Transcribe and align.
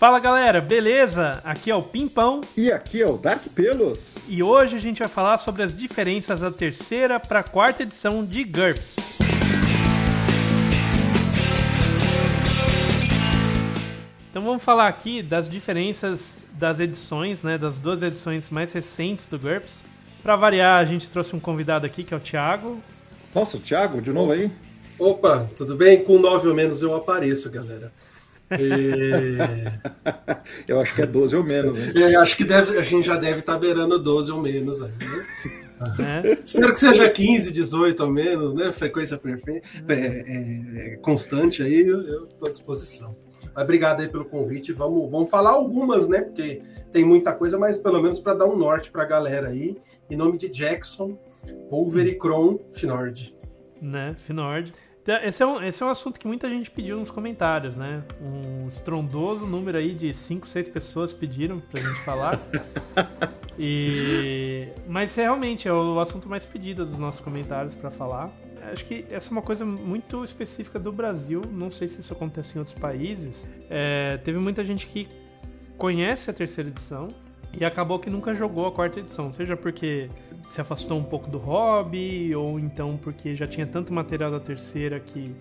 Fala 0.00 0.18
galera, 0.18 0.62
beleza? 0.62 1.42
Aqui 1.44 1.70
é 1.70 1.74
o 1.74 1.82
Pimpão 1.82 2.40
E 2.56 2.72
aqui 2.72 3.02
é 3.02 3.06
o 3.06 3.18
Dark 3.18 3.42
Pelos. 3.54 4.14
e 4.26 4.42
hoje 4.42 4.74
a 4.74 4.78
gente 4.80 5.00
vai 5.00 5.08
falar 5.08 5.36
sobre 5.36 5.62
as 5.62 5.74
diferenças 5.74 6.40
da 6.40 6.50
terceira 6.50 7.20
para 7.20 7.40
a 7.40 7.42
quarta 7.42 7.82
edição 7.82 8.24
de 8.24 8.42
GURPS. 8.42 8.96
Então 14.30 14.42
vamos 14.42 14.62
falar 14.62 14.88
aqui 14.88 15.22
das 15.22 15.50
diferenças 15.50 16.38
das 16.52 16.80
edições, 16.80 17.42
né, 17.42 17.58
das 17.58 17.78
duas 17.78 18.02
edições 18.02 18.48
mais 18.48 18.72
recentes 18.72 19.26
do 19.26 19.38
GURPS. 19.38 19.84
Para 20.22 20.34
variar, 20.34 20.80
a 20.80 20.84
gente 20.86 21.10
trouxe 21.10 21.36
um 21.36 21.40
convidado 21.40 21.84
aqui 21.84 22.04
que 22.04 22.14
é 22.14 22.16
o 22.16 22.20
Thiago. 22.20 22.80
Nossa, 23.34 23.58
o 23.58 23.60
Thiago, 23.60 24.00
de 24.00 24.14
novo 24.14 24.32
aí. 24.32 24.50
Opa, 24.98 25.46
tudo 25.54 25.76
bem? 25.76 26.02
Com 26.02 26.18
9 26.18 26.48
ou 26.48 26.54
menos 26.54 26.82
eu 26.82 26.96
apareço, 26.96 27.50
galera. 27.50 27.92
E- 28.58 29.36
Eu 30.66 30.80
acho 30.80 30.94
que 30.94 31.02
é 31.02 31.06
12 31.06 31.36
ou 31.36 31.44
menos, 31.44 31.76
né? 31.78 31.92
é, 31.94 32.16
acho 32.16 32.36
que 32.36 32.44
deve- 32.44 32.76
a 32.78 32.82
gente 32.82 33.06
já 33.06 33.16
deve 33.16 33.40
estar 33.40 33.56
beirando 33.58 33.98
12 33.98 34.30
ou 34.32 34.40
menos 34.40 34.82
aí, 34.82 34.90
né? 35.00 35.26
Né? 35.98 36.38
Espero 36.44 36.72
que 36.74 36.78
seja 36.78 37.08
15, 37.08 37.50
18 37.50 38.00
ou 38.04 38.10
menos, 38.10 38.52
né? 38.52 38.70
Frequência 38.70 39.16
perfeita, 39.16 39.66
é, 39.88 39.94
é, 39.94 40.92
é, 40.92 40.96
constante 40.96 41.62
aí, 41.62 41.80
eu 41.86 42.24
estou 42.26 42.48
à 42.48 42.52
disposição. 42.52 43.16
Mas 43.54 43.64
obrigado 43.64 44.00
aí 44.02 44.08
pelo 44.08 44.26
convite. 44.26 44.72
Vamos, 44.72 45.10
vamos 45.10 45.30
falar 45.30 45.50
algumas, 45.52 46.06
né? 46.06 46.20
Porque 46.20 46.60
tem 46.92 47.02
muita 47.04 47.32
coisa, 47.32 47.58
mas 47.58 47.78
pelo 47.78 48.02
menos 48.02 48.20
para 48.20 48.34
dar 48.34 48.44
um 48.46 48.56
norte 48.56 48.90
para 48.90 49.02
a 49.04 49.06
galera 49.06 49.48
aí. 49.48 49.78
Em 50.10 50.16
nome 50.16 50.36
de 50.36 50.48
Jackson, 50.50 51.18
Pulvericron, 51.70 52.58
Finord. 52.72 53.34
né, 53.80 54.14
Finord. 54.18 54.72
Então, 55.02 55.16
Esse 55.22 55.42
é, 55.42 55.46
um, 55.46 55.62
esse 55.62 55.82
é 55.82 55.86
um 55.86 55.88
assunto 55.88 56.20
que 56.20 56.26
muita 56.26 56.48
gente 56.48 56.70
pediu 56.70 56.98
nos 56.98 57.10
comentários, 57.10 57.76
né? 57.76 58.02
Um 58.20 58.68
estrondoso 58.68 59.46
número 59.46 59.78
aí 59.78 59.94
de 59.94 60.14
5, 60.14 60.46
6 60.46 60.68
pessoas 60.68 61.12
pediram 61.12 61.58
pra 61.58 61.80
gente 61.80 62.00
falar. 62.00 62.38
e... 63.58 64.68
Mas 64.86 65.14
realmente 65.14 65.66
é 65.66 65.72
o 65.72 65.98
assunto 65.98 66.28
mais 66.28 66.44
pedido 66.44 66.84
dos 66.84 66.98
nossos 66.98 67.20
comentários 67.20 67.74
pra 67.74 67.90
falar. 67.90 68.30
Acho 68.70 68.84
que 68.84 69.06
essa 69.10 69.30
é 69.30 69.32
uma 69.32 69.42
coisa 69.42 69.64
muito 69.64 70.22
específica 70.22 70.78
do 70.78 70.92
Brasil. 70.92 71.42
Não 71.50 71.70
sei 71.70 71.88
se 71.88 72.00
isso 72.00 72.12
acontece 72.12 72.56
em 72.56 72.58
outros 72.58 72.78
países. 72.78 73.48
É, 73.70 74.18
teve 74.18 74.38
muita 74.38 74.62
gente 74.62 74.86
que 74.86 75.08
conhece 75.78 76.30
a 76.30 76.32
terceira 76.34 76.68
edição 76.68 77.08
e 77.58 77.64
acabou 77.64 77.98
que 77.98 78.10
nunca 78.10 78.34
jogou 78.34 78.66
a 78.66 78.72
quarta 78.72 79.00
edição. 79.00 79.32
Seja 79.32 79.56
porque 79.56 80.08
se 80.50 80.60
afastou 80.60 80.98
um 80.98 81.04
pouco 81.04 81.30
do 81.30 81.38
hobby, 81.38 82.34
ou 82.34 82.58
então 82.58 82.98
porque 83.00 83.36
já 83.36 83.46
tinha 83.46 83.66
tanto 83.66 83.92
material 83.92 84.32
da 84.32 84.40
terceira 84.40 84.98
que 84.98 85.34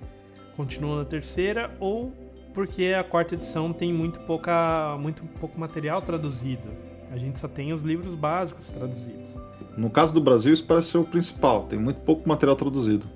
continua 0.56 1.00
na 1.00 1.06
terceira, 1.06 1.76
ou 1.80 2.14
porque 2.54 2.94
a 2.98 3.04
quarta 3.04 3.34
edição 3.34 3.74
tem 3.74 3.92
muito, 3.92 4.20
pouca, 4.22 4.96
muito 5.00 5.24
pouco 5.40 5.60
material 5.60 6.02
traduzido. 6.02 6.68
A 7.12 7.18
gente 7.18 7.40
só 7.40 7.48
tem 7.48 7.74
os 7.74 7.82
livros 7.82 8.14
básicos 8.14 8.70
traduzidos. 8.70 9.36
No 9.76 9.90
caso 9.90 10.14
do 10.14 10.22
Brasil, 10.22 10.54
isso 10.54 10.64
parece 10.64 10.90
ser 10.90 11.00
o 11.00 11.04
principal. 11.04 11.64
Tem 11.64 11.80
muito 11.80 12.02
pouco 12.02 12.30
material 12.30 12.56
traduzido. 12.56 13.08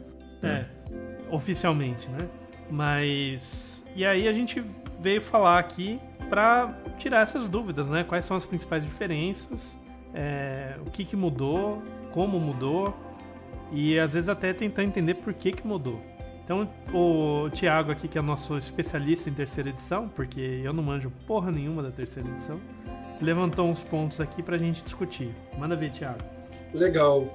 É, 0.42 0.66
oficialmente, 1.30 2.10
né? 2.10 2.28
Mas. 2.72 3.84
E 3.96 4.04
aí 4.04 4.28
a 4.28 4.34
gente 4.34 4.64
veio 5.00 5.22
falar 5.22 5.60
aqui 5.60 6.00
pra 6.28 6.74
tirar 6.98 7.22
essas 7.22 7.48
dúvidas, 7.48 7.88
né? 7.88 8.04
Quais 8.04 8.26
são 8.26 8.36
as 8.36 8.46
principais 8.46 8.82
diferenças, 8.84 9.78
é, 10.14 10.76
o 10.86 10.90
que, 10.90 11.04
que 11.04 11.16
mudou, 11.16 11.82
como 12.12 12.40
mudou, 12.40 12.94
e 13.72 13.98
às 13.98 14.14
vezes 14.14 14.30
até 14.30 14.54
tentar 14.54 14.84
entender 14.84 15.16
por 15.16 15.34
que, 15.34 15.52
que 15.52 15.66
mudou. 15.66 16.00
Então, 16.44 16.70
o 16.94 17.50
Thiago 17.52 17.92
aqui, 17.92 18.08
que 18.08 18.18
é 18.18 18.22
nosso 18.22 18.58
especialista 18.58 19.30
em 19.30 19.34
terceira 19.34 19.70
edição, 19.70 20.10
porque 20.10 20.62
eu 20.64 20.74
não 20.74 20.84
manjo 20.84 21.12
porra 21.26 21.50
nenhuma 21.50 21.82
da 21.82 21.90
terceira 21.90 22.28
edição, 22.30 22.60
levantou 23.22 23.66
uns 23.66 23.82
pontos 23.84 24.20
aqui 24.20 24.44
pra 24.44 24.58
gente 24.58 24.84
discutir. 24.84 25.34
Manda 25.58 25.76
ver, 25.76 25.92
Thiago. 25.92 26.20
Legal. 26.74 27.26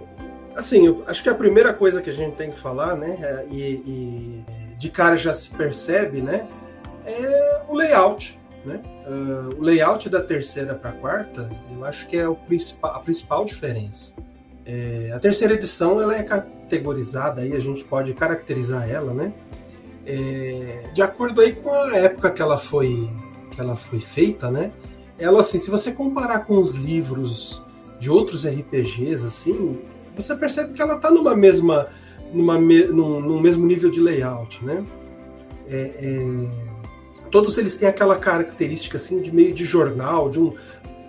Assim, 0.55 1.03
acho 1.07 1.23
que 1.23 1.29
a 1.29 1.35
primeira 1.35 1.73
coisa 1.73 2.03
que 2.03 2.11
a 2.11 2.13
gente 2.13 2.37
tem 2.37 2.51
que 2.51 2.59
falar, 2.59 2.97
né, 2.97 3.17
é- 3.21 3.47
e, 3.51 3.63
e 3.87 4.45
de 4.77 4.91
cara 4.91 5.17
já 5.17 5.33
se 5.33 5.51
percebe, 5.51 6.21
né, 6.21 6.47
é 7.07 7.63
o 7.69 7.75
layout, 7.75 8.38
né? 8.69 8.83
Ah, 9.07 9.51
o 9.59 9.63
layout 9.63 10.09
da 10.09 10.21
terceira 10.21 10.75
para 10.75 10.91
a 10.91 10.93
quarta, 10.93 11.51
eu 11.75 11.85
acho 11.85 12.07
que 12.07 12.17
é 12.17 12.29
o 12.29 12.37
principal, 12.37 12.95
a 12.95 13.01
principal 13.01 13.45
diferença. 13.45 14.13
É, 14.65 15.11
a 15.15 15.19
terceira 15.19 15.55
edição 15.55 16.01
ela 16.01 16.15
é 16.15 16.23
categorizada 16.23 17.41
aí, 17.41 17.55
a 17.55 17.61
gente 17.61 17.83
pode 17.85 18.13
caracterizar 18.15 18.89
ela, 18.89 19.15
né? 19.15 19.33
é, 20.09 20.89
de 20.95 21.03
acordo 21.03 21.43
aí 21.43 21.53
com 21.53 21.71
a 21.71 21.95
época 21.99 22.31
que 22.31 22.41
ela 22.41 22.57
foi 22.57 23.11
que 23.51 23.61
ela 23.61 23.77
foi 23.77 24.01
feita, 24.01 24.51
né? 24.51 24.73
Ela 25.19 25.41
assim, 25.41 25.59
se 25.59 25.71
você 25.71 25.93
comparar 25.93 26.41
com 26.41 26.59
os 26.59 26.73
livros 26.73 27.63
de 28.01 28.11
outros 28.11 28.47
RPGs, 28.47 29.27
assim, 29.27 29.79
você 30.17 30.35
percebe 30.35 30.73
que 30.73 30.81
ela 30.81 30.95
está 30.95 31.11
numa 31.11 31.37
mesma, 31.37 31.89
numa 32.33 32.59
num, 32.59 33.21
num 33.21 33.41
mesmo 33.41 33.67
nível 33.67 33.91
de 33.91 34.01
layout, 34.01 34.65
né? 34.65 34.83
É, 35.69 35.77
é, 35.77 36.68
todos 37.31 37.59
eles 37.59 37.77
têm 37.77 37.89
aquela 37.89 38.17
característica 38.17 38.97
assim 38.97 39.21
de 39.21 39.33
meio 39.33 39.55
de 39.55 39.65
jornal, 39.65 40.29
de 40.29 40.41
um, 40.41 40.55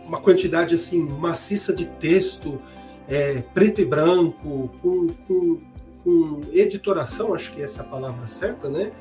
uma 0.05 0.19
quantidade 0.19 0.75
assim 0.75 0.99
maciça 0.99 1.73
de 1.73 1.85
texto, 1.85 2.61
é, 3.07 3.41
preto 3.53 3.81
e 3.81 3.85
branco, 3.85 4.69
com, 4.81 5.07
com, 5.27 5.61
com 6.03 6.41
editoração, 6.51 7.33
acho 7.33 7.51
que 7.53 7.61
essa 7.61 7.81
é 7.81 7.85
a 7.85 7.87
palavra 7.87 8.27
certa, 8.27 8.69
né? 8.69 8.91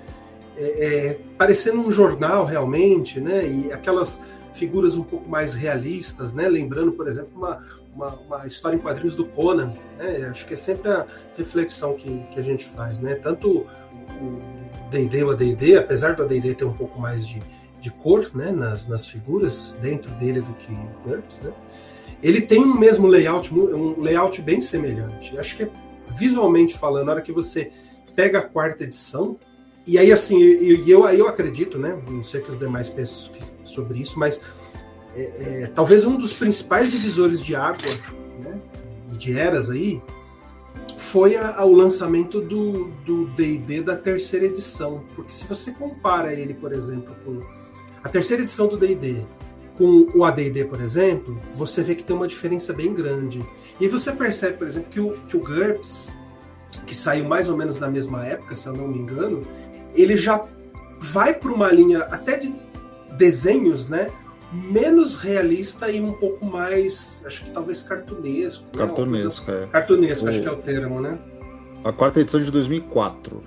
É, 0.56 0.62
é, 0.64 1.20
parecendo 1.36 1.80
um 1.80 1.90
jornal 1.90 2.44
realmente, 2.44 3.20
né? 3.20 3.46
E 3.46 3.72
aquelas 3.72 4.20
figuras 4.52 4.96
um 4.96 5.04
pouco 5.04 5.28
mais 5.28 5.54
realistas, 5.54 6.32
né? 6.32 6.48
Lembrando, 6.48 6.92
por 6.92 7.06
exemplo, 7.06 7.30
uma, 7.36 7.62
uma, 7.94 8.14
uma 8.14 8.46
história 8.46 8.76
em 8.76 8.78
quadrinhos 8.78 9.14
do 9.14 9.24
Conan, 9.24 9.72
né? 9.96 10.26
Acho 10.30 10.46
que 10.46 10.54
é 10.54 10.56
sempre 10.56 10.90
a 10.90 11.06
reflexão 11.36 11.94
que, 11.94 12.18
que 12.30 12.40
a 12.40 12.42
gente 12.42 12.64
faz, 12.64 12.98
né? 13.00 13.14
Tanto 13.14 13.66
D&D 14.90 15.22
ou 15.24 15.32
a 15.32 15.34
D&D, 15.34 15.76
apesar 15.76 16.14
do 16.14 16.22
AD&D 16.22 16.54
ter 16.54 16.64
um 16.64 16.72
pouco 16.72 17.00
mais 17.00 17.26
de, 17.26 17.42
de 17.80 17.90
cor, 17.90 18.30
né? 18.34 18.50
Nas, 18.50 18.86
nas 18.88 19.06
figuras 19.06 19.78
dentro 19.80 20.10
dele 20.12 20.40
do 20.40 20.52
que 20.54 20.72
o 20.72 21.08
GURPS, 21.08 21.40
né? 21.40 21.52
Ele 22.22 22.40
tem 22.40 22.62
um 22.62 22.78
mesmo 22.78 23.06
layout, 23.06 23.54
um 23.54 24.00
layout 24.00 24.42
bem 24.42 24.60
semelhante. 24.60 25.38
Acho 25.38 25.56
que 25.56 25.62
é, 25.64 25.70
visualmente 26.08 26.76
falando, 26.76 27.06
na 27.06 27.12
hora 27.12 27.22
que 27.22 27.32
você 27.32 27.70
pega 28.16 28.38
a 28.38 28.42
quarta 28.42 28.84
edição, 28.84 29.38
e 29.86 29.96
aí 29.98 30.10
assim, 30.10 30.38
e 30.38 30.90
eu, 30.90 31.06
aí 31.06 31.18
eu 31.18 31.28
acredito, 31.28 31.78
né? 31.78 31.98
Não 32.08 32.22
sei 32.22 32.40
que 32.40 32.50
os 32.50 32.58
demais 32.58 32.90
pensam 32.90 33.32
sobre 33.62 34.00
isso, 34.00 34.18
mas 34.18 34.40
é, 35.14 35.22
é, 35.22 35.66
talvez 35.74 36.04
um 36.04 36.16
dos 36.16 36.32
principais 36.32 36.90
divisores 36.90 37.42
de 37.42 37.54
água 37.54 37.90
né, 38.42 38.60
de 39.12 39.36
eras 39.36 39.70
aí 39.70 40.00
foi 40.98 41.36
a, 41.36 41.56
a, 41.56 41.64
o 41.64 41.72
lançamento 41.72 42.40
do 42.40 43.26
D&D 43.36 43.80
da 43.82 43.96
terceira 43.96 44.46
edição, 44.46 45.04
porque 45.14 45.32
se 45.32 45.46
você 45.46 45.72
compara 45.72 46.34
ele, 46.34 46.52
por 46.52 46.72
exemplo, 46.72 47.16
com 47.24 47.42
a 48.02 48.08
terceira 48.08 48.42
edição 48.42 48.66
do 48.66 48.76
D&D 48.76 49.24
com 49.78 50.08
o 50.12 50.24
AD&D, 50.24 50.64
por 50.64 50.80
exemplo, 50.80 51.40
você 51.54 51.84
vê 51.84 51.94
que 51.94 52.02
tem 52.02 52.14
uma 52.14 52.26
diferença 52.26 52.72
bem 52.72 52.92
grande. 52.92 53.48
E 53.80 53.86
você 53.86 54.10
percebe, 54.10 54.58
por 54.58 54.66
exemplo, 54.66 54.90
que 54.90 54.98
o, 54.98 55.12
que 55.28 55.36
o 55.36 55.40
GURPS, 55.40 56.08
que 56.84 56.94
saiu 56.94 57.24
mais 57.26 57.48
ou 57.48 57.56
menos 57.56 57.78
na 57.78 57.88
mesma 57.88 58.26
época, 58.26 58.56
se 58.56 58.66
eu 58.66 58.72
não 58.72 58.88
me 58.88 58.98
engano, 58.98 59.46
ele 59.94 60.16
já 60.16 60.44
vai 60.98 61.32
para 61.32 61.52
uma 61.52 61.70
linha 61.70 62.00
até 62.00 62.36
de 62.36 62.52
desenhos, 63.16 63.88
né? 63.88 64.10
Menos 64.52 65.18
realista 65.18 65.90
e 65.90 66.00
um 66.00 66.12
pouco 66.12 66.46
mais, 66.46 67.22
acho 67.26 67.44
que 67.44 67.50
talvez 67.50 67.82
cartunesco. 67.82 68.64
Cartunesco, 68.76 69.50
né? 69.50 69.64
é. 69.64 69.66
Cartunesco, 69.66 70.26
o... 70.26 70.28
acho 70.28 70.40
que 70.40 70.48
é 70.48 70.52
o 70.52 70.56
termo, 70.56 71.00
né? 71.00 71.18
A 71.84 71.92
quarta 71.92 72.20
edição 72.20 72.40
de 72.40 72.50
2004. 72.50 73.42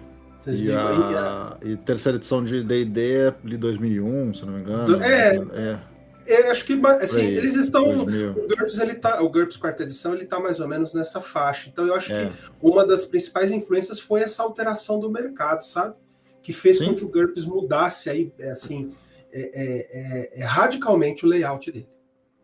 E 0.48 0.72
a, 0.72 1.58
e 1.64 1.74
a 1.74 1.78
terceira 1.78 2.18
edição 2.18 2.44
de 2.44 2.64
D&D 2.64 3.14
é 3.14 3.34
de 3.44 3.58
2001, 3.58 4.34
se 4.34 4.46
não 4.46 4.54
me 4.54 4.62
engano. 4.62 5.04
É, 5.04 5.36
é. 5.54 5.80
é 6.26 6.50
acho 6.50 6.66
que 6.66 6.74
assim, 6.74 7.22
Aí, 7.22 7.38
eles 7.38 7.56
estão. 7.56 7.84
2000. 7.84 8.32
O 8.32 8.47
GURPS, 8.47 8.80
ele 8.80 8.96
tá, 8.96 9.22
o 9.22 9.30
GURPS 9.30 9.58
quarta 9.58 9.84
edição 9.84 10.16
ele 10.16 10.26
tá 10.26 10.40
mais 10.40 10.59
ou 10.59 10.68
menos 10.68 10.94
nessa 10.94 11.22
faixa. 11.22 11.70
Então 11.70 11.86
eu 11.86 11.94
acho 11.94 12.12
é. 12.12 12.26
que 12.26 12.34
uma 12.62 12.86
das 12.86 13.06
principais 13.06 13.52
influências 13.52 14.00
foi 14.00 14.22
essa 14.22 14.42
alteração 14.42 15.00
do 15.00 15.12
mercado, 15.12 15.64
sabe? 15.64 15.96
que 16.42 16.52
fez 16.52 16.78
Sim. 16.78 16.88
com 16.88 16.96
que 16.96 17.06
o 17.06 17.08
GURPS 17.08 17.46
mudasse 17.46 18.09
aí, 18.09 18.34
assim, 18.52 18.92
é, 19.34 20.32
é, 20.34 20.40
é, 20.42 20.44
radicalmente 20.44 21.26
o 21.26 21.30
layout 21.30 21.72
dele. 21.72 21.88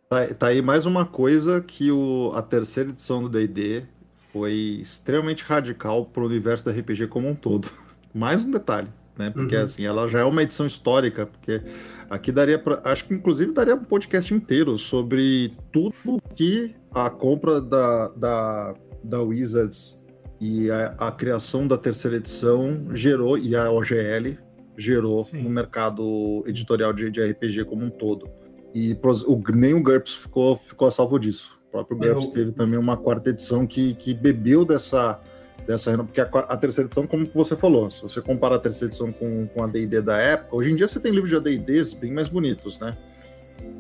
Tá, 0.10 0.26
tá, 0.34 0.48
aí 0.48 0.62
mais 0.62 0.86
uma 0.86 1.06
coisa 1.06 1.62
que 1.62 1.92
o, 1.92 2.32
a 2.34 2.42
terceira 2.42 2.90
edição 2.90 3.22
do 3.22 3.30
D&D 3.30 3.84
foi 4.32 4.80
extremamente 4.82 5.44
radical 5.44 6.06
para 6.06 6.24
o 6.24 6.26
universo 6.26 6.66
da 6.66 6.72
RPG 6.72 7.08
como 7.08 7.28
um 7.28 7.36
todo. 7.36 7.70
Mais 8.14 8.44
um 8.44 8.52
detalhe, 8.52 8.88
né? 9.18 9.30
Porque 9.30 9.56
uhum. 9.56 9.64
assim, 9.64 9.86
ela 9.86 10.08
já 10.08 10.20
é 10.20 10.24
uma 10.24 10.42
edição 10.42 10.66
histórica, 10.66 11.26
porque 11.26 11.62
aqui 12.10 12.32
daria 12.32 12.58
para, 12.58 12.82
acho 12.84 13.06
que 13.06 13.14
inclusive 13.14 13.52
daria 13.52 13.76
um 13.76 13.84
podcast 13.84 14.34
inteiro 14.34 14.78
sobre 14.78 15.54
tudo 15.72 15.94
que 16.36 16.74
a 16.92 17.10
compra 17.10 17.62
da, 17.62 18.08
da, 18.10 18.74
da 19.04 19.22
Wizards 19.22 20.04
e 20.40 20.70
a, 20.72 20.96
a, 20.98 21.12
criação 21.12 21.68
da 21.68 21.78
terceira 21.78 22.18
edição 22.18 22.88
gerou, 22.94 23.38
e 23.38 23.56
a 23.56 23.72
OGL, 23.72 24.38
gerou 24.78 25.26
Sim. 25.26 25.42
no 25.42 25.50
mercado 25.50 26.44
editorial 26.46 26.94
de, 26.94 27.10
de, 27.10 27.24
RPG 27.24 27.66
como 27.66 27.84
um 27.84 27.90
todo. 27.90 28.30
E 28.74 28.96
o, 29.26 29.42
nem 29.56 29.74
o 29.74 29.82
GURPS 29.82 30.14
ficou, 30.14 30.56
ficou 30.56 30.88
a 30.88 30.92
salvo 30.92 31.18
disso. 31.18 31.58
O 31.68 31.72
próprio 31.72 31.98
GURPS 31.98 32.30
teve 32.30 32.52
também 32.52 32.78
uma 32.78 32.96
quarta 32.96 33.32
edição 33.32 33.66
que, 33.66 33.96
que 33.96 34.14
bebeu 34.14 34.64
dessa, 34.64 35.20
dessa 35.66 35.98
porque 35.98 36.22
a, 36.22 36.26
a, 36.26 36.56
terceira 36.56 36.88
edição, 36.88 37.08
como 37.08 37.26
você 37.34 37.56
falou, 37.56 37.90
se 37.90 38.04
você 38.04 38.22
compara 38.22 38.56
a 38.56 38.60
terceira 38.60 38.92
edição 38.92 39.12
com, 39.12 39.48
com 39.48 39.64
a 39.64 39.68
D&D 39.68 40.02
da 40.02 40.18
época, 40.18 40.56
hoje 40.56 40.72
em 40.72 40.76
dia 40.76 40.88
você 40.88 41.00
tem 41.00 41.12
livros 41.12 41.30
de 41.30 41.36
AD&Ds 41.38 41.94
bem 41.94 42.12
mais 42.12 42.30
bonitos, 42.30 42.78
né? 42.78 42.96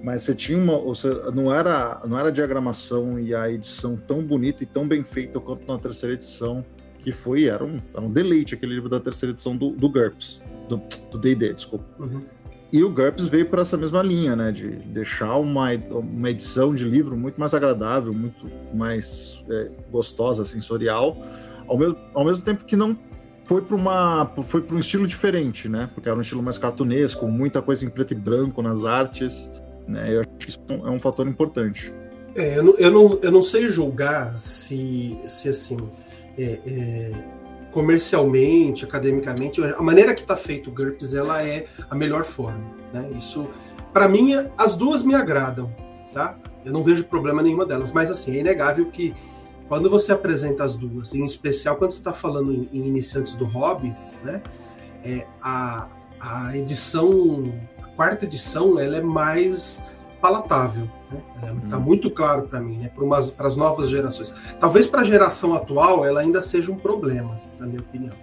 Mas 0.03 0.23
você 0.23 0.33
tinha 0.33 0.57
uma, 0.57 0.79
você, 0.79 1.09
não 1.33 1.53
era 1.53 2.01
não 2.07 2.17
era 2.17 2.29
a 2.29 2.31
diagramação 2.31 3.19
e 3.19 3.35
a 3.35 3.49
edição 3.51 3.95
tão 3.95 4.23
bonita 4.23 4.63
e 4.63 4.65
tão 4.65 4.87
bem 4.87 5.03
feita 5.03 5.39
quanto 5.39 5.67
na 5.71 5.77
terceira 5.77 6.15
edição, 6.15 6.65
que 7.07 7.11
foi 7.13 7.45
era 7.45 7.63
um, 7.63 7.79
era 7.93 8.03
um 8.03 8.11
deleite 8.11 8.53
aquele 8.53 8.75
livro 8.75 8.89
da 8.89 8.99
terceira 8.99 9.31
edição 9.31 9.55
do, 9.55 9.69
do 9.69 9.87
GURPS, 9.87 10.41
do 10.67 11.17
D&D, 11.17 11.53
desculpa. 11.53 11.85
Uhum. 11.97 12.21
E 12.69 12.83
o 12.83 12.89
GURPS 12.89 13.27
veio 13.27 13.45
para 13.45 13.61
essa 13.61 13.77
mesma 13.77 14.03
linha, 14.03 14.35
né? 14.35 14.51
De 14.51 14.71
deixar 14.71 15.37
uma, 15.37 15.69
uma 15.89 16.29
edição 16.29 16.75
de 16.75 16.83
livro 16.83 17.15
muito 17.15 17.39
mais 17.39 17.53
agradável, 17.53 18.13
muito 18.13 18.45
mais 18.73 19.41
é, 19.49 19.71
gostosa, 19.89 20.43
sensorial, 20.43 21.17
ao 21.65 21.77
mesmo, 21.77 21.97
ao 22.13 22.25
mesmo 22.25 22.43
tempo 22.43 22.65
que 22.65 22.75
não 22.75 22.99
foi 23.45 23.61
para 23.61 23.77
uma 23.77 24.29
foi 24.43 24.61
para 24.61 24.75
um 24.75 24.79
estilo 24.79 25.07
diferente, 25.07 25.69
né? 25.69 25.89
Porque 25.95 26.09
era 26.09 26.17
um 26.17 26.21
estilo 26.21 26.43
mais 26.43 26.57
cartunesco, 26.57 27.25
muita 27.25 27.61
coisa 27.61 27.85
em 27.85 27.89
preto 27.89 28.11
e 28.11 28.15
branco 28.17 28.61
nas 28.61 28.83
artes, 28.83 29.49
né? 29.87 30.13
Eu 30.13 30.19
acho 30.19 30.29
que 30.37 30.49
isso 30.49 30.59
é 30.69 30.89
um 30.89 30.99
fator 30.99 31.25
importante. 31.25 31.93
É, 32.35 32.57
eu, 32.57 32.63
não, 32.63 32.75
eu, 32.77 32.91
não, 32.91 33.19
eu 33.23 33.31
não 33.31 33.41
sei 33.41 33.69
julgar 33.69 34.37
se, 34.37 35.17
se 35.25 35.47
assim, 35.47 35.89
é, 36.37 36.59
é 36.65 37.11
comercialmente, 37.71 38.85
academicamente, 38.85 39.61
a 39.63 39.81
maneira 39.81 40.15
que 40.15 40.21
está 40.21 40.35
feito 40.35 40.69
o 40.69 40.73
GURPS 40.73 41.13
ela 41.13 41.43
é 41.43 41.67
a 41.89 41.95
melhor 41.95 42.23
forma. 42.23 42.63
Né? 42.93 43.09
Isso, 43.15 43.47
para 43.93 44.07
mim, 44.07 44.33
as 44.57 44.75
duas 44.75 45.03
me 45.03 45.13
agradam, 45.13 45.71
tá? 46.11 46.37
Eu 46.65 46.71
não 46.71 46.81
vejo 46.81 47.03
problema 47.05 47.41
nenhuma 47.41 47.65
delas, 47.65 47.91
mas 47.91 48.09
assim 48.09 48.35
é 48.35 48.39
inegável 48.39 48.87
que 48.87 49.13
quando 49.67 49.89
você 49.89 50.11
apresenta 50.11 50.63
as 50.63 50.75
duas, 50.75 51.13
em 51.13 51.23
especial 51.23 51.75
quando 51.75 51.91
você 51.91 51.99
está 51.99 52.13
falando 52.13 52.53
em, 52.53 52.69
em, 52.73 52.87
iniciantes 52.87 53.35
do 53.35 53.45
hobby, 53.45 53.95
né? 54.23 54.41
É, 55.03 55.27
a, 55.41 55.87
a 56.19 56.57
edição, 56.57 57.53
a 57.81 57.87
quarta 57.87 58.25
edição, 58.25 58.79
ela 58.79 58.97
é 58.97 59.01
mais 59.01 59.83
palatável. 60.19 60.89
Né? 61.11 61.21
Está 61.35 61.47
é, 61.47 61.69
tá 61.69 61.77
uhum. 61.77 61.83
muito 61.83 62.09
claro 62.09 62.43
para 62.43 62.59
mim, 62.59 62.77
né? 62.77 62.91
para 63.35 63.47
as 63.47 63.55
novas 63.55 63.89
gerações. 63.89 64.33
Talvez 64.59 64.87
para 64.87 65.01
a 65.01 65.03
geração 65.03 65.53
atual 65.53 66.05
ela 66.05 66.21
ainda 66.21 66.41
seja 66.41 66.71
um 66.71 66.75
problema, 66.75 67.39
na 67.59 67.65
minha 67.65 67.81
opinião. 67.81 68.13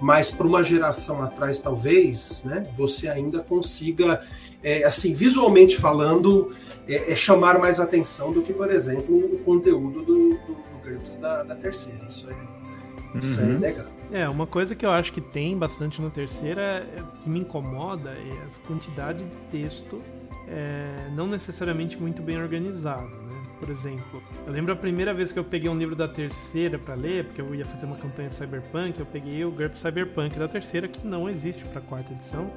Mas 0.00 0.30
para 0.30 0.46
uma 0.46 0.62
geração 0.62 1.22
atrás, 1.22 1.60
talvez, 1.60 2.42
né, 2.44 2.66
você 2.74 3.08
ainda 3.08 3.40
consiga, 3.40 4.22
é, 4.62 4.84
assim, 4.84 5.14
visualmente 5.14 5.76
falando, 5.76 6.54
é, 6.86 7.12
é, 7.12 7.14
chamar 7.14 7.58
mais 7.58 7.80
atenção 7.80 8.30
do 8.30 8.42
que, 8.42 8.52
por 8.52 8.70
exemplo, 8.70 9.16
o 9.16 9.38
conteúdo 9.38 10.02
do, 10.02 10.30
do, 10.30 10.36
do 10.36 10.80
GURPS 10.84 11.16
da, 11.16 11.42
da 11.44 11.54
terceira. 11.54 12.04
Isso 12.06 12.28
é, 12.28 13.18
isso 13.18 13.40
é 13.40 13.44
uhum. 13.44 13.54
é 13.54 13.58
legal. 13.58 13.86
É, 14.12 14.28
uma 14.28 14.46
coisa 14.46 14.74
que 14.74 14.84
eu 14.84 14.90
acho 14.90 15.12
que 15.12 15.20
tem 15.20 15.56
bastante 15.56 16.00
na 16.02 16.10
terceira, 16.10 16.86
é, 16.94 17.02
que 17.22 17.30
me 17.30 17.40
incomoda, 17.40 18.10
é 18.10 18.32
a 18.32 18.68
quantidade 18.68 19.24
de 19.24 19.36
texto 19.50 19.98
é, 20.48 21.08
não 21.14 21.26
necessariamente 21.26 22.00
muito 22.00 22.22
bem 22.22 22.40
organizado, 22.40 23.08
né? 23.08 23.42
Por 23.58 23.70
exemplo, 23.70 24.22
eu 24.46 24.52
lembro 24.52 24.72
a 24.72 24.76
primeira 24.76 25.14
vez 25.14 25.32
que 25.32 25.38
eu 25.38 25.44
peguei 25.44 25.68
um 25.70 25.78
livro 25.78 25.96
da 25.96 26.06
terceira 26.06 26.78
para 26.78 26.94
ler, 26.94 27.24
porque 27.24 27.40
eu 27.40 27.54
ia 27.54 27.64
fazer 27.64 27.86
uma 27.86 27.96
campanha 27.96 28.30
Cyberpunk, 28.30 29.00
eu 29.00 29.06
peguei 29.06 29.44
o 29.44 29.50
GURP 29.50 29.76
Cyberpunk 29.78 30.38
da 30.38 30.46
terceira, 30.46 30.86
que 30.86 31.06
não 31.06 31.28
existe 31.28 31.64
para 31.64 31.80
quarta 31.80 32.12
edição, 32.12 32.50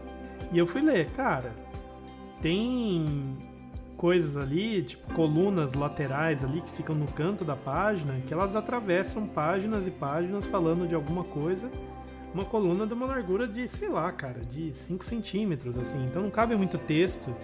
e 0.52 0.58
eu 0.58 0.68
fui 0.68 0.82
ler. 0.82 1.10
Cara, 1.12 1.54
tem 2.42 3.38
coisas 3.96 4.38
ali, 4.38 4.82
tipo 4.82 5.14
colunas 5.14 5.74
laterais 5.74 6.44
ali 6.44 6.62
que 6.62 6.72
ficam 6.72 6.96
no 6.96 7.08
canto 7.08 7.44
da 7.44 7.56
página, 7.56 8.20
que 8.26 8.34
elas 8.34 8.56
atravessam 8.56 9.28
páginas 9.28 9.86
e 9.88 9.92
páginas 9.92 10.46
falando 10.46 10.88
de 10.88 10.96
alguma 10.96 11.24
coisa. 11.24 11.70
Uma 12.34 12.46
coluna 12.46 12.86
de 12.86 12.94
uma 12.94 13.08
largura 13.08 13.48
de, 13.48 13.68
sei 13.68 13.90
lá, 13.90 14.12
cara, 14.12 14.40
de 14.42 14.72
5 14.72 15.04
centímetros, 15.04 15.78
assim. 15.78 16.06
Então 16.06 16.22
não 16.22 16.30
cabe 16.30 16.56
muito 16.56 16.78
texto. 16.78 17.36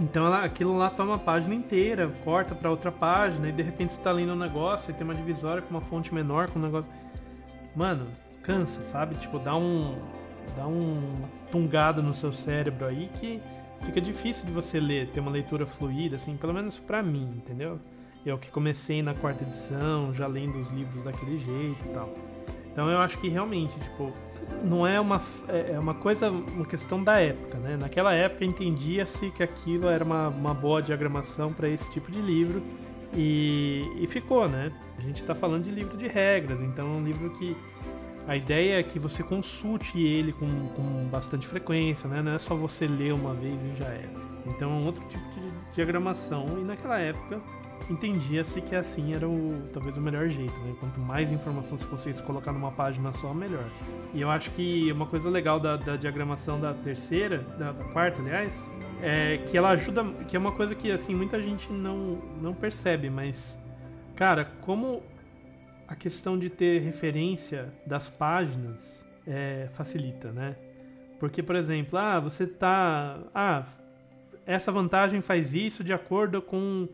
Então 0.00 0.26
ela, 0.26 0.44
aquilo 0.44 0.76
lá 0.76 0.90
toma 0.90 1.14
a 1.14 1.18
página 1.18 1.54
inteira, 1.54 2.10
corta 2.22 2.54
para 2.54 2.70
outra 2.70 2.92
página 2.92 3.48
e 3.48 3.52
de 3.52 3.62
repente 3.62 3.94
você 3.94 4.00
tá 4.00 4.12
lendo 4.12 4.32
um 4.32 4.36
negócio 4.36 4.90
e 4.90 4.94
tem 4.94 5.04
uma 5.04 5.14
divisória 5.14 5.62
com 5.62 5.70
uma 5.70 5.80
fonte 5.80 6.12
menor, 6.12 6.50
com 6.50 6.58
um 6.58 6.62
negócio. 6.62 6.90
Mano, 7.74 8.06
cansa, 8.42 8.82
sabe? 8.82 9.14
Tipo, 9.16 9.38
dá 9.38 9.56
um. 9.56 9.96
dá 10.56 10.66
uma 10.66 11.28
tungada 11.50 12.02
no 12.02 12.12
seu 12.12 12.32
cérebro 12.32 12.86
aí 12.86 13.10
que 13.14 13.40
fica 13.84 14.00
difícil 14.00 14.44
de 14.46 14.52
você 14.52 14.78
ler, 14.78 15.08
ter 15.08 15.20
uma 15.20 15.30
leitura 15.30 15.66
fluida, 15.66 16.16
assim, 16.16 16.36
pelo 16.36 16.52
menos 16.52 16.78
para 16.78 17.02
mim, 17.02 17.34
entendeu? 17.36 17.78
Eu 18.24 18.36
que 18.38 18.50
comecei 18.50 19.02
na 19.02 19.14
quarta 19.14 19.44
edição, 19.44 20.12
já 20.12 20.26
lendo 20.26 20.58
os 20.58 20.68
livros 20.70 21.04
daquele 21.04 21.38
jeito 21.38 21.86
e 21.86 21.88
tal. 21.90 22.12
Então 22.72 22.90
eu 22.90 22.98
acho 22.98 23.18
que 23.18 23.28
realmente, 23.28 23.78
tipo, 23.78 24.12
não 24.64 24.86
é 24.86 25.00
uma, 25.00 25.20
é, 25.48 25.72
é 25.72 25.78
uma 25.78 25.94
coisa, 25.94 26.30
uma 26.30 26.66
questão 26.66 27.02
da 27.02 27.20
época, 27.20 27.58
né? 27.58 27.76
Naquela 27.76 28.14
época 28.14 28.44
entendia-se 28.44 29.30
que 29.30 29.42
aquilo 29.42 29.88
era 29.88 30.04
uma, 30.04 30.28
uma 30.28 30.54
boa 30.54 30.82
diagramação 30.82 31.52
para 31.52 31.68
esse 31.68 31.90
tipo 31.90 32.10
de 32.10 32.20
livro 32.20 32.62
e, 33.14 33.84
e 33.98 34.06
ficou, 34.06 34.48
né? 34.48 34.72
A 34.98 35.02
gente 35.02 35.20
está 35.20 35.34
falando 35.34 35.64
de 35.64 35.70
livro 35.70 35.96
de 35.96 36.08
regras, 36.08 36.60
então 36.60 36.86
é 36.86 36.98
um 36.98 37.04
livro 37.04 37.30
que 37.30 37.56
a 38.26 38.36
ideia 38.36 38.80
é 38.80 38.82
que 38.82 38.98
você 38.98 39.22
consulte 39.22 39.98
ele 40.04 40.32
com, 40.32 40.46
com 40.70 41.08
bastante 41.08 41.46
frequência, 41.46 42.08
né? 42.08 42.22
Não 42.22 42.32
é 42.32 42.38
só 42.38 42.54
você 42.56 42.86
ler 42.86 43.12
uma 43.12 43.34
vez 43.34 43.54
e 43.62 43.76
já 43.76 43.86
é. 43.86 44.08
Então 44.46 44.70
é 44.70 44.74
um 44.74 44.86
outro 44.86 45.02
tipo 45.08 45.24
de 45.30 45.74
diagramação 45.74 46.46
e 46.58 46.64
naquela 46.64 46.98
época 46.98 47.40
entendia-se 47.90 48.60
que 48.60 48.74
assim 48.74 49.14
era 49.14 49.28
o 49.28 49.68
talvez 49.72 49.96
o 49.96 50.00
melhor 50.00 50.28
jeito, 50.28 50.58
né? 50.60 50.74
Quanto 50.80 51.00
mais 51.00 51.30
informação 51.30 51.78
você 51.78 51.86
conseguisse 51.86 52.22
colocar 52.22 52.52
numa 52.52 52.72
página 52.72 53.12
só, 53.12 53.32
melhor. 53.32 53.64
E 54.12 54.20
eu 54.20 54.30
acho 54.30 54.50
que 54.52 54.90
uma 54.92 55.06
coisa 55.06 55.28
legal 55.30 55.60
da, 55.60 55.76
da 55.76 55.96
diagramação 55.96 56.60
da 56.60 56.74
terceira, 56.74 57.38
da, 57.58 57.72
da, 57.72 57.84
quarta, 57.84 58.20
aliás, 58.20 58.68
é 59.02 59.38
que 59.38 59.56
ela 59.56 59.70
ajuda, 59.70 60.04
que 60.26 60.36
é 60.36 60.38
uma 60.38 60.52
coisa 60.52 60.74
que 60.74 60.90
assim 60.90 61.14
muita 61.14 61.40
gente 61.40 61.72
não 61.72 62.20
não 62.40 62.54
percebe, 62.54 63.08
mas 63.10 63.58
cara, 64.14 64.44
como 64.60 65.02
a 65.86 65.94
questão 65.94 66.38
de 66.38 66.50
ter 66.50 66.82
referência 66.82 67.72
das 67.86 68.08
páginas 68.08 69.06
é, 69.26 69.68
facilita, 69.72 70.32
né? 70.32 70.56
Porque, 71.18 71.42
por 71.42 71.56
exemplo, 71.56 71.98
ah, 71.98 72.20
você 72.20 72.46
tá, 72.46 73.18
ah, 73.34 73.64
essa 74.44 74.70
vantagem 74.70 75.20
faz 75.22 75.54
isso 75.54 75.82
de 75.82 75.92
acordo 75.92 76.42
com 76.42 76.88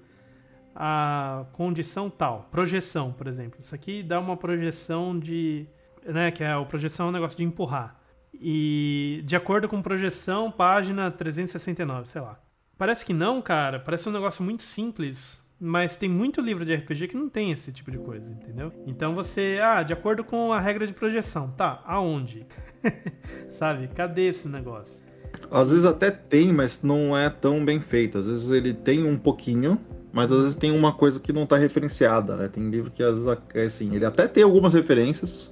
a 0.74 1.44
condição 1.52 2.08
tal. 2.08 2.48
Projeção, 2.50 3.12
por 3.12 3.26
exemplo. 3.26 3.60
Isso 3.62 3.74
aqui 3.74 4.02
dá 4.02 4.18
uma 4.20 4.36
projeção 4.36 5.18
de. 5.18 5.66
Né, 6.04 6.30
que 6.30 6.42
é 6.42 6.50
a 6.50 6.64
projeção 6.64 7.06
é 7.06 7.08
um 7.10 7.12
negócio 7.12 7.38
de 7.38 7.44
empurrar. 7.44 7.96
E 8.34 9.22
de 9.24 9.36
acordo 9.36 9.68
com 9.68 9.80
projeção, 9.80 10.50
página 10.50 11.10
369, 11.10 12.08
sei 12.08 12.20
lá. 12.20 12.40
Parece 12.76 13.06
que 13.06 13.12
não, 13.12 13.40
cara. 13.40 13.78
Parece 13.78 14.08
um 14.08 14.12
negócio 14.12 14.42
muito 14.42 14.62
simples. 14.64 15.40
Mas 15.64 15.94
tem 15.94 16.08
muito 16.08 16.40
livro 16.40 16.64
de 16.64 16.74
RPG 16.74 17.06
que 17.06 17.16
não 17.16 17.28
tem 17.28 17.52
esse 17.52 17.70
tipo 17.70 17.88
de 17.88 17.98
coisa, 17.98 18.28
entendeu? 18.28 18.72
Então 18.84 19.14
você, 19.14 19.60
ah, 19.62 19.84
de 19.84 19.92
acordo 19.92 20.24
com 20.24 20.52
a 20.52 20.58
regra 20.58 20.84
de 20.84 20.92
projeção, 20.92 21.52
tá, 21.52 21.80
aonde? 21.86 22.44
Sabe? 23.52 23.86
Cadê 23.86 24.22
esse 24.22 24.48
negócio? 24.48 25.04
Às 25.52 25.70
vezes 25.70 25.84
até 25.84 26.10
tem, 26.10 26.52
mas 26.52 26.82
não 26.82 27.16
é 27.16 27.30
tão 27.30 27.64
bem 27.64 27.80
feito. 27.80 28.18
Às 28.18 28.26
vezes 28.26 28.50
ele 28.50 28.74
tem 28.74 29.04
um 29.06 29.16
pouquinho, 29.16 29.78
mas 30.12 30.30
às 30.30 30.42
vezes 30.42 30.56
tem 30.56 30.70
uma 30.70 30.92
coisa 30.92 31.18
que 31.18 31.32
não 31.32 31.44
está 31.44 31.56
referenciada, 31.56 32.36
né? 32.36 32.48
Tem 32.48 32.68
livro 32.68 32.90
que 32.90 33.02
às 33.02 33.24
vezes, 33.24 33.38
é 33.54 33.64
assim, 33.64 33.94
ele 33.94 34.04
até 34.04 34.28
tem 34.28 34.42
algumas 34.42 34.74
referências, 34.74 35.50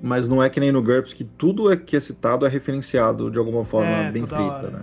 mas 0.00 0.26
não 0.26 0.42
é 0.42 0.48
que 0.48 0.58
nem 0.58 0.72
no 0.72 0.82
GURPS 0.82 1.12
que 1.12 1.24
tudo 1.24 1.70
é 1.70 1.76
que 1.76 1.96
é 1.96 2.00
citado 2.00 2.46
é 2.46 2.48
referenciado 2.48 3.30
de 3.30 3.38
alguma 3.38 3.64
forma 3.64 3.90
é, 3.90 4.10
bem 4.10 4.26
feita, 4.26 4.44
hora, 4.44 4.70
né? 4.70 4.82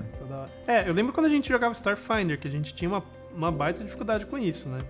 É, 0.67 0.88
eu 0.88 0.93
lembro 0.93 1.12
quando 1.12 1.25
a 1.25 1.29
gente 1.29 1.50
jogava 1.50 1.74
Starfinder, 1.74 2.39
que 2.39 2.48
a 2.48 2.51
gente 2.51 2.74
tinha 2.74 2.89
uma, 2.89 3.03
uma 3.36 3.51
baita 3.51 3.84
dificuldade 3.84 4.25
com 4.25 4.38
isso, 4.38 4.70
né? 4.70 4.81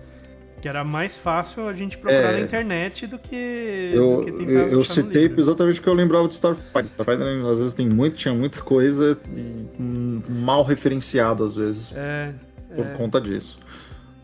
Que 0.60 0.68
era 0.68 0.84
mais 0.84 1.18
fácil 1.18 1.66
a 1.66 1.72
gente 1.72 1.98
procurar 1.98 2.30
é, 2.30 2.32
na 2.34 2.40
internet 2.40 3.06
do 3.08 3.18
que, 3.18 3.90
eu, 3.92 4.18
do 4.18 4.24
que 4.24 4.30
tentar 4.30 4.52
Eu, 4.52 4.68
eu 4.68 4.84
citei 4.84 5.32
exatamente 5.36 5.80
o 5.80 5.82
que 5.82 5.88
eu 5.88 5.94
lembrava 5.94 6.28
de 6.28 6.34
Starfinder. 6.34 6.84
Starfinder 6.84 7.46
às 7.46 7.58
vezes 7.58 7.74
tem 7.74 7.88
muito, 7.88 8.14
tinha 8.14 8.32
muita 8.32 8.60
coisa 8.60 9.18
e, 9.34 9.66
hum, 9.80 10.22
mal 10.28 10.62
referenciado 10.62 11.42
às 11.42 11.56
vezes 11.56 11.92
é, 11.96 12.32
por 12.76 12.86
é. 12.86 12.94
conta 12.94 13.20
disso. 13.20 13.58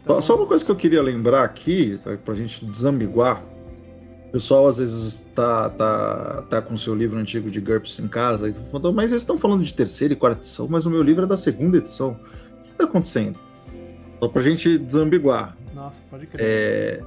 Então... 0.09 0.23
Só 0.23 0.37
uma 0.37 0.47
coisa 0.47 0.65
que 0.65 0.71
eu 0.71 0.77
queria 0.77 1.03
lembrar 1.03 1.45
aqui, 1.45 2.00
tá, 2.03 2.17
para 2.17 2.33
a 2.33 2.37
gente 2.37 2.65
desambiguar. 2.65 3.45
O 4.29 4.33
pessoal 4.33 4.67
às 4.67 4.79
vezes 4.79 5.27
tá, 5.35 5.69
tá, 5.69 6.45
tá 6.49 6.62
com 6.62 6.77
seu 6.77 6.95
livro 6.95 7.19
antigo 7.19 7.50
de 7.50 7.61
GURPS 7.61 7.99
em 8.00 8.09
casa 8.09 8.49
e 8.49 8.55
falando, 8.55 8.93
mas 8.93 9.11
eles 9.11 9.23
estão 9.23 9.38
falando 9.38 9.62
de 9.62 9.73
terceira 9.73 10.12
e 10.12 10.17
quarta 10.17 10.41
edição, 10.41 10.67
mas 10.69 10.87
o 10.87 10.91
meu 10.91 11.03
livro 11.03 11.25
é 11.25 11.27
da 11.27 11.37
segunda 11.37 11.79
edição. 11.79 12.11
O 12.11 12.62
que 12.62 12.71
está 12.71 12.85
acontecendo? 12.85 13.38
Só 14.19 14.29
para 14.29 14.41
a 14.41 14.45
gente 14.45 14.79
desambiguar. 14.79 15.57
Nossa, 15.75 16.00
pode 16.11 16.27
crer. 16.27 16.45
É, 16.45 17.00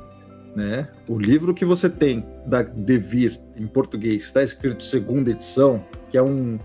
né, 0.56 0.88
o 1.08 1.18
livro 1.18 1.54
que 1.54 1.64
você 1.64 1.90
tem 1.90 2.26
da 2.46 2.62
Devir 2.64 3.40
em 3.56 3.68
português 3.68 4.24
está 4.24 4.42
escrito 4.44 4.84
segunda 4.84 5.30
edição, 5.30 5.84
que 6.10 6.18
é 6.18 6.24
um 6.24 6.60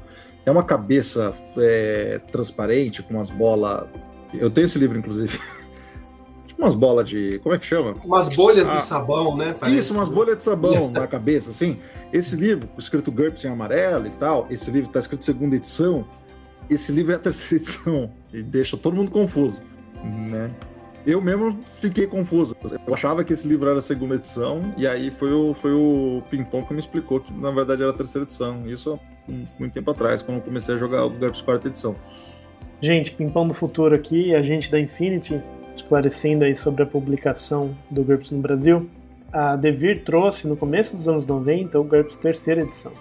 é 0.44 0.50
uma 0.50 0.62
cabeça 0.62 1.34
é, 1.58 2.20
transparente, 2.30 3.02
com 3.02 3.14
umas 3.14 3.30
bolas. 3.30 3.88
Eu 4.32 4.48
tenho 4.48 4.64
esse 4.64 4.78
livro, 4.78 4.96
inclusive. 4.96 5.38
umas 6.58 6.74
bolas 6.74 7.08
de. 7.08 7.38
Como 7.40 7.54
é 7.54 7.58
que 7.58 7.66
chama? 7.66 7.94
Umas 8.04 8.34
bolhas 8.34 8.68
ah, 8.68 8.76
de 8.76 8.82
sabão, 8.82 9.36
né? 9.36 9.54
Parece. 9.58 9.78
Isso, 9.78 9.94
umas 9.94 10.08
bolhas 10.08 10.36
de 10.36 10.42
sabão 10.42 10.90
na 10.92 11.06
cabeça, 11.06 11.50
assim. 11.50 11.78
Esse 12.12 12.36
livro, 12.36 12.68
escrito 12.78 13.12
GURPS 13.12 13.44
em 13.44 13.48
amarelo 13.48 14.06
e 14.06 14.10
tal, 14.10 14.46
esse 14.50 14.70
livro 14.70 14.88
está 14.88 15.00
escrito 15.00 15.24
segunda 15.24 15.56
edição. 15.56 16.06
Esse 16.68 16.90
livro 16.92 17.12
é 17.12 17.16
a 17.16 17.18
terceira 17.20 17.56
edição. 17.56 18.10
E 18.32 18.42
deixa 18.42 18.76
todo 18.76 18.96
mundo 18.96 19.10
confuso, 19.10 19.62
né? 20.30 20.50
Eu 21.06 21.20
mesmo 21.20 21.56
fiquei 21.80 22.06
confuso. 22.06 22.56
Eu 22.84 22.92
achava 22.92 23.22
que 23.22 23.32
esse 23.32 23.46
livro 23.46 23.68
era 23.68 23.78
a 23.78 23.82
segunda 23.82 24.16
edição, 24.16 24.74
e 24.76 24.88
aí 24.88 25.12
foi 25.12 25.32
o, 25.32 25.54
foi 25.54 25.72
o 25.72 26.20
Pimpom 26.28 26.64
que 26.64 26.74
me 26.74 26.80
explicou 26.80 27.20
que 27.20 27.32
na 27.32 27.52
verdade 27.52 27.82
era 27.82 27.92
a 27.92 27.94
terceira 27.94 28.24
edição. 28.24 28.68
Isso 28.68 28.98
muito 29.58 29.72
tempo 29.72 29.90
atrás, 29.90 30.22
quando 30.22 30.38
eu 30.38 30.42
comecei 30.42 30.74
a 30.74 30.78
jogar 30.78 31.04
o 31.04 31.10
GURPS 31.10 31.42
quarta 31.42 31.68
edição. 31.68 31.94
Gente, 32.80 33.12
Pimpão 33.12 33.46
do 33.46 33.54
Futuro 33.54 33.94
aqui, 33.94 34.34
agente 34.34 34.70
da 34.70 34.78
Infinity, 34.78 35.40
esclarecendo 35.76 36.44
aí 36.44 36.56
sobre 36.56 36.82
a 36.82 36.86
publicação 36.86 37.74
do 37.90 38.02
GURPS 38.02 38.30
no 38.30 38.38
Brasil. 38.38 38.88
A 39.32 39.56
Devir 39.56 40.02
trouxe 40.02 40.48
no 40.48 40.56
começo 40.56 40.96
dos 40.96 41.08
anos 41.08 41.26
90 41.26 41.78
o 41.78 41.84
GURPS 41.84 42.16
terceira 42.16 42.62
edição. 42.62 42.92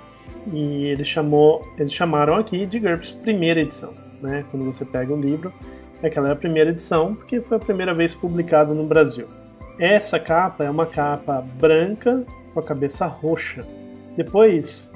E 0.51 0.85
ele 0.85 1.03
chamou, 1.03 1.65
eles 1.77 1.93
chamaram 1.93 2.35
aqui 2.35 2.65
de 2.65 2.79
GURPS 2.79 3.11
primeira 3.11 3.61
edição, 3.61 3.91
né? 4.21 4.45
Quando 4.51 4.65
você 4.65 4.85
pega 4.85 5.13
um 5.13 5.19
livro, 5.19 5.51
aquela 6.03 6.29
é 6.29 6.31
a 6.31 6.35
primeira 6.35 6.69
edição, 6.69 7.15
porque 7.15 7.41
foi 7.41 7.57
a 7.57 7.59
primeira 7.59 7.93
vez 7.93 8.13
publicado 8.13 8.73
no 8.73 8.85
Brasil. 8.85 9.25
Essa 9.79 10.19
capa 10.19 10.63
é 10.63 10.69
uma 10.69 10.85
capa 10.85 11.41
branca 11.59 12.23
com 12.53 12.59
a 12.59 12.63
cabeça 12.63 13.05
roxa. 13.05 13.65
Depois, 14.15 14.91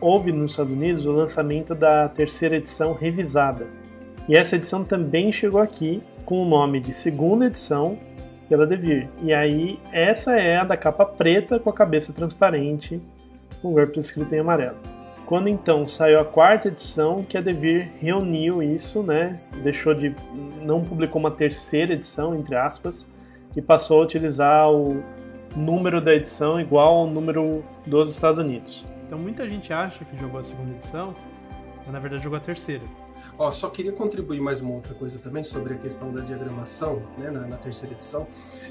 houve 0.00 0.32
nos 0.32 0.52
Estados 0.52 0.72
Unidos 0.72 1.04
o 1.04 1.12
lançamento 1.12 1.74
da 1.74 2.08
terceira 2.08 2.56
edição 2.56 2.94
revisada. 2.94 3.66
E 4.28 4.36
essa 4.36 4.56
edição 4.56 4.84
também 4.84 5.32
chegou 5.32 5.60
aqui 5.60 6.02
com 6.24 6.42
o 6.42 6.48
nome 6.48 6.80
de 6.80 6.94
segunda 6.94 7.46
edição 7.46 7.98
pela 8.48 8.66
Devir. 8.66 9.08
E 9.22 9.32
aí, 9.32 9.78
essa 9.92 10.38
é 10.38 10.56
a 10.58 10.64
da 10.64 10.76
capa 10.76 11.04
preta 11.04 11.58
com 11.58 11.70
a 11.70 11.72
cabeça 11.72 12.12
transparente, 12.12 13.00
com 13.60 13.68
o 13.68 13.72
GURPS 13.72 14.06
escrito 14.06 14.34
em 14.34 14.40
amarelo. 14.40 14.76
Quando 15.26 15.48
então 15.48 15.86
saiu 15.88 16.20
a 16.20 16.24
quarta 16.24 16.68
edição, 16.68 17.24
que 17.24 17.38
a 17.38 17.40
Devir 17.40 17.90
reuniu 17.98 18.62
isso, 18.62 19.02
né? 19.02 19.40
Deixou 19.62 19.94
de. 19.94 20.14
não 20.60 20.82
publicou 20.82 21.20
uma 21.20 21.30
terceira 21.30 21.94
edição, 21.94 22.34
entre 22.34 22.54
aspas, 22.54 23.06
e 23.56 23.62
passou 23.62 24.00
a 24.00 24.04
utilizar 24.04 24.70
o 24.70 25.02
número 25.56 26.00
da 26.00 26.14
edição 26.14 26.60
igual 26.60 26.98
ao 26.98 27.06
número 27.06 27.64
dos 27.86 28.10
Estados 28.10 28.38
Unidos. 28.38 28.84
Então 29.06 29.18
muita 29.18 29.48
gente 29.48 29.72
acha 29.72 30.04
que 30.04 30.16
jogou 30.18 30.40
a 30.40 30.42
segunda 30.42 30.72
edição, 30.72 31.14
mas 31.78 31.92
na 31.92 31.98
verdade 31.98 32.22
jogou 32.22 32.36
a 32.36 32.40
terceira. 32.40 32.82
Ó, 33.38 33.50
só 33.50 33.68
queria 33.68 33.92
contribuir 33.92 34.40
mais 34.40 34.60
uma 34.60 34.74
outra 34.74 34.94
coisa 34.94 35.18
também 35.18 35.42
sobre 35.42 35.74
a 35.74 35.76
questão 35.76 36.12
da 36.12 36.20
diagramação, 36.20 37.02
né, 37.18 37.30
na, 37.30 37.40
na 37.46 37.56
terceira 37.56 37.94
edição, 37.94 38.26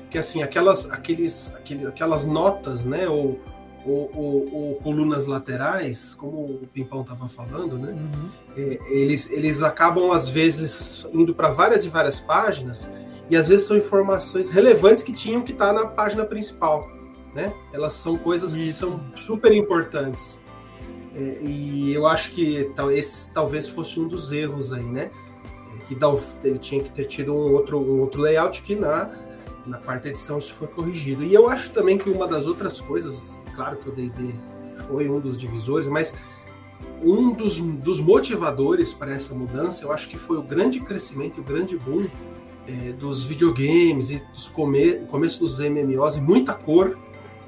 que 0.10 0.18
assim 0.18 0.44
aquelas, 0.44 0.90
aqueles, 0.90 1.54
aqueles, 1.56 1.86
aquelas 1.88 2.26
notas, 2.26 2.86
né, 2.86 3.08
ou, 3.08 3.40
ou, 3.86 4.12
ou, 4.14 4.54
ou, 4.54 4.76
colunas 4.76 5.26
laterais, 5.26 6.14
como 6.14 6.38
o 6.38 6.68
Pimpão 6.72 7.02
estava 7.02 7.28
falando, 7.28 7.78
né, 7.78 7.92
uhum. 7.92 8.30
é, 8.56 8.80
eles, 8.90 9.30
eles 9.32 9.64
acabam 9.64 10.12
às 10.12 10.30
vezes 10.30 11.08
indo 11.12 11.34
para 11.34 11.50
várias 11.50 11.84
e 11.84 11.90
várias 11.90 12.20
páginas 12.20 12.92
e 13.30 13.36
às 13.36 13.48
vezes 13.48 13.66
são 13.66 13.76
informações 13.76 14.50
relevantes 14.50 15.04
que 15.04 15.12
tinham 15.12 15.42
que 15.42 15.54
estar 15.54 15.68
tá 15.68 15.74
na 15.74 15.88
página 15.88 16.24
principal 16.24 16.88
né? 17.34 17.54
Elas 17.72 17.94
são 17.94 18.18
coisas 18.18 18.56
que 18.56 18.72
são 18.74 19.02
super 19.16 19.54
importantes. 19.54 20.42
É, 21.16 21.40
e 21.42 21.94
eu 21.94 22.08
acho 22.08 22.32
que 22.32 22.72
tal, 22.76 22.92
esse 22.92 23.30
talvez 23.32 23.68
fosse 23.68 24.00
um 24.00 24.08
dos 24.08 24.32
erros 24.32 24.72
aí, 24.72 24.84
né? 24.84 25.12
É, 25.74 25.86
que 25.86 25.98
ele 26.48 26.58
tinha 26.60 26.84
que 26.84 26.90
ter 26.92 27.06
tido 27.06 27.34
um 27.34 27.54
outro, 27.54 27.80
um 27.80 28.00
outro 28.00 28.22
layout 28.22 28.62
que 28.62 28.76
na, 28.76 29.12
na 29.66 29.78
quarta 29.78 30.10
edição 30.10 30.38
isso 30.38 30.54
foi 30.54 30.68
corrigido. 30.68 31.24
E 31.24 31.34
eu 31.34 31.50
acho 31.50 31.72
também 31.72 31.98
que 31.98 32.10
uma 32.10 32.28
das 32.28 32.46
outras 32.48 32.80
coisas, 32.80 33.42
claro 33.56 33.78
que 33.78 33.90
o 33.90 33.92
D&D 33.92 34.34
foi 34.88 35.10
um 35.10 35.20
dos 35.20 35.38
divisores, 35.38 35.88
mas 35.88 36.16
um 37.04 37.34
dos, 37.34 37.60
dos 37.60 38.00
motivadores 38.00 38.94
para 38.94 39.12
essa 39.12 39.34
mudança, 39.34 39.84
eu 39.84 39.92
acho 39.92 40.10
que 40.10 40.18
foi 40.18 40.38
o 40.38 40.44
grande 40.44 40.80
crescimento 40.80 41.42
o 41.42 41.44
grande 41.44 41.78
boom 41.78 42.08
é, 42.68 42.94
dos 42.94 43.24
videogames 43.24 44.12
e 44.12 44.20
dos 44.34 44.48
come, 44.48 45.00
começo 45.10 45.40
dos 45.40 45.60
MMOs 45.60 46.16
e 46.16 46.22
muita 46.22 46.54
cor 46.54 46.98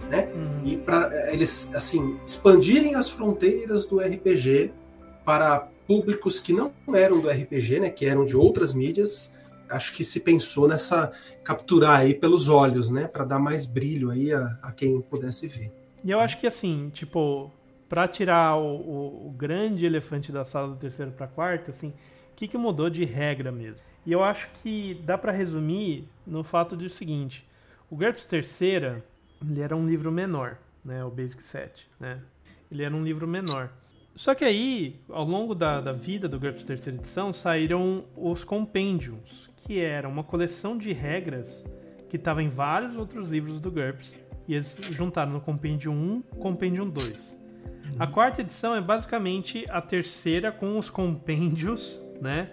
né? 0.09 0.29
Uhum. 0.33 0.61
E 0.65 0.77
para 0.77 1.31
eles 1.31 1.69
assim 1.73 2.17
expandirem 2.25 2.95
as 2.95 3.09
fronteiras 3.09 3.85
do 3.85 3.99
RPG 3.99 4.71
para 5.25 5.67
públicos 5.87 6.39
que 6.39 6.53
não 6.53 6.71
eram 6.93 7.19
do 7.19 7.29
RPG, 7.29 7.79
né? 7.79 7.89
Que 7.89 8.05
eram 8.05 8.25
de 8.25 8.35
outras 8.35 8.73
mídias. 8.73 9.33
Acho 9.69 9.93
que 9.93 10.03
se 10.03 10.19
pensou 10.19 10.67
nessa 10.67 11.11
capturar 11.43 12.01
aí 12.01 12.13
pelos 12.13 12.47
olhos, 12.47 12.89
né? 12.89 13.07
Para 13.07 13.25
dar 13.25 13.39
mais 13.39 13.65
brilho 13.65 14.11
aí 14.11 14.31
a, 14.31 14.57
a, 14.61 14.71
quem 14.71 15.01
pudesse 15.01 15.47
ver. 15.47 15.71
E 16.03 16.11
eu 16.11 16.19
acho 16.19 16.37
que 16.37 16.45
assim, 16.45 16.89
tipo, 16.93 17.51
para 17.89 18.07
tirar 18.07 18.57
o, 18.57 18.75
o, 18.75 19.27
o, 19.27 19.31
grande 19.31 19.85
elefante 19.85 20.31
da 20.31 20.43
sala 20.43 20.67
do 20.67 20.75
terceiro 20.75 21.11
para 21.11 21.27
quarto, 21.27 21.71
assim, 21.71 21.89
o 21.89 22.35
que, 22.35 22.47
que 22.47 22.57
mudou 22.57 22.89
de 22.89 23.05
regra 23.05 23.51
mesmo? 23.51 23.81
E 24.05 24.11
eu 24.11 24.23
acho 24.23 24.49
que 24.61 25.01
dá 25.05 25.17
para 25.17 25.31
resumir 25.31 26.07
no 26.27 26.43
fato 26.43 26.75
de 26.75 26.85
o 26.85 26.89
seguinte: 26.89 27.47
o 27.89 27.95
GURPS 27.95 28.25
terceira 28.25 29.03
ele 29.49 29.61
era 29.61 29.75
um 29.75 29.85
livro 29.85 30.11
menor, 30.11 30.57
né? 30.83 31.03
O 31.03 31.09
Basic 31.09 31.41
7, 31.41 31.89
né? 31.99 32.19
Ele 32.71 32.83
era 32.83 32.95
um 32.95 33.03
livro 33.03 33.27
menor. 33.27 33.71
Só 34.15 34.35
que 34.35 34.45
aí, 34.45 35.01
ao 35.09 35.25
longo 35.25 35.55
da, 35.55 35.81
da 35.81 35.91
vida 35.91 36.29
do 36.29 36.39
GURPS 36.39 36.63
terceira 36.63 36.99
edição, 36.99 37.33
saíram 37.33 38.05
os 38.15 38.43
Compendiums, 38.43 39.49
que 39.57 39.79
era 39.79 40.07
uma 40.07 40.23
coleção 40.23 40.77
de 40.77 40.93
regras 40.93 41.63
que 42.09 42.17
estava 42.17 42.43
em 42.43 42.49
vários 42.49 42.95
outros 42.95 43.29
livros 43.29 43.59
do 43.59 43.71
GURPS. 43.71 44.15
E 44.47 44.53
eles 44.53 44.77
juntaram 44.91 45.31
no 45.31 45.41
Compendium 45.41 45.93
1 45.93 46.21
Compendium 46.39 46.89
2. 46.89 47.39
A 47.97 48.05
quarta 48.05 48.41
edição 48.41 48.75
é 48.75 48.81
basicamente 48.81 49.65
a 49.69 49.81
terceira 49.81 50.51
com 50.51 50.77
os 50.77 50.89
compêndios, 50.89 52.01
né? 52.21 52.51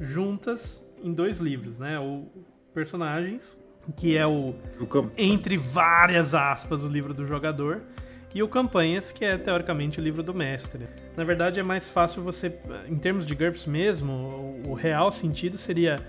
Juntas 0.00 0.82
em 1.02 1.12
dois 1.12 1.38
livros, 1.38 1.78
né? 1.78 1.98
O 1.98 2.26
personagens 2.72 3.58
que 3.96 4.16
é 4.16 4.26
o, 4.26 4.54
o 4.80 5.10
entre 5.16 5.56
várias 5.56 6.34
aspas 6.34 6.84
o 6.84 6.88
livro 6.88 7.12
do 7.12 7.26
jogador 7.26 7.82
e 8.34 8.42
o 8.42 8.48
Campanhas, 8.48 9.12
que 9.12 9.24
é 9.24 9.36
teoricamente 9.36 10.00
o 10.00 10.02
livro 10.02 10.22
do 10.22 10.32
mestre. 10.32 10.88
Na 11.16 11.24
verdade, 11.24 11.60
é 11.60 11.62
mais 11.62 11.88
fácil 11.88 12.22
você, 12.22 12.56
em 12.88 12.96
termos 12.96 13.26
de 13.26 13.34
GURPS 13.34 13.66
mesmo, 13.66 14.62
o 14.66 14.72
real 14.72 15.10
sentido 15.10 15.58
seria 15.58 16.02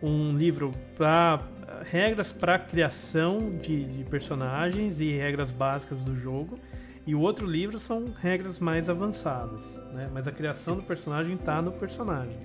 um 0.00 0.36
livro 0.36 0.72
para 0.96 1.40
regras 1.82 2.32
para 2.32 2.58
criação 2.58 3.58
de, 3.60 3.84
de, 3.84 4.04
personagens 4.04 5.00
e 5.00 5.10
regras 5.10 5.50
básicas 5.50 6.04
do 6.04 6.14
jogo. 6.14 6.58
E 7.06 7.14
o 7.14 7.20
outro 7.20 7.46
livro 7.46 7.78
são 7.78 8.06
regras 8.18 8.58
mais 8.60 8.88
avançadas, 8.88 9.78
né? 9.92 10.06
Mas 10.12 10.26
a 10.26 10.32
criação 10.32 10.76
do 10.76 10.82
personagem 10.82 11.34
está 11.34 11.60
no 11.60 11.72
personagem. 11.72 12.38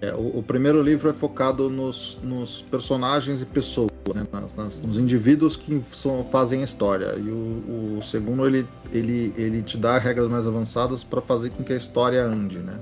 É, 0.00 0.12
o, 0.12 0.38
o, 0.38 0.42
primeiro 0.42 0.80
livro 0.82 1.08
é 1.08 1.12
focado 1.12 1.70
nos, 1.70 2.18
nos 2.22 2.62
personagens 2.62 3.40
e 3.40 3.46
pessoas, 3.46 3.90
né? 4.14 4.26
nas, 4.32 4.54
nas, 4.54 4.80
nos 4.80 4.98
indivíduos 4.98 5.56
que 5.56 5.82
são, 5.92 6.24
fazem 6.30 6.60
a 6.60 6.64
história. 6.64 7.14
E 7.16 7.28
o, 7.28 7.96
o, 7.98 8.02
segundo, 8.02 8.46
ele, 8.46 8.66
ele, 8.92 9.32
ele 9.36 9.62
te 9.62 9.76
dá 9.76 9.98
regras 9.98 10.28
mais 10.28 10.46
avançadas 10.46 11.04
para 11.04 11.20
fazer 11.20 11.50
com 11.50 11.62
que 11.62 11.72
a 11.72 11.76
história 11.76 12.24
ande, 12.24 12.58
né? 12.58 12.78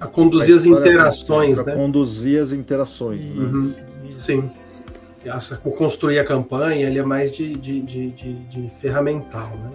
A 0.00 0.06
conduzir 0.06 0.54
a 0.54 0.58
as 0.58 0.64
interações, 0.64 1.64
né? 1.64 1.74
conduzir 1.74 2.40
as 2.40 2.52
interações. 2.52 3.24
Né? 3.24 3.44
Uhum. 3.44 3.62
Né? 3.68 4.12
Sim. 4.16 4.50
Essa, 5.24 5.56
construir 5.56 6.18
a 6.18 6.24
campanha, 6.24 6.88
ele 6.88 6.98
é 6.98 7.04
mais 7.04 7.30
de, 7.30 7.54
de, 7.54 7.80
de, 7.80 8.10
de, 8.10 8.34
de 8.34 8.70
ferramental, 8.70 9.50
né? 9.50 9.70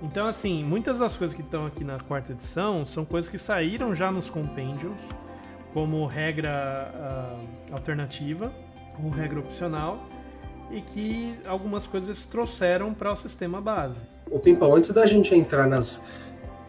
Então, 0.00 0.28
assim, 0.28 0.62
muitas 0.62 1.00
das 1.00 1.16
coisas 1.16 1.34
que 1.34 1.42
estão 1.42 1.66
aqui 1.66 1.82
na 1.82 1.98
quarta 1.98 2.30
edição 2.30 2.86
são 2.86 3.04
coisas 3.04 3.28
que 3.28 3.36
saíram 3.36 3.94
já 3.96 4.12
nos 4.12 4.30
compêndios, 4.30 5.08
como 5.74 6.06
regra 6.06 6.92
uh, 6.94 7.74
alternativa 7.74 8.52
ou 9.02 9.10
regra 9.10 9.40
opcional 9.40 10.06
e 10.70 10.80
que 10.80 11.34
algumas 11.46 11.86
coisas 11.86 12.26
trouxeram 12.26 12.92
para 12.92 13.12
o 13.12 13.16
sistema 13.16 13.60
base. 13.60 14.00
O 14.30 14.38
Pimpão, 14.38 14.74
antes 14.74 14.90
da 14.90 15.06
gente 15.06 15.34
entrar 15.34 15.66
nas 15.66 16.02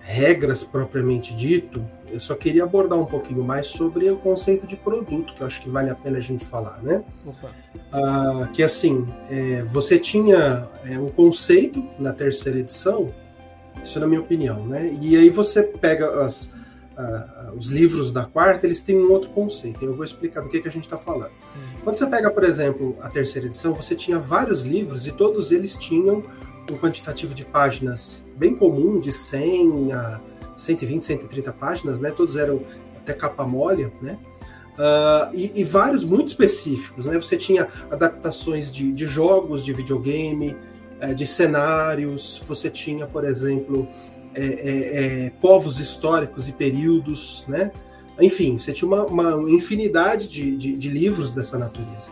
regras 0.09 0.63
propriamente 0.63 1.35
dito, 1.35 1.85
eu 2.11 2.19
só 2.19 2.33
queria 2.33 2.63
abordar 2.63 2.97
um 2.97 3.05
pouquinho 3.05 3.43
mais 3.43 3.67
sobre 3.67 4.09
o 4.09 4.17
conceito 4.17 4.65
de 4.65 4.75
produto, 4.75 5.33
que 5.33 5.41
eu 5.41 5.47
acho 5.47 5.61
que 5.61 5.69
vale 5.69 5.89
a 5.89 5.95
pena 5.95 6.17
a 6.17 6.21
gente 6.21 6.43
falar, 6.43 6.81
né? 6.81 7.03
Uh, 7.25 8.47
que 8.51 8.63
assim, 8.63 9.07
é, 9.29 9.61
você 9.63 9.99
tinha 9.99 10.67
é, 10.83 10.97
um 10.97 11.09
conceito 11.09 11.87
na 11.99 12.11
terceira 12.11 12.57
edição, 12.57 13.13
isso 13.83 13.99
na 13.99 14.07
minha 14.07 14.21
opinião, 14.21 14.65
né? 14.65 14.91
E 14.99 15.15
aí 15.15 15.29
você 15.29 15.61
pega 15.61 16.23
as, 16.23 16.51
os 17.55 17.67
livros 17.67 18.11
da 18.11 18.25
quarta, 18.25 18.65
eles 18.65 18.81
têm 18.81 18.97
um 18.97 19.11
outro 19.11 19.29
conceito. 19.29 19.83
Eu 19.83 19.93
vou 19.93 20.03
explicar 20.03 20.41
do 20.41 20.49
que, 20.49 20.59
que 20.59 20.67
a 20.67 20.71
gente 20.71 20.83
está 20.83 20.97
falando. 20.97 21.31
Hum. 21.55 21.79
Quando 21.83 21.95
você 21.95 22.05
pega, 22.07 22.29
por 22.29 22.43
exemplo, 22.43 22.97
a 23.01 23.09
terceira 23.09 23.47
edição, 23.47 23.73
você 23.73 23.95
tinha 23.95 24.19
vários 24.19 24.63
livros 24.63 25.07
e 25.07 25.11
todos 25.11 25.51
eles 25.51 25.75
tinham 25.75 26.23
um 26.69 26.77
quantitativo 26.77 27.33
de 27.33 27.45
páginas 27.45 28.25
bem 28.35 28.55
comum, 28.55 28.99
de 28.99 29.11
100 29.11 29.93
a 29.93 30.21
120, 30.57 31.01
130 31.01 31.53
páginas, 31.53 31.99
né? 31.99 32.11
Todos 32.11 32.35
eram 32.35 32.61
até 32.97 33.13
capa 33.13 33.45
mole, 33.45 33.91
né? 34.01 34.17
Uh, 34.73 35.35
e, 35.35 35.51
e, 35.55 35.63
vários 35.63 36.05
muito 36.05 36.29
específicos, 36.29 37.05
né? 37.05 37.15
Você 37.15 37.35
tinha 37.35 37.67
adaptações 37.91 38.71
de, 38.71 38.93
de 38.93 39.05
jogos, 39.05 39.65
de 39.65 39.73
videogame, 39.73 40.55
é, 41.01 41.13
de 41.13 41.27
cenários. 41.27 42.41
Você 42.47 42.69
tinha, 42.69 43.05
por 43.05 43.25
exemplo, 43.25 43.87
é, 44.33 44.43
é, 44.43 45.25
é, 45.25 45.29
povos 45.41 45.79
históricos 45.79 46.47
e 46.47 46.51
períodos, 46.51 47.43
né? 47.47 47.71
Enfim, 48.21 48.57
você 48.57 48.71
tinha 48.71 48.87
uma, 48.87 49.05
uma 49.05 49.51
infinidade 49.51 50.27
de, 50.27 50.55
de, 50.55 50.73
de, 50.73 50.89
livros 50.89 51.33
dessa 51.33 51.57
natureza. 51.57 52.09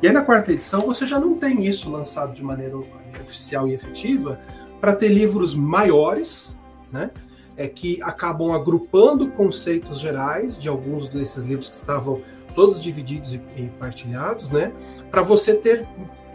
E 0.00 0.06
aí 0.06 0.12
na 0.12 0.22
quarta 0.22 0.52
edição 0.52 0.80
você 0.80 1.04
já 1.04 1.20
não 1.20 1.34
tem 1.34 1.64
isso 1.66 1.90
lançado 1.90 2.32
de 2.32 2.42
maneira 2.42 2.78
oficial 3.20 3.68
e 3.68 3.74
efetiva 3.74 4.40
para 4.80 4.96
ter 4.96 5.08
livros 5.08 5.54
maiores, 5.54 6.56
né? 6.90 7.10
É, 7.56 7.68
que 7.68 8.00
acabam 8.02 8.52
agrupando 8.52 9.30
conceitos 9.32 10.00
gerais 10.00 10.58
de 10.58 10.66
alguns 10.66 11.08
desses 11.08 11.44
livros 11.44 11.68
que 11.68 11.76
estavam 11.76 12.22
todos 12.54 12.80
divididos 12.80 13.34
e, 13.34 13.42
e 13.56 13.70
partilhados, 13.78 14.48
né? 14.50 14.72
Para 15.10 15.20
você 15.20 15.54
ter 15.54 15.86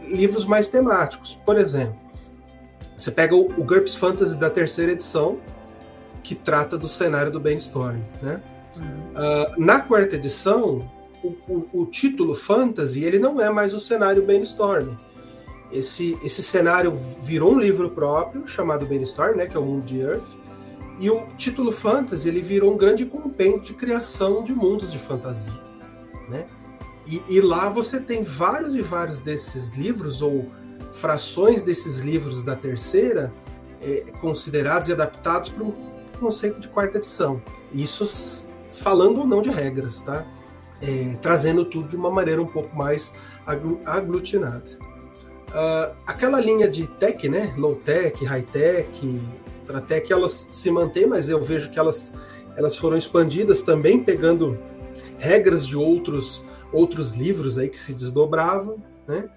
livros 0.08 0.46
mais 0.46 0.68
temáticos. 0.68 1.36
Por 1.44 1.58
exemplo, 1.58 1.96
você 2.96 3.12
pega 3.12 3.36
o, 3.36 3.48
o 3.60 3.64
GURPS 3.64 3.96
Fantasy 3.96 4.38
da 4.38 4.50
terceira 4.50 4.92
edição, 4.92 5.40
que 6.24 6.34
trata 6.34 6.78
do 6.78 6.88
cenário 6.88 7.32
do 7.32 7.40
Brainstorm. 7.40 8.00
Né? 8.22 8.42
Uh, 8.78 9.62
na 9.62 9.80
quarta 9.80 10.16
edição, 10.16 10.90
o, 11.24 11.28
o, 11.48 11.82
o, 11.82 11.86
título 11.86 12.34
Fantasy 12.34 13.04
ele 13.04 13.20
não 13.20 13.40
é 13.40 13.50
mais 13.50 13.74
o 13.74 13.80
cenário 13.80 14.26
Brainstorm. 14.26 14.96
Esse, 15.72 16.18
esse 16.24 16.42
cenário 16.42 16.92
virou 17.22 17.54
um 17.54 17.60
livro 17.60 17.90
próprio, 17.90 18.48
chamado 18.48 18.86
Brainstorm, 18.86 19.36
né, 19.36 19.46
que 19.46 19.58
é 19.58 19.60
o 19.60 19.66
Mundo 19.66 19.86
de 19.86 20.00
Earth, 20.00 20.38
e 21.00 21.10
o 21.10 21.28
título 21.36 21.72
Fantasy 21.72 22.30
ele 22.30 22.42
virou 22.42 22.74
um 22.74 22.78
grande 22.78 23.06
compêndio 23.06 23.62
de 23.62 23.74
criação 23.74 24.44
de 24.44 24.54
mundos 24.54 24.92
de 24.92 24.98
fantasia. 24.98 25.54
Né? 26.30 26.46
E, 27.06 27.22
e 27.30 27.42
lá 27.42 27.70
você 27.70 28.00
tem 28.00 28.24
vários 28.24 28.76
e 28.76 28.82
vários 28.82 29.20
desses 29.20 29.72
livros, 29.72 30.22
ou 30.22 30.46
frações 30.96 31.62
desses 31.62 32.00
livros 32.00 32.44
da 32.44 32.56
terceira 32.56 33.32
é, 33.82 34.06
considerados 34.22 34.90
e 34.90 34.94
adaptados 34.94 35.50
para 35.50 35.64
um 35.64 35.74
conceito 36.20 36.60
de 36.60 36.68
quarta 36.68 36.98
edição. 36.98 37.42
Isso 37.74 38.48
falando 38.72 39.20
ou 39.20 39.28
não 39.28 39.42
de 39.42 39.50
regras, 39.50 40.02
tá? 40.02 40.26
É, 40.82 41.16
trazendo 41.22 41.66
tudo 41.66 41.88
de 41.88 41.96
uma 41.96 42.10
maneira 42.10 42.42
um 42.42 42.48
pouco 42.48 42.76
mais 42.76 43.14
aglutinada. 43.86 44.86
Uh, 45.50 45.96
aquela 46.06 46.40
linha 46.40 46.68
de 46.68 46.86
tech, 46.86 47.30
né? 47.30 47.54
Low 47.58 47.76
tech, 47.76 48.24
high 48.26 48.42
tech, 48.42 48.90
tech, 49.88 50.12
elas 50.12 50.48
se 50.52 50.70
mantêm, 50.70 51.06
mas 51.06 51.30
eu 51.30 51.42
vejo 51.42 51.72
que 51.72 51.80
elas, 51.80 52.14
elas 52.58 52.76
foram 52.76 52.98
expandidas 52.98 53.64
também, 53.64 54.04
pegando 54.04 54.58
regras 55.18 55.66
de 55.66 55.78
outros, 55.78 56.44
outros 56.74 57.14
livros 57.14 57.58
aí 57.58 57.70
que 57.70 57.80
se 57.80 57.94
desdobravam, 57.94 58.84
né? 59.08 59.30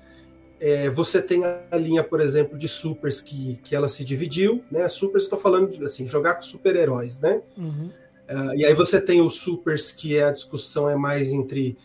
É, 0.60 0.90
você 0.90 1.22
tem 1.22 1.42
a 1.44 1.76
linha, 1.76 2.02
por 2.02 2.20
exemplo, 2.20 2.58
de 2.58 2.68
supers 2.68 3.20
que, 3.20 3.60
que 3.62 3.76
ela 3.76 3.88
se 3.88 4.04
dividiu, 4.04 4.64
né? 4.70 4.88
Supers, 4.88 5.24
estou 5.24 5.38
falando 5.38 5.70
de 5.70 5.84
assim, 5.84 6.06
jogar 6.06 6.34
com 6.34 6.42
super-heróis, 6.42 7.18
né? 7.20 7.40
Uhum. 7.56 7.90
Uh, 8.28 8.54
e 8.56 8.64
aí 8.64 8.74
você 8.74 9.00
tem 9.00 9.20
os 9.20 9.36
supers 9.36 9.92
que 9.92 10.16
é 10.16 10.24
a 10.24 10.32
discussão 10.32 10.88
é 10.88 10.96
mais 10.96 11.32
entre 11.32 11.78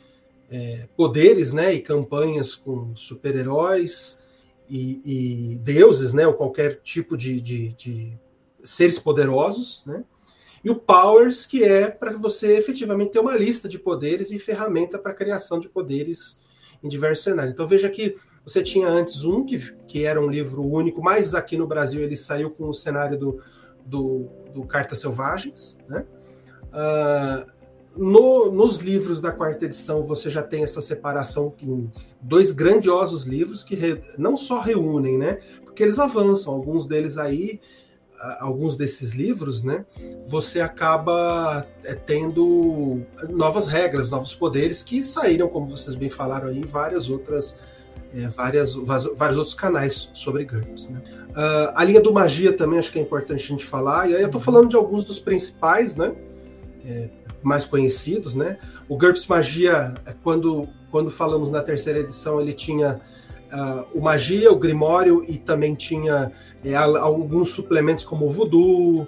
é, 0.51 0.87
poderes, 0.97 1.53
né? 1.53 1.73
E 1.73 1.81
campanhas 1.81 2.55
com 2.55 2.95
super-heróis 2.95 4.19
e, 4.69 5.01
e, 5.53 5.55
deuses, 5.57 6.13
né? 6.13 6.27
Ou 6.27 6.33
qualquer 6.33 6.79
tipo 6.81 7.15
de, 7.15 7.39
de, 7.39 7.69
de 7.73 8.13
seres 8.61 8.99
poderosos, 8.99 9.83
né? 9.85 10.03
E 10.63 10.69
o 10.69 10.75
Powers, 10.75 11.45
que 11.45 11.63
é 11.63 11.89
para 11.89 12.13
você 12.13 12.55
efetivamente 12.55 13.11
ter 13.11 13.19
uma 13.19 13.35
lista 13.35 13.67
de 13.67 13.77
poderes 13.77 14.31
e 14.31 14.39
ferramenta 14.39 14.97
para 14.97 15.13
criação 15.13 15.59
de 15.59 15.67
poderes 15.67 16.37
em 16.81 16.87
diversos 16.87 17.23
cenários. 17.23 17.53
Então 17.53 17.67
veja 17.67 17.89
que 17.89 18.15
você 18.45 18.61
tinha 18.61 18.87
antes 18.87 19.23
um, 19.23 19.45
que, 19.45 19.59
que 19.87 20.05
era 20.05 20.19
um 20.19 20.27
livro 20.27 20.65
único, 20.65 21.01
mas 21.01 21.33
aqui 21.33 21.57
no 21.57 21.67
Brasil 21.67 22.01
ele 22.01 22.15
saiu 22.15 22.51
com 22.51 22.69
o 22.69 22.73
cenário 22.73 23.17
do, 23.17 23.41
do, 23.85 24.29
do 24.53 24.63
Cartas 24.63 24.99
Selvagens. 24.99 25.77
Né? 25.87 26.05
Uh, 26.65 27.53
no, 27.95 28.51
nos 28.51 28.79
livros 28.79 29.21
da 29.21 29.31
quarta 29.31 29.65
edição 29.65 30.03
você 30.03 30.29
já 30.29 30.41
tem 30.41 30.63
essa 30.63 30.81
separação 30.81 31.53
em 31.61 31.89
dois 32.21 32.51
grandiosos 32.51 33.23
livros 33.23 33.63
que 33.63 33.75
re, 33.75 34.01
não 34.17 34.35
só 34.35 34.59
reúnem, 34.59 35.17
né? 35.17 35.39
Porque 35.63 35.83
eles 35.83 35.99
avançam, 35.99 36.53
alguns 36.53 36.87
deles 36.87 37.17
aí, 37.17 37.61
alguns 38.39 38.77
desses 38.77 39.11
livros, 39.11 39.63
né? 39.63 39.85
Você 40.25 40.59
acaba 40.59 41.67
é, 41.83 41.93
tendo 41.93 43.01
novas 43.29 43.67
regras, 43.67 44.09
novos 44.09 44.33
poderes 44.33 44.81
que 44.81 45.01
saíram, 45.01 45.47
como 45.47 45.67
vocês 45.67 45.95
bem 45.95 46.09
falaram 46.09 46.47
aí, 46.47 46.59
em 46.59 46.65
várias 46.65 47.09
outras 47.09 47.57
é, 48.13 48.27
várias, 48.27 48.73
vários 48.73 49.37
outros 49.37 49.55
canais 49.55 50.09
sobre 50.13 50.45
GURPS. 50.45 50.89
Né? 50.89 51.01
Uh, 51.29 51.73
a 51.73 51.83
linha 51.83 51.99
do 51.99 52.13
Magia 52.13 52.53
também 52.53 52.77
acho 52.77 52.91
que 52.91 52.99
é 52.99 53.01
importante 53.01 53.43
a 53.43 53.47
gente 53.47 53.65
falar, 53.65 54.09
e 54.09 54.15
aí 54.15 54.21
eu 54.21 54.27
estou 54.27 54.39
falando 54.39 54.69
de 54.69 54.75
alguns 54.75 55.03
dos 55.03 55.17
principais, 55.17 55.95
né? 55.95 56.13
É, 56.85 57.09
mais 57.41 57.65
conhecidos, 57.65 58.35
né? 58.35 58.57
O 58.87 58.97
GURPS 58.97 59.25
Magia, 59.27 59.95
é 60.05 60.13
quando, 60.23 60.67
quando 60.91 61.09
falamos 61.09 61.49
na 61.49 61.61
terceira 61.61 61.99
edição, 61.99 62.39
ele 62.39 62.53
tinha 62.53 63.01
uh, 63.51 63.85
o 63.97 64.01
Magia, 64.01 64.51
o 64.51 64.55
Grimório, 64.55 65.25
e 65.27 65.37
também 65.37 65.73
tinha 65.73 66.31
é, 66.63 66.75
alguns 66.75 67.49
suplementos 67.49 68.05
como 68.05 68.27
o 68.27 68.31
Voodoo, 68.31 69.07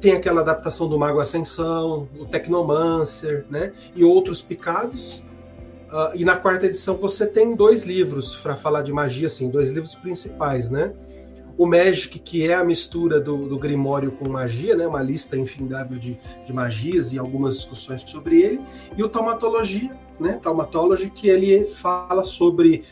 tem 0.00 0.12
aquela 0.12 0.40
adaptação 0.40 0.88
do 0.88 0.98
Mago 0.98 1.20
Ascensão, 1.20 2.08
o 2.18 2.26
Tecnomancer, 2.26 3.46
né? 3.48 3.72
E 3.94 4.02
outros 4.02 4.42
picados. 4.42 5.22
Uh, 5.92 6.16
e 6.16 6.24
na 6.24 6.36
quarta 6.36 6.64
edição 6.64 6.96
você 6.96 7.26
tem 7.26 7.54
dois 7.54 7.82
livros 7.82 8.34
para 8.36 8.56
falar 8.56 8.80
de 8.80 8.90
magia, 8.90 9.26
assim, 9.26 9.50
dois 9.50 9.70
livros 9.70 9.94
principais, 9.94 10.70
né? 10.70 10.94
O 11.58 11.66
Magic, 11.66 12.18
que 12.18 12.48
é 12.48 12.54
a 12.54 12.64
mistura 12.64 13.20
do, 13.20 13.46
do 13.46 13.58
Grimório 13.58 14.10
com 14.12 14.26
magia, 14.26 14.74
né? 14.74 14.86
Uma 14.86 15.02
lista 15.02 15.36
infindável 15.36 15.98
de, 15.98 16.18
de 16.46 16.52
magias 16.52 17.12
e 17.12 17.18
algumas 17.18 17.56
discussões 17.56 18.00
sobre 18.02 18.40
ele. 18.40 18.58
E 18.96 19.02
o 19.02 19.08
Taumatologia, 19.08 19.90
né? 20.18 20.40
Taumatology, 20.42 21.10
que 21.10 21.28
ele 21.28 21.66
fala 21.66 22.24
sobre 22.24 22.84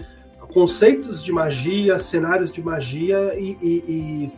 conceitos 0.52 1.24
de 1.24 1.32
magia, 1.32 1.98
cenários 1.98 2.52
de 2.52 2.62
magia 2.62 3.34
e, 3.38 3.56
e, 3.62 3.84
e 3.88 4.32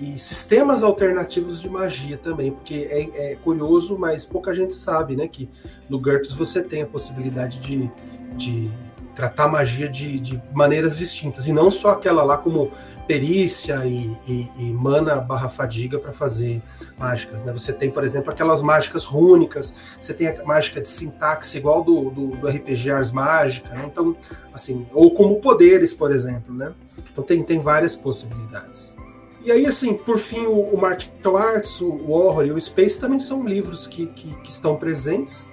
e 0.00 0.18
sistemas 0.18 0.82
alternativos 0.82 1.60
de 1.60 1.68
magia 1.68 2.16
também, 2.16 2.52
porque 2.52 2.86
é, 2.90 3.32
é, 3.32 3.36
curioso, 3.36 3.98
mas 3.98 4.24
pouca 4.24 4.54
gente 4.54 4.74
sabe, 4.74 5.16
né, 5.16 5.26
que 5.26 5.48
no 5.88 5.98
GURPS 5.98 6.32
você 6.32 6.62
tem 6.62 6.82
a 6.82 6.86
possibilidade 6.86 7.58
de, 7.58 7.90
de 8.36 8.70
tratar 9.14 9.48
magia 9.48 9.88
de, 9.88 10.20
de 10.20 10.42
maneiras 10.52 10.98
distintas, 10.98 11.48
e 11.48 11.52
não 11.52 11.70
só 11.70 11.90
aquela 11.90 12.22
lá 12.22 12.38
como 12.38 12.70
perícia 13.08 13.84
e, 13.86 14.16
e, 14.28 14.48
e 14.58 14.72
mana 14.72 15.16
barra 15.16 15.48
fadiga 15.48 15.98
para 15.98 16.12
fazer 16.12 16.62
mágicas, 16.98 17.42
né? 17.42 17.52
Você 17.54 17.72
tem, 17.72 17.90
por 17.90 18.04
exemplo, 18.04 18.30
aquelas 18.30 18.60
mágicas 18.60 19.04
rúnicas, 19.04 19.74
você 19.98 20.12
tem 20.12 20.28
a 20.28 20.44
mágica 20.44 20.80
de 20.80 20.88
sintaxe 20.90 21.56
igual 21.56 21.82
do, 21.82 22.10
do, 22.10 22.26
do 22.36 22.46
RPG 22.46 22.90
Ars 22.90 23.10
Mágica, 23.10 23.70
né? 23.70 23.88
Então, 23.90 24.14
assim, 24.52 24.86
ou 24.92 25.10
como 25.12 25.40
poderes, 25.40 25.94
por 25.94 26.12
exemplo, 26.12 26.54
né? 26.54 26.72
Então 27.10 27.24
tem, 27.24 27.42
tem 27.42 27.58
várias 27.58 27.96
possibilidades. 27.96 28.94
E 29.44 29.52
aí, 29.52 29.66
assim, 29.66 29.94
por 29.94 30.18
fim, 30.18 30.46
o, 30.46 30.60
o 30.60 30.80
Martial 30.80 31.36
Arts, 31.36 31.80
o 31.80 32.10
Horror 32.10 32.46
e 32.46 32.52
o 32.52 32.60
Space 32.60 32.98
também 32.98 33.20
são 33.20 33.46
livros 33.46 33.86
que, 33.86 34.06
que, 34.06 34.34
que, 34.40 34.50
estão 34.50 34.76
presentes, 34.76 35.48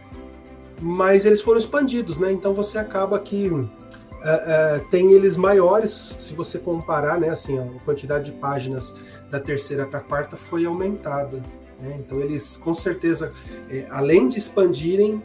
mas 0.81 1.25
eles 1.25 1.41
foram 1.41 1.59
expandidos, 1.59 2.17
né? 2.17 2.31
Então 2.31 2.53
você 2.53 2.77
acaba 2.77 3.19
que 3.19 3.47
uh, 3.47 3.61
uh, 3.63 4.89
tem 4.89 5.13
eles 5.13 5.37
maiores, 5.37 5.91
se 5.91 6.33
você 6.33 6.57
comparar, 6.57 7.19
né? 7.19 7.29
Assim, 7.29 7.59
a 7.59 7.65
quantidade 7.85 8.31
de 8.31 8.31
páginas 8.33 8.95
da 9.29 9.39
terceira 9.39 9.85
para 9.85 9.99
a 9.99 10.03
quarta 10.03 10.35
foi 10.35 10.65
aumentada. 10.65 11.41
Né? 11.79 11.97
Então 11.99 12.19
eles, 12.19 12.57
com 12.57 12.73
certeza, 12.73 13.31
é, 13.69 13.85
além 13.89 14.27
de 14.27 14.37
expandirem, 14.37 15.21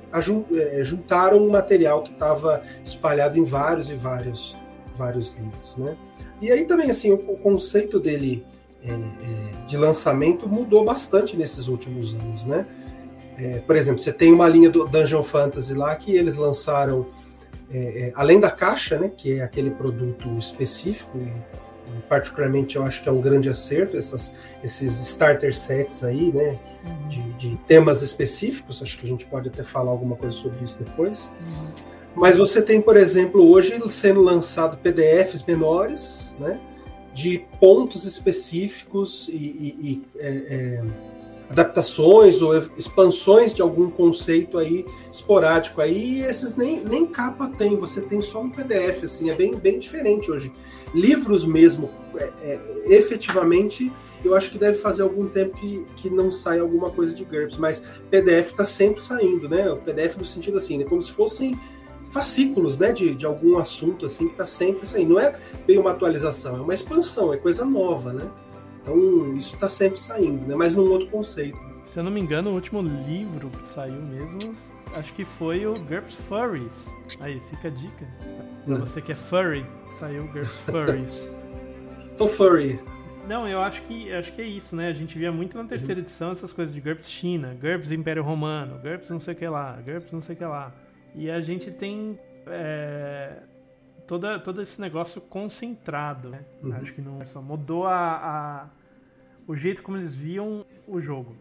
é, 0.53 0.85
juntaram 0.85 1.39
um 1.39 1.51
material 1.51 2.03
que 2.03 2.13
estava 2.13 2.63
espalhado 2.85 3.39
em 3.39 3.45
vários 3.45 3.91
e 3.91 3.95
vários, 3.95 4.57
vários 5.01 5.35
livros, 5.35 5.77
né? 5.79 5.97
E 6.43 6.53
aí 6.53 6.67
também, 6.67 6.91
assim, 6.91 7.11
o, 7.11 7.15
o 7.15 7.39
conceito 7.39 7.99
dele 7.99 8.45
é, 8.85 8.93
é, 8.93 9.67
de 9.67 9.79
lançamento 9.79 10.47
mudou 10.47 10.85
bastante 10.85 11.37
nesses 11.37 11.69
últimos 11.69 12.15
anos, 12.15 12.45
né? 12.45 12.67
É, 13.39 13.59
por 13.61 13.75
exemplo, 13.75 13.99
você 13.99 14.13
tem 14.13 14.31
uma 14.31 14.47
linha 14.47 14.69
do 14.69 14.87
Dungeon 14.87 15.23
Fantasy 15.23 15.73
lá 15.73 15.97
que 15.97 16.15
eles 16.15 16.37
lançaram, 16.37 17.07
é, 17.73 17.79
é, 17.79 18.13
além 18.15 18.39
da 18.39 18.51
caixa, 18.51 18.99
né, 18.99 19.11
que 19.17 19.39
é 19.39 19.43
aquele 19.43 19.71
produto 19.71 20.29
específico, 20.37 21.17
e, 21.17 21.23
e 21.23 22.03
particularmente 22.07 22.77
eu 22.77 22.85
acho 22.85 23.03
que 23.03 23.09
é 23.09 23.13
um 23.13 23.21
grande 23.21 23.49
acerto, 23.49 23.97
essas, 23.97 24.35
esses 24.63 25.01
starter 25.01 25.55
sets 25.55 26.05
aí, 26.05 26.31
né, 26.31 26.59
uhum. 26.85 27.09
de, 27.09 27.23
de, 27.33 27.57
temas 27.67 28.03
específicos, 28.03 28.83
acho 28.83 28.99
que 28.99 29.07
a 29.07 29.09
gente 29.09 29.25
pode 29.25 29.49
até 29.49 29.63
falar 29.63 29.91
alguma 29.91 30.17
coisa 30.17 30.37
sobre 30.37 30.63
isso 30.63 30.79
depois. 30.79 31.31
Uhum. 31.41 31.91
Mas 32.15 32.37
você 32.37 32.61
tem, 32.61 32.81
por 32.81 32.97
exemplo, 32.97 33.49
hoje 33.51 33.79
sendo 33.89 34.21
lançado 34.21 34.77
PDFs 34.79 35.45
menores, 35.47 36.31
né? 36.39 36.61
de 37.13 37.45
pontos 37.59 38.05
específicos 38.05 39.29
e, 39.29 39.33
e, 39.33 39.77
e 39.83 40.03
é, 40.19 40.29
é, 40.29 40.83
adaptações 41.51 42.41
ou 42.41 42.57
expansões 42.77 43.53
de 43.53 43.61
algum 43.61 43.91
conceito 43.91 44.57
aí 44.57 44.87
esporádico 45.13 45.81
aí, 45.81 46.23
esses 46.23 46.57
nem, 46.57 46.81
nem 46.81 47.05
capa 47.05 47.49
tem, 47.49 47.77
você 47.77 48.01
tem 48.01 48.23
só 48.23 48.41
um 48.41 48.49
PDF, 48.49 49.05
assim, 49.05 49.31
é 49.31 49.35
bem, 49.35 49.57
bem 49.57 49.79
diferente 49.79 50.31
hoje. 50.31 50.53
Livros 50.95 51.45
mesmo, 51.45 51.91
é, 52.17 52.33
é, 52.43 52.61
efetivamente, 52.87 53.93
eu 54.25 54.35
acho 54.37 54.53
que 54.53 54.59
deve 54.59 54.79
fazer 54.79 55.03
algum 55.03 55.27
tempo 55.27 55.57
que, 55.57 55.85
que 55.97 56.09
não 56.09 56.31
sai 56.31 56.61
alguma 56.61 56.91
coisa 56.91 57.15
de 57.15 57.25
GURPS, 57.25 57.57
mas 57.57 57.83
PDF 58.09 58.51
está 58.51 58.65
sempre 58.65 59.03
saindo, 59.03 59.49
né? 59.49 59.69
O 59.71 59.79
PDF 59.79 60.17
no 60.17 60.25
sentido 60.25 60.59
assim, 60.59 60.79
né? 60.79 60.85
como 60.85 61.03
se 61.03 61.11
fossem 61.11 61.59
fascículos, 62.11 62.77
né, 62.77 62.93
de, 62.93 63.15
de 63.15 63.25
algum 63.25 63.57
assunto 63.59 64.05
assim 64.05 64.27
que 64.27 64.33
está 64.33 64.45
sempre 64.45 64.87
saindo. 64.87 65.15
Não 65.15 65.21
é 65.21 65.39
bem 65.67 65.79
uma 65.79 65.93
atualização, 65.93 66.57
é 66.57 66.61
uma 66.61 66.75
expansão, 66.75 67.33
é 67.33 67.37
coisa 67.37 67.65
nova, 67.65 68.13
né? 68.13 68.29
Então, 68.83 69.37
isso 69.37 69.55
está 69.55 69.69
sempre 69.69 69.99
saindo, 69.99 70.47
né? 70.47 70.55
Mas 70.57 70.75
num 70.75 70.91
outro 70.91 71.09
conceito. 71.09 71.59
Se 71.85 71.99
eu 71.99 72.05
não 72.05 72.11
me 72.11 72.21
engano, 72.21 72.51
o 72.51 72.55
último 72.55 72.81
livro 72.81 73.51
que 73.51 73.69
saiu 73.69 74.01
mesmo, 74.01 74.53
acho 74.95 75.13
que 75.13 75.25
foi 75.25 75.67
o 75.67 75.75
GURPS 75.75 76.15
Furries. 76.29 76.95
Aí, 77.21 77.41
fica 77.51 77.69
a 77.69 77.71
dica. 77.71 78.07
Pra 78.65 78.75
hum. 78.75 78.81
você 78.81 79.01
que 79.01 79.13
é 79.13 79.15
furry, 79.15 79.67
saiu 79.87 80.25
o 80.25 80.29
GURPS 80.29 80.57
Furries. 80.67 81.37
Tô 82.17 82.27
furry. 82.27 82.81
Não, 83.29 83.47
eu 83.47 83.61
acho 83.61 83.83
que 83.83 84.13
acho 84.13 84.33
que 84.33 84.43
é 84.43 84.45
isso, 84.45 84.75
né? 84.75 84.89
A 84.89 84.93
gente 84.93 85.17
via 85.17 85.31
muito 85.31 85.57
na 85.57 85.65
terceira 85.65 85.95
uhum. 85.95 86.01
edição 86.01 86.33
essas 86.33 86.53
coisas 86.53 86.75
de 86.75 86.81
GURPS 86.81 87.09
China, 87.09 87.57
GURPS 87.61 87.93
Império 87.93 88.23
Romano, 88.23 88.79
GURPS 88.79 89.11
não 89.11 89.21
sei 89.21 89.35
o 89.35 89.37
que 89.37 89.47
lá, 89.47 89.79
GURPS 89.85 90.13
não 90.13 90.21
sei 90.21 90.35
o 90.35 90.39
que 90.39 90.45
lá. 90.45 90.73
E 91.15 91.31
a 91.31 91.41
gente 91.41 91.71
tem 91.71 92.19
é, 92.47 93.43
toda, 94.07 94.39
todo 94.39 94.61
esse 94.61 94.81
negócio 94.81 95.21
concentrado, 95.21 96.31
né? 96.31 96.45
Uhum. 96.63 96.73
Acho 96.75 96.93
que 96.93 97.01
não 97.01 97.25
só 97.27 97.41
mudou 97.41 97.87
a, 97.87 98.17
a, 98.17 98.71
o 99.47 99.55
jeito 99.55 99.83
como 99.83 99.97
eles 99.97 100.15
viam 100.15 100.65
o 100.87 100.99
jogo. 101.01 101.37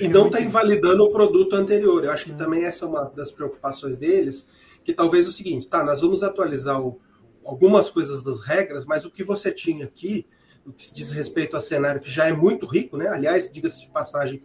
E 0.00 0.08
não 0.08 0.26
está 0.26 0.40
invalidando 0.40 1.04
o 1.04 1.10
produto 1.10 1.54
anterior. 1.54 2.04
Eu 2.04 2.10
acho 2.10 2.26
que 2.26 2.32
uhum. 2.32 2.36
também 2.36 2.64
essa 2.64 2.84
é 2.84 2.88
uma 2.88 3.04
das 3.04 3.32
preocupações 3.32 3.96
deles, 3.98 4.48
que 4.82 4.92
talvez 4.92 5.26
é 5.26 5.28
o 5.28 5.32
seguinte, 5.32 5.66
tá, 5.66 5.82
nós 5.82 6.00
vamos 6.02 6.22
atualizar 6.22 6.80
o, 6.80 7.00
algumas 7.44 7.90
coisas 7.90 8.22
das 8.22 8.40
regras, 8.40 8.84
mas 8.86 9.04
o 9.04 9.10
que 9.10 9.24
você 9.24 9.50
tinha 9.50 9.86
aqui, 9.86 10.26
o 10.66 10.72
que 10.72 10.84
se 10.84 10.94
diz 10.94 11.10
respeito 11.10 11.56
a 11.56 11.60
cenário 11.60 12.00
que 12.00 12.10
já 12.10 12.26
é 12.26 12.32
muito 12.32 12.66
rico, 12.66 12.96
né? 12.96 13.08
Aliás, 13.08 13.52
diga-se 13.52 13.82
de 13.82 13.90
passagem, 13.90 14.40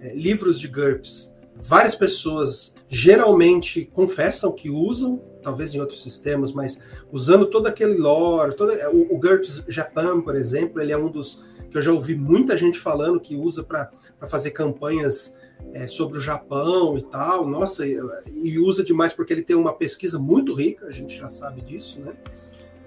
é, 0.00 0.14
livros 0.14 0.58
de 0.58 0.68
GURPS, 0.68 1.31
várias 1.62 1.94
pessoas 1.94 2.74
geralmente 2.88 3.84
confessam 3.94 4.52
que 4.52 4.68
usam, 4.68 5.18
talvez 5.42 5.74
em 5.74 5.80
outros 5.80 6.02
sistemas, 6.02 6.52
mas 6.52 6.80
usando 7.10 7.46
todo 7.46 7.68
aquele 7.68 7.94
lore, 7.94 8.54
todo, 8.54 8.72
o, 8.92 9.14
o 9.14 9.18
GURPS 9.18 9.62
Japan, 9.68 10.20
por 10.20 10.36
exemplo, 10.36 10.80
ele 10.80 10.92
é 10.92 10.98
um 10.98 11.10
dos 11.10 11.42
que 11.70 11.78
eu 11.78 11.82
já 11.82 11.90
ouvi 11.90 12.14
muita 12.14 12.56
gente 12.56 12.78
falando 12.78 13.18
que 13.18 13.34
usa 13.34 13.62
para 13.62 13.90
fazer 14.28 14.50
campanhas 14.50 15.34
é, 15.72 15.86
sobre 15.86 16.18
o 16.18 16.20
Japão 16.20 16.98
e 16.98 17.02
tal. 17.02 17.48
Nossa, 17.48 17.86
e, 17.86 17.98
e, 18.26 18.58
usa 18.58 18.84
demais 18.84 19.14
porque 19.14 19.32
ele 19.32 19.42
tem 19.42 19.56
uma 19.56 19.72
pesquisa 19.72 20.18
muito 20.18 20.54
rica, 20.54 20.86
a 20.86 20.90
gente 20.90 21.16
já 21.16 21.30
sabe 21.30 21.62
disso, 21.62 22.00
né? 22.00 22.12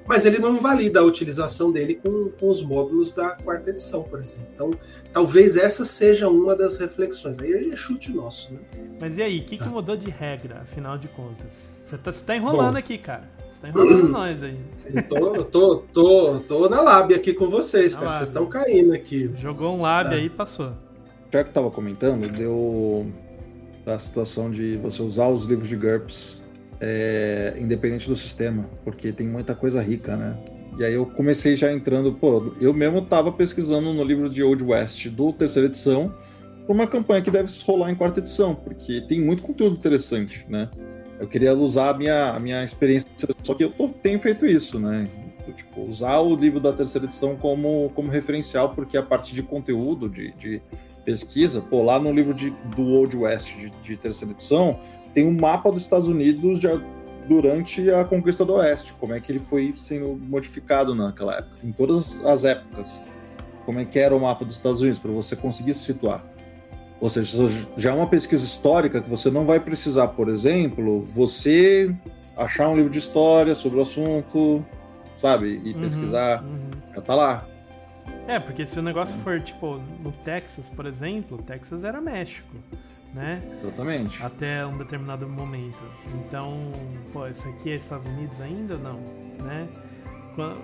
Mas 0.08 0.26
ele 0.26 0.38
não 0.38 0.56
invalida 0.56 1.00
a 1.00 1.04
utilização 1.04 1.72
dele 1.72 1.96
com, 1.96 2.30
com 2.30 2.50
os 2.50 2.64
módulos 2.64 3.12
da 3.12 3.32
quarta 3.32 3.72
edição, 3.72 4.04
por 4.04 4.20
exemplo. 4.20 4.48
Então, 4.54 4.72
talvez 5.12 5.58
essa 5.58 5.84
seja 5.84 6.30
uma 6.30 6.56
das 6.56 6.78
reflexões. 6.78 7.40
Aí 7.40 7.72
é 7.72 7.76
chute 7.76 8.12
nosso, 8.12 8.54
né? 8.54 8.60
Mas 9.00 9.18
e 9.18 9.24
aí, 9.24 9.40
o 9.40 9.44
que, 9.44 9.58
que 9.58 9.64
tá. 9.64 9.70
mudou 9.70 9.98
de 9.98 10.10
regra, 10.10 10.62
afinal 10.62 10.98
de 10.98 11.08
contas? 11.08 11.72
Você 11.84 11.98
tá, 11.98 12.12
tá 12.12 12.36
enrolando 12.36 12.74
Bom, 12.74 12.80
aqui, 12.80 12.98
cara. 12.98 13.28
Você 13.52 13.62
tá 13.62 13.70
enrolando 13.70 14.10
nós 14.10 14.44
aí. 14.44 14.60
Eu 14.94 15.04
tô, 15.04 15.44
tô, 15.44 15.76
tô, 15.78 16.40
tô 16.42 16.70
na 16.70 16.82
lábia 16.82 17.18
aqui 17.18 17.34
com 17.34 17.50
vocês, 17.50 17.94
na 17.94 18.00
cara. 18.00 18.12
Lábia. 18.12 18.26
Vocês 18.26 18.30
estão 18.30 18.46
caindo 18.46 18.94
aqui. 18.94 19.32
Jogou 19.40 19.76
um 19.76 19.82
lábio 19.82 20.12
tá. 20.12 20.18
aí 20.18 20.26
e 20.26 20.30
passou. 20.30 20.74
Já 21.34 21.44
que 21.44 21.50
tava 21.50 21.72
comentando, 21.72 22.32
deu 22.32 23.08
a 23.86 23.98
situação 23.98 24.52
de 24.52 24.78
você 24.78 25.02
usar 25.02 25.28
os 25.28 25.46
livros 25.46 25.68
de 25.68 25.76
GURPS 25.76 26.45
é, 26.80 27.56
independente 27.58 28.08
do 28.08 28.16
sistema, 28.16 28.70
porque 28.84 29.12
tem 29.12 29.28
muita 29.28 29.56
coisa 29.56 29.82
rica, 29.82 30.16
né? 30.16 30.38
E 30.78 30.84
aí 30.84 30.94
eu 30.94 31.06
comecei 31.06 31.56
já 31.56 31.72
entrando, 31.72 32.14
pô, 32.14 32.54
eu 32.60 32.74
mesmo 32.74 33.02
tava 33.02 33.32
pesquisando 33.32 33.94
no 33.94 34.04
livro 34.04 34.30
de 34.30 34.44
Old 34.44 34.62
West 34.64 35.08
do 35.08 35.32
terceira 35.32 35.68
edição, 35.68 36.14
uma 36.68 36.86
campanha 36.88 37.22
que 37.22 37.32
deve 37.32 37.52
rolar 37.66 37.92
em 37.92 37.96
quarta 37.96 38.20
edição, 38.20 38.56
porque 38.56 39.02
tem 39.02 39.22
muito 39.22 39.44
conteúdo 39.44 39.76
interessante, 39.76 40.46
né? 40.50 40.70
Eu 41.20 41.28
queria 41.28 41.54
usar 41.54 41.92
a 41.92 41.94
minha, 41.94 42.32
a 42.32 42.40
minha 42.40 42.64
experiência, 42.64 43.08
só 43.42 43.54
que 43.54 43.64
eu 43.64 43.70
tô, 43.70 43.88
tenho 43.88 44.20
feito 44.20 44.46
isso, 44.46 44.80
né? 44.80 45.08
Tipo, 45.56 45.82
usar 45.84 46.20
o 46.20 46.36
livro 46.36 46.60
da 46.60 46.74
terceira 46.74 47.06
edição 47.06 47.36
como, 47.38 47.92
como 47.94 48.10
referencial, 48.10 48.74
porque 48.74 48.98
a 48.98 49.04
partir 49.04 49.34
de 49.36 49.44
conteúdo, 49.44 50.10
de, 50.10 50.34
de 50.34 50.62
pesquisa, 51.06 51.62
pô, 51.62 51.84
lá 51.84 52.00
no 52.00 52.12
livro 52.12 52.34
de, 52.34 52.50
do 52.76 52.82
Old 52.82 53.16
West 53.16 53.56
de, 53.56 53.70
de 53.70 53.96
terceira 53.96 54.34
edição, 54.34 54.80
tem 55.16 55.26
um 55.26 55.34
mapa 55.34 55.72
dos 55.72 55.82
Estados 55.82 56.08
Unidos 56.08 56.60
já 56.60 56.80
durante 57.28 57.90
a 57.90 58.04
conquista 58.04 58.46
do 58.46 58.54
Oeste, 58.54 58.94
como 59.00 59.14
é 59.14 59.20
que 59.20 59.32
ele 59.32 59.40
foi 59.40 59.74
sendo 59.80 60.20
modificado 60.28 60.94
naquela 60.94 61.38
época, 61.38 61.56
em 61.64 61.72
todas 61.72 62.24
as 62.24 62.46
épocas. 62.46 63.02
Como 63.66 63.80
é 63.80 63.86
que 63.86 63.98
era 63.98 64.16
o 64.16 64.20
mapa 64.20 64.46
dos 64.46 64.58
Estados 64.58 64.82
Unidos, 64.82 65.00
para 65.00 65.12
você 65.12 65.36
conseguir 65.36 65.74
se 65.74 65.86
situar. 65.86 66.24
Ou 67.02 67.10
seja, 67.10 67.50
já 67.78 67.92
é 67.92 67.94
uma 67.94 68.08
pesquisa 68.08 68.46
histórica 68.46 69.02
que 69.02 69.10
você 69.10 69.32
não 69.32 69.44
vai 69.44 69.60
precisar, 69.60 70.10
por 70.10 70.30
exemplo, 70.30 71.04
você 71.04 71.96
achar 72.38 72.70
um 72.70 72.76
livro 72.76 72.92
de 72.92 73.00
história 73.00 73.56
sobre 73.56 73.80
o 73.80 73.82
assunto, 73.82 74.64
sabe? 75.18 75.62
E 75.64 75.74
uhum, 75.74 75.82
pesquisar. 75.82 76.44
Uhum. 76.44 76.70
Já 76.94 77.02
tá 77.02 77.16
lá. 77.16 77.48
É, 78.28 78.40
porque 78.40 78.66
se 78.68 78.78
o 78.78 78.84
negócio 78.84 79.18
for, 79.20 79.42
tipo, 79.42 79.80
no 80.04 80.12
Texas, 80.12 80.70
por 80.70 80.86
exemplo, 80.86 81.38
Texas 81.40 81.84
era 81.84 82.00
México, 82.00 82.56
né? 83.16 83.42
Exatamente. 83.64 84.22
Até 84.22 84.66
um 84.66 84.78
determinado 84.78 85.28
momento. 85.28 85.80
Então, 86.16 86.72
pô, 87.14 87.26
isso 87.28 87.48
aqui 87.48 87.72
é 87.72 87.76
Estados 87.76 88.06
Unidos 88.06 88.42
ainda? 88.42 88.78
Não, 88.78 89.00
né? 89.42 89.68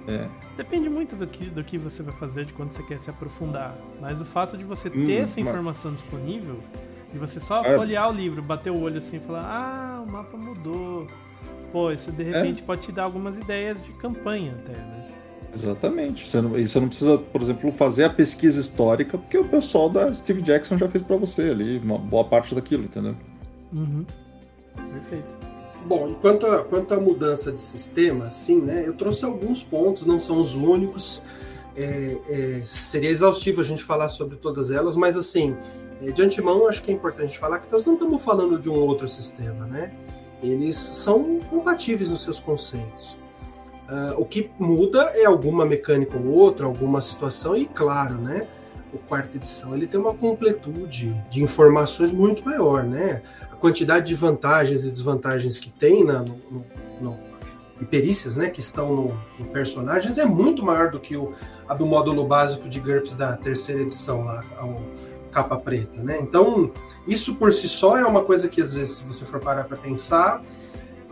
É. 0.05 0.27
Depende 0.57 0.89
muito 0.89 1.15
do 1.15 1.25
que, 1.25 1.45
do 1.45 1.63
que 1.63 1.77
você 1.77 2.03
vai 2.03 2.13
fazer, 2.13 2.43
de 2.43 2.51
quando 2.51 2.73
você 2.73 2.83
quer 2.83 2.99
se 2.99 3.09
aprofundar. 3.09 3.73
Mas 4.01 4.19
o 4.19 4.25
fato 4.25 4.57
de 4.57 4.65
você 4.65 4.89
ter 4.89 5.21
hum, 5.21 5.23
essa 5.23 5.39
informação 5.39 5.91
mas... 5.91 6.01
disponível, 6.01 6.59
de 7.09 7.17
você 7.17 7.39
só 7.39 7.63
é. 7.63 7.77
folhear 7.77 8.09
o 8.09 8.13
livro, 8.13 8.41
bater 8.41 8.69
o 8.69 8.81
olho 8.81 8.97
assim 8.97 9.15
e 9.15 9.19
falar: 9.21 9.45
ah, 9.45 10.01
o 10.01 10.11
mapa 10.11 10.35
mudou. 10.35 11.07
Pô, 11.71 11.89
isso 11.89 12.11
de 12.11 12.23
repente 12.23 12.61
é. 12.61 12.65
pode 12.65 12.81
te 12.81 12.91
dar 12.91 13.03
algumas 13.03 13.37
ideias 13.37 13.81
de 13.81 13.93
campanha 13.93 14.53
até, 14.59 14.73
né? 14.73 15.07
Exatamente. 15.53 16.27
Você 16.27 16.41
não, 16.41 16.57
e 16.57 16.67
você 16.67 16.79
não 16.79 16.87
precisa, 16.87 17.17
por 17.17 17.41
exemplo, 17.41 17.71
fazer 17.71 18.05
a 18.05 18.09
pesquisa 18.09 18.59
histórica, 18.59 19.17
porque 19.17 19.37
o 19.37 19.45
pessoal 19.45 19.89
da 19.89 20.13
Steve 20.13 20.41
Jackson 20.41 20.77
já 20.77 20.87
fez 20.87 21.03
para 21.03 21.17
você 21.17 21.43
ali, 21.43 21.77
uma 21.79 21.97
boa 21.97 22.23
parte 22.23 22.55
daquilo, 22.55 22.83
entendeu? 22.85 23.15
Uhum. 23.73 24.05
Perfeito. 24.75 25.33
Bom, 25.85 26.11
e 26.11 26.15
quanto 26.15 26.45
a, 26.45 26.63
quanto 26.63 26.93
à 26.93 26.99
mudança 26.99 27.51
de 27.51 27.59
sistema, 27.59 28.31
sim, 28.31 28.61
né? 28.61 28.83
Eu 28.85 28.93
trouxe 28.93 29.25
alguns 29.25 29.63
pontos, 29.63 30.05
não 30.05 30.19
são 30.19 30.37
os 30.37 30.53
únicos. 30.53 31.21
É, 31.75 32.17
é, 32.29 32.63
seria 32.65 33.09
exaustivo 33.09 33.61
a 33.61 33.63
gente 33.63 33.81
falar 33.81 34.09
sobre 34.09 34.35
todas 34.35 34.71
elas, 34.71 34.97
mas 34.97 35.17
assim, 35.17 35.55
é, 36.01 36.11
de 36.11 36.21
antemão, 36.21 36.67
acho 36.67 36.83
que 36.83 36.91
é 36.91 36.93
importante 36.93 37.37
falar 37.39 37.59
que 37.59 37.71
nós 37.71 37.85
não 37.85 37.93
estamos 37.93 38.21
falando 38.21 38.59
de 38.59 38.69
um 38.69 38.75
outro 38.75 39.07
sistema, 39.07 39.65
né? 39.65 39.91
Eles 40.43 40.75
são 40.75 41.39
compatíveis 41.49 42.09
nos 42.09 42.23
seus 42.23 42.39
conceitos. 42.39 43.17
Uh, 43.91 44.21
o 44.21 44.25
que 44.25 44.49
muda 44.57 45.01
é 45.15 45.25
alguma 45.25 45.65
mecânica 45.65 46.17
ou 46.17 46.27
outra, 46.27 46.65
alguma 46.65 47.01
situação, 47.01 47.57
e 47.57 47.65
claro, 47.65 48.15
né? 48.15 48.47
O 48.93 48.97
quarta 48.97 49.35
edição 49.35 49.75
ele 49.75 49.85
tem 49.85 49.99
uma 49.99 50.13
completude 50.13 51.13
de 51.29 51.43
informações 51.43 52.11
muito 52.11 52.43
maior, 52.43 52.83
né? 52.83 53.21
quantidade 53.61 54.07
de 54.07 54.15
vantagens 54.15 54.85
e 54.85 54.91
desvantagens 54.91 55.59
que 55.59 55.69
tem 55.69 56.03
na, 56.03 56.19
no, 56.19 56.65
no, 56.99 57.19
e 57.79 57.85
perícias 57.85 58.35
né, 58.35 58.49
que 58.49 58.59
estão 58.59 58.93
no, 58.93 59.21
no, 59.39 59.45
personagens 59.45 60.17
é 60.17 60.25
muito 60.25 60.65
maior 60.65 60.89
do 60.89 60.99
que 60.99 61.15
o, 61.15 61.33
a 61.67 61.75
do 61.75 61.85
módulo 61.85 62.25
básico 62.25 62.67
de 62.67 62.79
GURPS 62.79 63.13
da 63.13 63.37
terceira 63.37 63.81
edição, 63.81 64.25
lá, 64.25 64.43
a 64.57 65.31
capa 65.31 65.57
preta. 65.57 66.01
Né? 66.01 66.19
Então, 66.21 66.71
isso 67.07 67.35
por 67.35 67.53
si 67.53 67.69
só 67.69 67.97
é 67.97 68.05
uma 68.05 68.23
coisa 68.23 68.49
que, 68.49 68.61
às 68.61 68.73
vezes, 68.73 68.97
se 68.97 69.03
você 69.03 69.25
for 69.25 69.39
parar 69.39 69.63
para 69.63 69.77
pensar, 69.77 70.41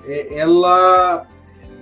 é, 0.05 0.35
ela 0.37 1.25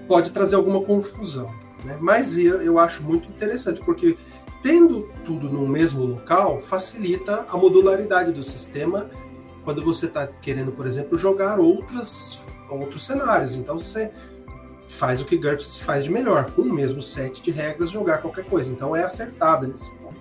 pode 0.07 0.31
trazer 0.31 0.55
alguma 0.55 0.81
confusão. 0.81 1.53
Né? 1.83 1.97
Mas 1.99 2.37
eu, 2.37 2.61
eu 2.61 2.79
acho 2.79 3.03
muito 3.03 3.29
interessante, 3.29 3.81
porque 3.81 4.17
tendo 4.61 5.09
tudo 5.23 5.49
no 5.49 5.67
mesmo 5.67 6.03
local 6.03 6.59
facilita 6.59 7.45
a 7.49 7.57
modularidade 7.57 8.31
do 8.31 8.43
sistema 8.43 9.09
quando 9.63 9.83
você 9.83 10.05
está 10.05 10.25
querendo, 10.25 10.71
por 10.71 10.87
exemplo, 10.87 11.17
jogar 11.17 11.59
outras, 11.59 12.39
outros 12.69 13.05
cenários. 13.05 13.55
Então 13.55 13.77
você 13.77 14.11
faz 14.87 15.21
o 15.21 15.25
que 15.25 15.37
GURPS 15.37 15.77
faz 15.77 16.05
de 16.05 16.09
melhor, 16.09 16.51
com 16.51 16.61
o 16.61 16.73
mesmo 16.73 17.01
set 17.01 17.41
de 17.43 17.51
regras, 17.51 17.89
jogar 17.89 18.19
qualquer 18.19 18.45
coisa. 18.45 18.71
Então 18.71 18.95
é 18.95 19.03
acertada 19.03 19.67
nesse 19.67 19.91
ponto. 19.95 20.15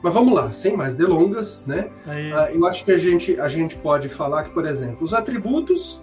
Mas 0.00 0.14
vamos 0.14 0.34
lá, 0.34 0.52
sem 0.52 0.76
mais 0.76 0.94
delongas, 0.96 1.66
né? 1.66 1.90
Uh, 2.06 2.56
eu 2.56 2.66
acho 2.66 2.84
que 2.84 2.92
a 2.92 2.98
gente, 2.98 3.40
a 3.40 3.48
gente 3.48 3.76
pode 3.76 4.08
falar 4.08 4.44
que, 4.44 4.50
por 4.50 4.66
exemplo, 4.66 4.98
os 5.02 5.14
atributos, 5.14 6.00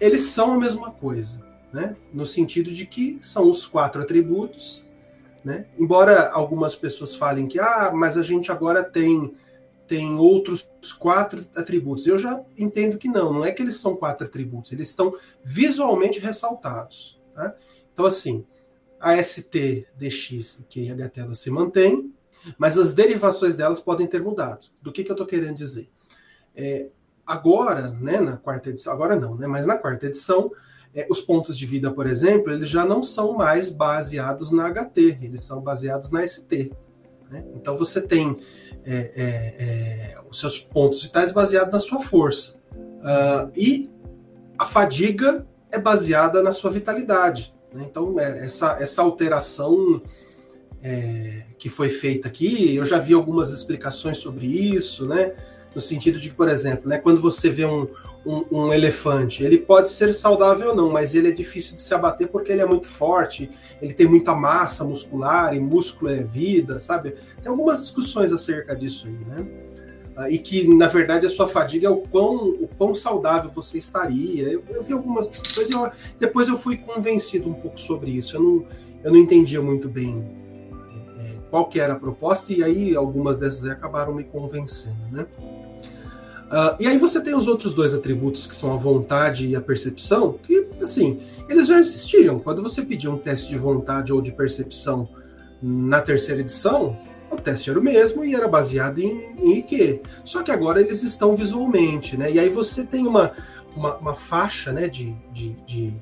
eles 0.00 0.22
são 0.22 0.54
a 0.54 0.58
mesma 0.58 0.92
coisa, 0.92 1.43
né? 1.74 1.96
No 2.12 2.24
sentido 2.24 2.70
de 2.70 2.86
que 2.86 3.18
são 3.20 3.50
os 3.50 3.66
quatro 3.66 4.00
atributos, 4.00 4.86
né? 5.44 5.66
Embora 5.76 6.30
algumas 6.30 6.76
pessoas 6.76 7.16
falem 7.16 7.48
que, 7.48 7.58
ah, 7.58 7.90
mas 7.92 8.16
a 8.16 8.22
gente 8.22 8.52
agora 8.52 8.84
tem 8.84 9.34
tem 9.86 10.14
outros 10.14 10.70
quatro 10.98 11.44
atributos. 11.54 12.06
Eu 12.06 12.18
já 12.18 12.42
entendo 12.56 12.96
que 12.96 13.06
não, 13.06 13.30
não 13.34 13.44
é 13.44 13.52
que 13.52 13.60
eles 13.60 13.76
são 13.76 13.94
quatro 13.94 14.26
atributos, 14.26 14.72
eles 14.72 14.88
estão 14.88 15.14
visualmente 15.44 16.18
ressaltados. 16.18 17.20
Tá? 17.34 17.54
Então, 17.92 18.06
assim, 18.06 18.46
a 18.98 19.22
ST, 19.22 19.86
DX 19.94 20.60
e 20.60 20.62
QHT 20.62 21.20
ela 21.20 21.34
se 21.34 21.50
mantém, 21.50 22.14
mas 22.56 22.78
as 22.78 22.94
derivações 22.94 23.54
delas 23.54 23.78
podem 23.78 24.06
ter 24.06 24.22
mudado. 24.22 24.68
Do 24.80 24.90
que, 24.90 25.04
que 25.04 25.10
eu 25.10 25.14
estou 25.14 25.26
querendo 25.26 25.56
dizer? 25.56 25.90
É, 26.56 26.88
agora, 27.26 27.90
né, 27.90 28.20
na 28.20 28.38
quarta 28.38 28.70
edição, 28.70 28.90
agora 28.90 29.16
não, 29.16 29.36
né, 29.36 29.46
mas 29.46 29.66
na 29.66 29.76
quarta 29.76 30.06
edição, 30.06 30.50
é, 30.94 31.06
os 31.10 31.20
pontos 31.20 31.56
de 31.56 31.66
vida, 31.66 31.90
por 31.90 32.06
exemplo, 32.06 32.52
eles 32.52 32.68
já 32.68 32.84
não 32.84 33.02
são 33.02 33.32
mais 33.32 33.68
baseados 33.68 34.50
na 34.50 34.70
HT, 34.70 35.18
eles 35.20 35.42
são 35.42 35.60
baseados 35.60 36.10
na 36.10 36.24
ST. 36.26 36.72
Né? 37.30 37.44
Então 37.56 37.76
você 37.76 38.00
tem 38.00 38.36
é, 38.84 38.94
é, 38.94 39.24
é, 39.24 40.16
os 40.30 40.38
seus 40.38 40.58
pontos 40.58 41.02
vitais 41.02 41.32
baseados 41.32 41.72
na 41.72 41.80
sua 41.80 42.00
força. 42.00 42.58
Uh, 42.74 43.50
e 43.56 43.90
a 44.58 44.64
fadiga 44.64 45.46
é 45.70 45.78
baseada 45.78 46.42
na 46.42 46.52
sua 46.52 46.70
vitalidade. 46.70 47.52
Né? 47.72 47.86
Então, 47.90 48.18
é, 48.18 48.46
essa, 48.46 48.76
essa 48.80 49.02
alteração 49.02 50.00
é, 50.82 51.44
que 51.58 51.68
foi 51.68 51.88
feita 51.88 52.28
aqui, 52.28 52.76
eu 52.76 52.86
já 52.86 52.98
vi 52.98 53.14
algumas 53.14 53.50
explicações 53.50 54.18
sobre 54.18 54.46
isso, 54.46 55.06
né? 55.06 55.34
no 55.74 55.80
sentido 55.80 56.20
de 56.20 56.30
por 56.30 56.48
exemplo, 56.48 56.88
né, 56.88 56.98
quando 56.98 57.20
você 57.20 57.50
vê 57.50 57.64
um, 57.64 57.88
um, 58.24 58.44
um, 58.50 58.72
elefante, 58.72 59.42
ele 59.42 59.58
pode 59.58 59.90
ser 59.90 60.12
saudável 60.12 60.70
ou 60.70 60.76
não, 60.76 60.90
mas 60.90 61.14
ele 61.14 61.28
é 61.28 61.32
difícil 61.32 61.76
de 61.76 61.82
se 61.82 61.94
abater 61.94 62.28
porque 62.28 62.50
ele 62.50 62.62
é 62.62 62.66
muito 62.66 62.86
forte, 62.86 63.50
ele 63.80 63.92
tem 63.92 64.06
muita 64.06 64.34
massa 64.34 64.84
muscular 64.84 65.54
e 65.54 65.60
músculo 65.60 66.10
é 66.10 66.22
vida, 66.22 66.80
sabe? 66.80 67.14
Tem 67.42 67.50
algumas 67.50 67.82
discussões 67.82 68.32
acerca 68.32 68.74
disso 68.74 69.06
aí, 69.06 69.24
né? 69.26 69.46
Ah, 70.16 70.30
e 70.30 70.38
que, 70.38 70.66
na 70.68 70.86
verdade, 70.86 71.26
a 71.26 71.30
sua 71.30 71.48
fadiga 71.48 71.88
é 71.88 71.90
o 71.90 71.96
quão, 71.96 72.50
o 72.50 72.68
quão 72.78 72.94
saudável 72.94 73.50
você 73.50 73.78
estaria. 73.78 74.44
Eu, 74.44 74.62
eu 74.68 74.82
vi 74.82 74.92
algumas 74.92 75.28
discussões 75.28 75.68
e 75.70 75.74
depois 76.20 76.48
eu 76.48 76.56
fui 76.56 76.76
convencido 76.76 77.48
um 77.50 77.54
pouco 77.54 77.80
sobre 77.80 78.12
isso. 78.12 78.36
Eu 78.36 78.42
não, 78.42 78.66
eu 79.02 79.12
não 79.12 79.18
entendia 79.18 79.60
muito 79.60 79.88
bem 79.88 80.24
é, 81.18 81.32
qual 81.50 81.68
que 81.68 81.80
era 81.80 81.94
a 81.94 81.96
proposta, 81.96 82.52
e 82.52 82.62
aí 82.62 82.94
algumas 82.94 83.36
dessas 83.36 83.68
acabaram 83.68 84.14
me 84.14 84.22
convencendo, 84.22 84.96
né? 85.10 85.26
Uh, 86.54 86.76
e 86.78 86.86
aí 86.86 86.96
você 86.98 87.20
tem 87.20 87.34
os 87.34 87.48
outros 87.48 87.74
dois 87.74 87.92
atributos 87.92 88.46
que 88.46 88.54
são 88.54 88.72
a 88.72 88.76
vontade 88.76 89.48
e 89.48 89.56
a 89.56 89.60
percepção, 89.60 90.38
que, 90.40 90.68
assim, 90.80 91.20
eles 91.48 91.66
já 91.66 91.80
existiam. 91.80 92.38
Quando 92.38 92.62
você 92.62 92.80
pedia 92.80 93.10
um 93.10 93.18
teste 93.18 93.48
de 93.48 93.58
vontade 93.58 94.12
ou 94.12 94.22
de 94.22 94.30
percepção 94.30 95.08
na 95.60 96.00
terceira 96.00 96.42
edição, 96.42 96.96
o 97.28 97.34
teste 97.34 97.70
era 97.70 97.80
o 97.80 97.82
mesmo 97.82 98.24
e 98.24 98.36
era 98.36 98.46
baseado 98.46 99.00
em, 99.00 99.34
em 99.36 99.58
IQ. 99.58 100.02
Só 100.24 100.44
que 100.44 100.52
agora 100.52 100.80
eles 100.80 101.02
estão 101.02 101.34
visualmente, 101.34 102.16
né? 102.16 102.30
E 102.30 102.38
aí 102.38 102.48
você 102.48 102.84
tem 102.84 103.04
uma, 103.04 103.32
uma, 103.74 103.96
uma 103.96 104.14
faixa 104.14 104.70
né, 104.70 104.86
de, 104.86 105.12
de, 105.32 105.54
de, 105.66 105.92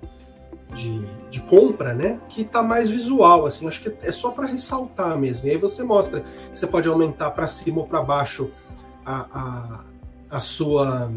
de, 0.74 1.06
de 1.30 1.40
compra, 1.44 1.94
né? 1.94 2.20
Que 2.28 2.42
está 2.42 2.62
mais 2.62 2.90
visual, 2.90 3.46
assim. 3.46 3.66
Acho 3.66 3.80
que 3.80 3.94
é 4.02 4.12
só 4.12 4.30
para 4.30 4.44
ressaltar 4.48 5.18
mesmo. 5.18 5.48
E 5.48 5.52
aí 5.52 5.56
você 5.56 5.82
mostra 5.82 6.22
você 6.52 6.66
pode 6.66 6.86
aumentar 6.88 7.30
para 7.30 7.48
cima 7.48 7.78
ou 7.78 7.86
para 7.86 8.02
baixo 8.02 8.50
a, 9.06 9.26
a 9.32 9.91
a 10.32 10.40
sua 10.40 11.12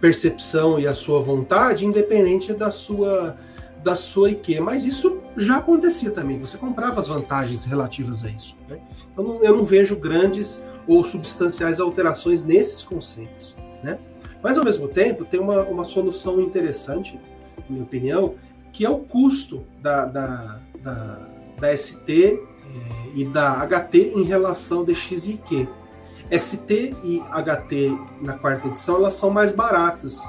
percepção 0.00 0.78
e 0.78 0.86
a 0.86 0.94
sua 0.94 1.20
vontade, 1.20 1.84
independente 1.84 2.54
da 2.54 2.70
sua 2.70 3.36
da 3.82 3.94
sua 3.94 4.30
IQ. 4.30 4.60
Mas 4.60 4.86
isso 4.86 5.20
já 5.36 5.58
acontecia 5.58 6.10
também. 6.10 6.38
Você 6.38 6.56
comprava 6.56 6.98
as 6.98 7.06
vantagens 7.06 7.64
relativas 7.64 8.24
a 8.24 8.30
isso. 8.30 8.56
Né? 8.66 8.80
Então 9.12 9.40
eu 9.42 9.54
não 9.54 9.64
vejo 9.64 9.94
grandes 9.94 10.64
ou 10.86 11.04
substanciais 11.04 11.80
alterações 11.80 12.44
nesses 12.44 12.82
conceitos. 12.82 13.54
Né? 13.82 13.98
Mas 14.42 14.56
ao 14.56 14.64
mesmo 14.64 14.88
tempo 14.88 15.26
tem 15.26 15.38
uma, 15.38 15.62
uma 15.64 15.84
solução 15.84 16.40
interessante, 16.40 17.20
na 17.58 17.64
minha 17.68 17.82
opinião, 17.82 18.34
que 18.72 18.86
é 18.86 18.90
o 18.90 18.98
custo 18.98 19.64
da, 19.82 20.06
da, 20.06 20.60
da, 20.82 21.28
da 21.60 21.76
ST 21.76 22.10
eh, 22.10 22.38
e 23.14 23.24
da 23.24 23.66
HT 23.66 24.14
em 24.16 24.24
relação 24.24 24.82
de 24.82 24.94
X 24.94 25.26
e 25.26 25.32
IQ. 25.32 25.68
ST 26.30 26.94
e 27.02 27.20
HT 27.20 27.98
na 28.20 28.34
quarta 28.34 28.68
edição 28.68 28.96
elas 28.96 29.14
são 29.14 29.30
mais 29.30 29.54
baratas. 29.54 30.20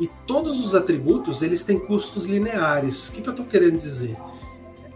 E 0.00 0.08
todos 0.26 0.64
os 0.64 0.74
atributos 0.74 1.42
eles 1.42 1.64
têm 1.64 1.78
custos 1.78 2.24
lineares. 2.24 3.08
O 3.08 3.12
que, 3.12 3.20
que 3.20 3.28
eu 3.28 3.32
estou 3.32 3.46
querendo 3.46 3.78
dizer? 3.78 4.16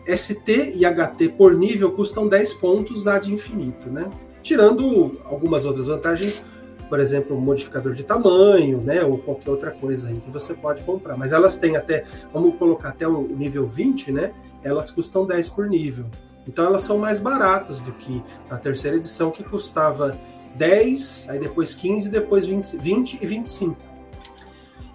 ST 0.07 0.75
e 0.77 0.85
HT 0.85 1.31
por 1.31 1.55
nível 1.55 1.93
custam 1.93 2.29
10 2.29 2.55
pontos 2.55 3.07
ad 3.07 3.33
infinito, 3.33 3.91
né? 3.91 4.11
Tirando 4.43 5.21
algumas 5.25 5.65
outras 5.65 5.87
vantagens, 5.87 6.43
por 6.89 6.99
exemplo, 6.99 7.41
modificador 7.41 7.95
de 7.95 8.03
tamanho, 8.03 8.81
né? 8.81 9.03
Ou 9.05 9.19
qualquer 9.19 9.51
outra 9.51 9.71
coisa 9.71 10.09
aí 10.09 10.17
que 10.17 10.31
você 10.31 10.55
pode 10.55 10.83
comprar. 10.83 11.17
Mas 11.17 11.33
elas 11.33 11.57
têm 11.57 11.77
até, 11.77 12.05
vamos 12.33 12.57
colocar 12.57 12.91
até 12.91 13.07
o 13.07 13.23
nível 13.23 13.67
20, 13.67 14.13
né? 14.13 14.33
Elas 14.63 14.91
custam 14.91 15.25
10 15.25 15.51
por 15.51 15.69
nível. 15.69 16.07
Então 16.47 16.65
elas 16.65 16.85
são 16.85 16.99
mais 16.99 17.21
baratas 17.21 17.81
do 17.81 17.93
que 17.93 18.23
a 18.51 18.57
terceira 18.57 18.97
edição, 18.97 19.31
que 19.31 19.45
custava 19.45 20.19
10, 20.57 21.29
aí 21.31 21.39
depois 21.39 21.75
15, 21.75 22.11
depois 22.11 22.47
20, 22.47 22.77
20 22.77 23.19
e 23.23 23.27
25. 23.27 23.77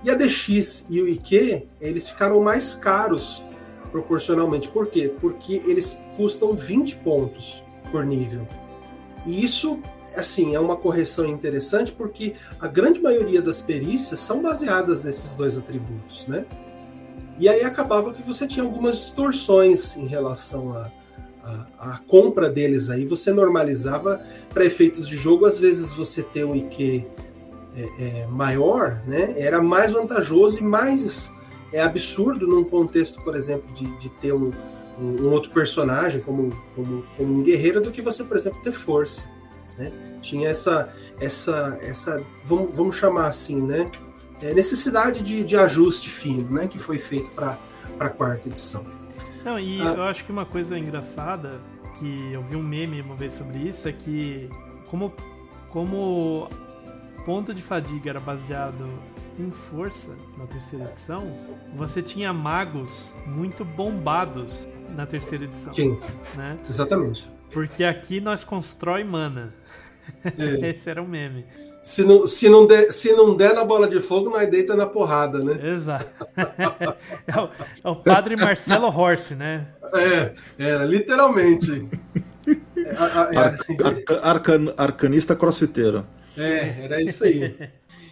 E 0.04 0.10
a 0.10 0.16
DX 0.16 0.86
e 0.90 1.02
o 1.02 1.08
IQ, 1.08 1.68
eles 1.82 2.10
ficaram 2.10 2.40
mais 2.42 2.76
caros 2.76 3.44
proporcionalmente. 3.92 4.70
Por 4.70 4.88
quê? 4.88 5.14
Porque 5.20 5.62
eles 5.66 5.98
custam 6.16 6.54
20 6.54 6.98
pontos 6.98 7.64
por 7.92 8.06
nível. 8.06 8.48
E 9.26 9.44
isso, 9.44 9.82
assim, 10.16 10.56
é 10.56 10.60
uma 10.60 10.76
correção 10.76 11.26
interessante 11.26 11.92
porque 11.92 12.36
a 12.60 12.68
grande 12.68 13.02
maioria 13.02 13.42
das 13.42 13.60
perícias 13.60 14.20
são 14.20 14.42
baseadas 14.42 15.04
nesses 15.04 15.36
dois 15.36 15.58
atributos, 15.58 16.28
né? 16.28 16.46
E 17.40 17.48
aí 17.48 17.64
acabava 17.64 18.14
que 18.14 18.22
você 18.24 18.48
tinha 18.48 18.64
algumas 18.64 18.98
distorções 18.98 19.96
em 19.96 20.08
relação 20.08 20.74
a, 20.74 20.90
a, 21.78 22.00
compra 22.08 22.50
deles 22.50 22.90
aí, 22.90 23.06
você 23.06 23.32
normalizava 23.32 24.22
para 24.54 24.66
efeitos 24.66 25.08
de 25.08 25.16
jogo, 25.16 25.46
às 25.46 25.60
vezes 25.60 25.94
você 25.94 26.22
ter 26.24 26.44
um 26.44 26.56
IQ 26.56 27.06
é, 27.76 27.82
é, 28.00 28.28
maior, 28.28 29.02
né, 29.06 29.36
era 29.38 29.62
mais 29.62 29.92
vantajoso 29.92 30.60
e 30.60 30.64
mais 30.64 31.32
é 31.72 31.82
absurdo 31.82 32.48
num 32.48 32.64
contexto, 32.64 33.22
por 33.22 33.36
exemplo, 33.36 33.72
de, 33.74 33.86
de 33.98 34.10
ter 34.10 34.34
um, 34.34 34.52
um, 35.00 35.24
um, 35.24 35.32
outro 35.32 35.52
personagem 35.52 36.22
como, 36.22 36.52
como, 36.76 37.04
como 37.16 37.34
um 37.34 37.44
guerreiro 37.44 37.82
do 37.82 37.92
que 37.92 38.02
você, 38.02 38.24
por 38.24 38.38
exemplo, 38.38 38.62
ter 38.64 38.72
força. 38.72 39.28
Né? 39.78 39.92
Tinha 40.22 40.50
essa, 40.50 40.94
essa, 41.20 41.78
essa 41.82 42.24
vamos, 42.46 42.74
vamos 42.74 42.96
chamar 42.96 43.28
assim, 43.28 43.62
né? 43.62 43.92
É, 44.42 44.54
necessidade 44.54 45.22
de, 45.22 45.44
de 45.44 45.56
ajuste 45.56 46.10
fino, 46.10 46.50
né? 46.50 46.68
Que 46.68 46.80
foi 46.80 46.98
feito 47.00 47.30
para 47.32 47.58
a 48.00 48.10
quarta 48.10 48.48
edição. 48.48 48.97
Não, 49.48 49.58
e 49.58 49.82
ah. 49.82 49.94
eu 49.96 50.04
acho 50.04 50.26
que 50.26 50.32
uma 50.32 50.46
coisa 50.46 50.78
engraçada, 50.78 51.62
que 51.98 52.34
eu 52.34 52.44
vi 52.44 52.58
um 52.58 52.62
meme 52.62 53.00
uma 53.00 53.16
vez 53.16 53.32
sobre 53.32 53.60
isso, 53.60 53.88
é 53.88 53.94
que 53.94 54.50
como, 54.90 55.14
como 55.70 56.50
ponto 57.26 57.54
de 57.54 57.62
fadiga 57.62 58.10
era 58.10 58.20
baseado 58.20 58.84
em 59.40 59.50
força 59.50 60.14
na 60.38 60.46
terceira 60.48 60.84
edição, 60.84 61.32
você 61.78 62.02
tinha 62.02 62.34
magos 62.34 63.16
muito 63.26 63.64
bombados 63.64 64.68
na 64.94 65.06
terceira 65.06 65.46
edição. 65.46 65.74
Sim. 65.74 65.98
Né? 66.36 66.60
Exatamente. 66.68 67.26
Porque 67.50 67.86
aqui 67.86 68.20
nós 68.20 68.44
constrói 68.44 69.06
mana. 69.06 69.56
É. 70.26 70.72
Esse 70.76 70.90
era 70.90 71.02
um 71.02 71.08
meme. 71.08 71.46
Se 71.88 72.04
não, 72.04 72.28
se, 72.28 72.50
não 72.50 72.68
der, 72.68 72.92
se 72.92 73.14
não 73.14 73.34
der 73.34 73.54
na 73.54 73.64
bola 73.64 73.88
de 73.88 74.02
fogo, 74.02 74.30
nós 74.30 74.52
deita 74.52 74.76
na 74.76 74.86
porrada, 74.86 75.42
né? 75.42 75.58
Exato. 75.70 76.28
é, 77.26 77.40
o, 77.40 77.50
é 77.82 77.90
o 77.90 77.96
padre 77.96 78.36
Marcelo 78.36 78.88
Horse, 78.88 79.36
né? 79.36 79.70
É, 79.94 80.36
era, 80.58 80.84
literalmente. 80.84 81.88
É, 82.76 83.38
Arca, 83.38 84.20
arcan, 84.22 84.74
arcanista 84.76 85.34
crossfiteiro. 85.34 86.06
É, 86.36 86.84
era 86.84 87.02
isso 87.02 87.24
aí. 87.24 87.56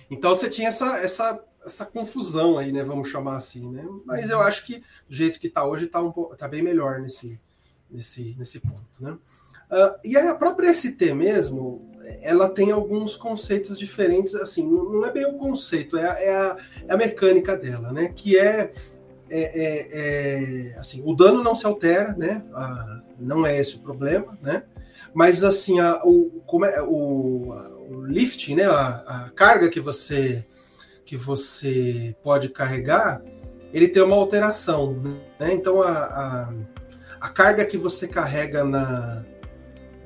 Então 0.10 0.34
você 0.34 0.48
tinha 0.48 0.70
essa, 0.70 0.98
essa, 1.00 1.44
essa 1.66 1.86
confusão 1.86 2.58
aí, 2.58 2.72
né? 2.72 2.82
Vamos 2.82 3.10
chamar 3.10 3.36
assim, 3.36 3.70
né? 3.70 3.86
Mas 4.06 4.30
eu 4.30 4.40
acho 4.40 4.66
que 4.66 4.80
do 5.10 5.14
jeito 5.14 5.38
que 5.38 5.50
tá 5.50 5.66
hoje 5.66 5.88
tá, 5.88 6.02
um, 6.02 6.14
tá 6.38 6.48
bem 6.48 6.64
melhor 6.64 7.02
nesse, 7.02 7.38
nesse, 7.92 8.36
nesse 8.40 8.58
ponto, 8.62 8.86
né? 9.02 9.18
Uh, 9.70 10.00
e 10.06 10.16
a 10.16 10.34
própria 10.34 10.74
ST 10.74 11.14
mesmo, 11.14 11.92
ela 12.22 12.50
tem 12.50 12.72
alguns 12.72 13.16
conceitos 13.16 13.78
diferentes, 13.78 14.36
assim, 14.36 14.66
não 14.66 15.06
é 15.06 15.12
bem 15.12 15.26
o 15.26 15.38
conceito, 15.38 15.98
é 15.98 16.10
a, 16.10 16.20
é 16.20 16.36
a, 16.36 16.58
é 16.88 16.94
a 16.94 16.98
mecânica 16.98 17.56
dela, 17.56 17.92
né? 17.92 18.12
Que 18.16 18.38
é, 18.38 18.72
é, 19.30 19.42
é, 19.42 19.88
é, 19.92 20.78
assim, 20.78 21.02
o 21.06 21.14
dano 21.16 21.44
não 21.44 21.56
se 21.56 21.66
altera, 21.66 22.14
né? 22.18 22.44
A, 22.54 23.02
não 23.20 23.46
é 23.46 23.60
esse 23.60 23.76
o 23.76 23.80
problema, 23.80 24.38
né? 24.42 24.64
Mas 25.14 25.44
assim, 25.44 25.80
a, 25.80 26.02
o, 26.04 26.42
como 26.46 26.66
é, 26.66 26.82
o, 26.82 27.54
o 27.90 28.06
lifting, 28.06 28.56
né? 28.56 28.66
A, 28.66 29.32
carga 29.36 29.70
que 29.70 29.80
você 29.80 30.46
que 31.06 31.16
você 31.16 32.16
pode 32.24 32.50
carregar, 32.50 33.22
ele 33.72 33.88
tem 33.88 34.02
uma 34.02 34.16
alteração, 34.16 34.94
né? 35.40 35.54
Então 35.54 35.82
a, 35.82 35.92
a, 35.92 36.54
a 37.22 37.30
carga 37.30 37.64
que 37.64 37.78
você 37.78 38.08
carrega 38.08 38.64
na, 38.64 39.24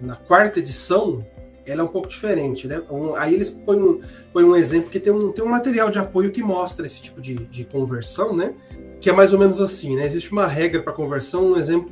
na 0.01 0.15
quarta 0.15 0.59
edição 0.59 1.25
ela 1.69 1.81
é 1.81 1.83
um 1.83 1.87
pouco 1.87 2.07
diferente, 2.07 2.67
né? 2.67 2.81
Um, 2.89 3.15
aí 3.15 3.33
eles 3.33 3.49
põem 3.49 3.79
um, 3.81 4.01
põem 4.33 4.45
um 4.45 4.55
exemplo 4.55 4.89
que 4.89 4.99
tem 4.99 5.13
um, 5.13 5.31
tem 5.31 5.43
um 5.43 5.49
material 5.49 5.89
de 5.89 5.99
apoio 5.99 6.31
que 6.31 6.41
mostra 6.41 6.85
esse 6.85 7.01
tipo 7.01 7.21
de, 7.21 7.35
de 7.35 7.65
conversão, 7.65 8.35
né? 8.35 8.53
Que 8.99 9.09
é 9.09 9.13
mais 9.13 9.33
ou 9.33 9.39
menos 9.39 9.61
assim, 9.61 9.95
né? 9.95 10.05
Existe 10.05 10.31
uma 10.31 10.47
regra 10.47 10.81
para 10.81 10.91
conversão, 10.93 11.51
um 11.51 11.57
exemplo 11.57 11.91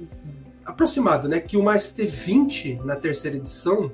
aproximado, 0.65 1.27
né? 1.29 1.39
Que 1.39 1.57
uma 1.57 1.75
ST20 1.75 2.83
na 2.83 2.95
terceira 2.95 3.37
edição, 3.37 3.91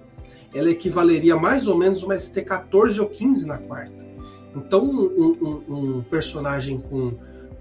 ela 0.54 0.70
equivaleria 0.70 1.36
mais 1.36 1.68
ou 1.68 1.78
menos 1.78 2.04
uma 2.04 2.16
ST14 2.16 3.00
ou 3.00 3.08
15 3.08 3.48
na 3.48 3.58
quarta. 3.58 4.04
Então, 4.56 4.86
um, 4.86 5.38
um, 5.42 5.98
um 5.98 6.02
personagem 6.04 6.80
com, 6.80 7.14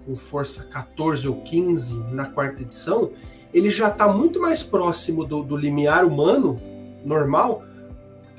com 0.04 0.16
força 0.16 0.64
14 0.64 1.26
ou 1.26 1.40
15 1.42 1.94
na 2.12 2.26
quarta 2.26 2.62
edição, 2.62 3.10
ele 3.52 3.70
já 3.70 3.88
está 3.88 4.08
muito 4.08 4.40
mais 4.40 4.62
próximo 4.62 5.24
do, 5.24 5.42
do 5.42 5.56
limiar 5.56 6.04
humano 6.04 6.60
normal 7.04 7.64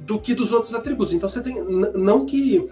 do 0.05 0.19
que 0.19 0.33
dos 0.33 0.51
outros 0.51 0.73
atributos. 0.73 1.13
Então 1.13 1.27
você 1.27 1.41
tem 1.41 1.55
não 1.93 2.25
que 2.25 2.67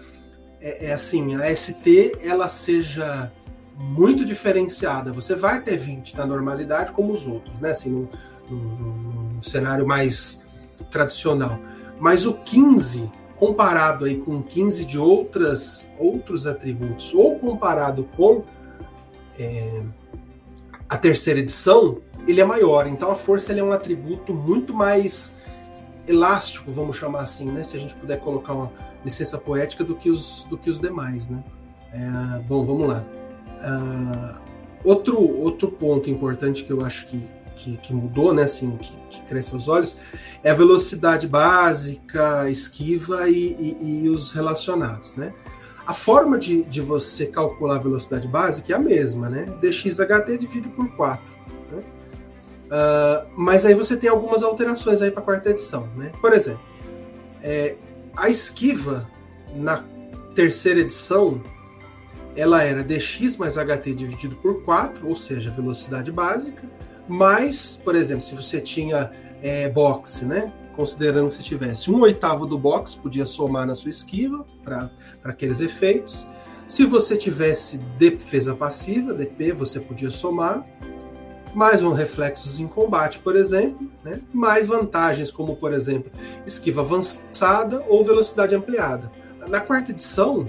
é, 0.60 0.86
é, 0.86 0.92
assim 0.92 1.34
a 1.34 1.54
ST 1.54 2.16
ela 2.22 2.48
seja 2.48 3.32
muito 3.78 4.24
diferenciada. 4.24 5.12
Você 5.12 5.34
vai 5.34 5.60
ter 5.60 5.76
20 5.76 6.16
na 6.16 6.26
normalidade 6.26 6.92
como 6.92 7.12
os 7.12 7.26
outros, 7.26 7.58
né? 7.60 7.70
Assim, 7.70 7.90
num, 7.90 8.08
num, 8.48 8.58
num 9.34 9.42
cenário 9.42 9.86
mais 9.86 10.44
tradicional. 10.90 11.58
Mas 11.98 12.26
o 12.26 12.34
15 12.34 13.10
comparado 13.36 14.04
aí 14.04 14.18
com 14.18 14.40
15 14.40 14.84
de 14.84 14.98
outras 14.98 15.88
outros 15.98 16.46
atributos 16.46 17.12
ou 17.12 17.36
comparado 17.40 18.08
com 18.16 18.44
é, 19.36 19.82
a 20.88 20.96
terceira 20.96 21.40
edição, 21.40 21.98
ele 22.28 22.40
é 22.40 22.44
maior. 22.44 22.86
Então 22.86 23.10
a 23.10 23.16
força 23.16 23.52
é 23.52 23.62
um 23.62 23.72
atributo 23.72 24.32
muito 24.32 24.74
mais 24.74 25.34
elástico, 26.06 26.70
vamos 26.70 26.96
chamar 26.96 27.20
assim, 27.20 27.50
né? 27.50 27.62
Se 27.62 27.76
a 27.76 27.80
gente 27.80 27.94
puder 27.94 28.18
colocar 28.20 28.52
uma 28.54 28.72
licença 29.04 29.38
poética 29.38 29.84
do 29.84 29.94
que 29.94 30.10
os, 30.10 30.44
do 30.44 30.56
que 30.58 30.70
os 30.70 30.80
demais, 30.80 31.28
né? 31.28 31.42
É, 31.92 32.38
bom, 32.40 32.64
vamos 32.64 32.88
lá. 32.88 33.04
Uh, 33.62 34.40
outro, 34.84 35.20
outro 35.20 35.68
ponto 35.68 36.10
importante 36.10 36.64
que 36.64 36.72
eu 36.72 36.84
acho 36.84 37.06
que, 37.06 37.22
que, 37.54 37.76
que 37.76 37.94
mudou, 37.94 38.32
né? 38.32 38.44
Assim, 38.44 38.76
que, 38.76 38.92
que, 39.10 39.22
cresce 39.22 39.54
aos 39.54 39.68
olhos, 39.68 39.96
é 40.42 40.50
a 40.50 40.54
velocidade 40.54 41.28
básica, 41.28 42.48
esquiva 42.50 43.28
e, 43.28 43.76
e, 43.80 44.04
e 44.04 44.08
os 44.08 44.32
relacionados, 44.32 45.14
né? 45.14 45.32
A 45.84 45.94
forma 45.94 46.38
de, 46.38 46.62
de 46.62 46.80
você 46.80 47.26
calcular 47.26 47.76
a 47.76 47.78
velocidade 47.78 48.28
básica 48.28 48.72
é 48.72 48.76
a 48.76 48.78
mesma, 48.78 49.28
né? 49.28 49.52
dxht 49.60 50.38
dividido 50.38 50.70
por 50.70 50.88
4 50.96 51.41
Uh, 52.72 53.28
mas 53.36 53.66
aí 53.66 53.74
você 53.74 53.98
tem 53.98 54.08
algumas 54.08 54.42
alterações 54.42 55.02
aí 55.02 55.10
para 55.10 55.20
a 55.20 55.24
quarta 55.24 55.50
edição, 55.50 55.86
né? 55.94 56.10
Por 56.22 56.32
exemplo, 56.32 56.62
é, 57.42 57.76
a 58.16 58.30
esquiva 58.30 59.06
na 59.54 59.84
terceira 60.34 60.80
edição 60.80 61.42
ela 62.34 62.62
era 62.62 62.82
dx 62.82 63.36
mais 63.36 63.56
ht 63.56 63.94
dividido 63.94 64.36
por 64.36 64.62
4, 64.62 65.06
ou 65.06 65.14
seja, 65.14 65.50
velocidade 65.50 66.10
básica, 66.10 66.66
mais, 67.06 67.78
por 67.84 67.94
exemplo, 67.94 68.24
se 68.24 68.34
você 68.34 68.58
tinha 68.58 69.10
é, 69.42 69.68
boxe, 69.68 70.24
né? 70.24 70.50
Considerando 70.74 71.28
que 71.28 71.34
se 71.34 71.42
tivesse 71.42 71.90
um 71.90 72.00
oitavo 72.00 72.46
do 72.46 72.56
box, 72.56 72.94
podia 72.94 73.26
somar 73.26 73.66
na 73.66 73.74
sua 73.74 73.90
esquiva 73.90 74.46
para 74.64 74.90
aqueles 75.22 75.60
efeitos. 75.60 76.26
Se 76.66 76.86
você 76.86 77.18
tivesse 77.18 77.76
defesa 77.98 78.54
passiva, 78.56 79.12
DP, 79.12 79.52
você 79.52 79.78
podia 79.78 80.08
somar 80.08 80.64
mais 81.54 81.82
um 81.82 81.92
reflexos 81.92 82.58
em 82.58 82.66
combate, 82.66 83.18
por 83.18 83.36
exemplo, 83.36 83.90
né? 84.02 84.20
mais 84.32 84.66
vantagens 84.66 85.30
como, 85.30 85.56
por 85.56 85.72
exemplo, 85.72 86.10
esquiva 86.46 86.80
avançada 86.80 87.84
ou 87.88 88.02
velocidade 88.02 88.54
ampliada. 88.54 89.10
Na 89.46 89.60
quarta 89.60 89.90
edição, 89.90 90.46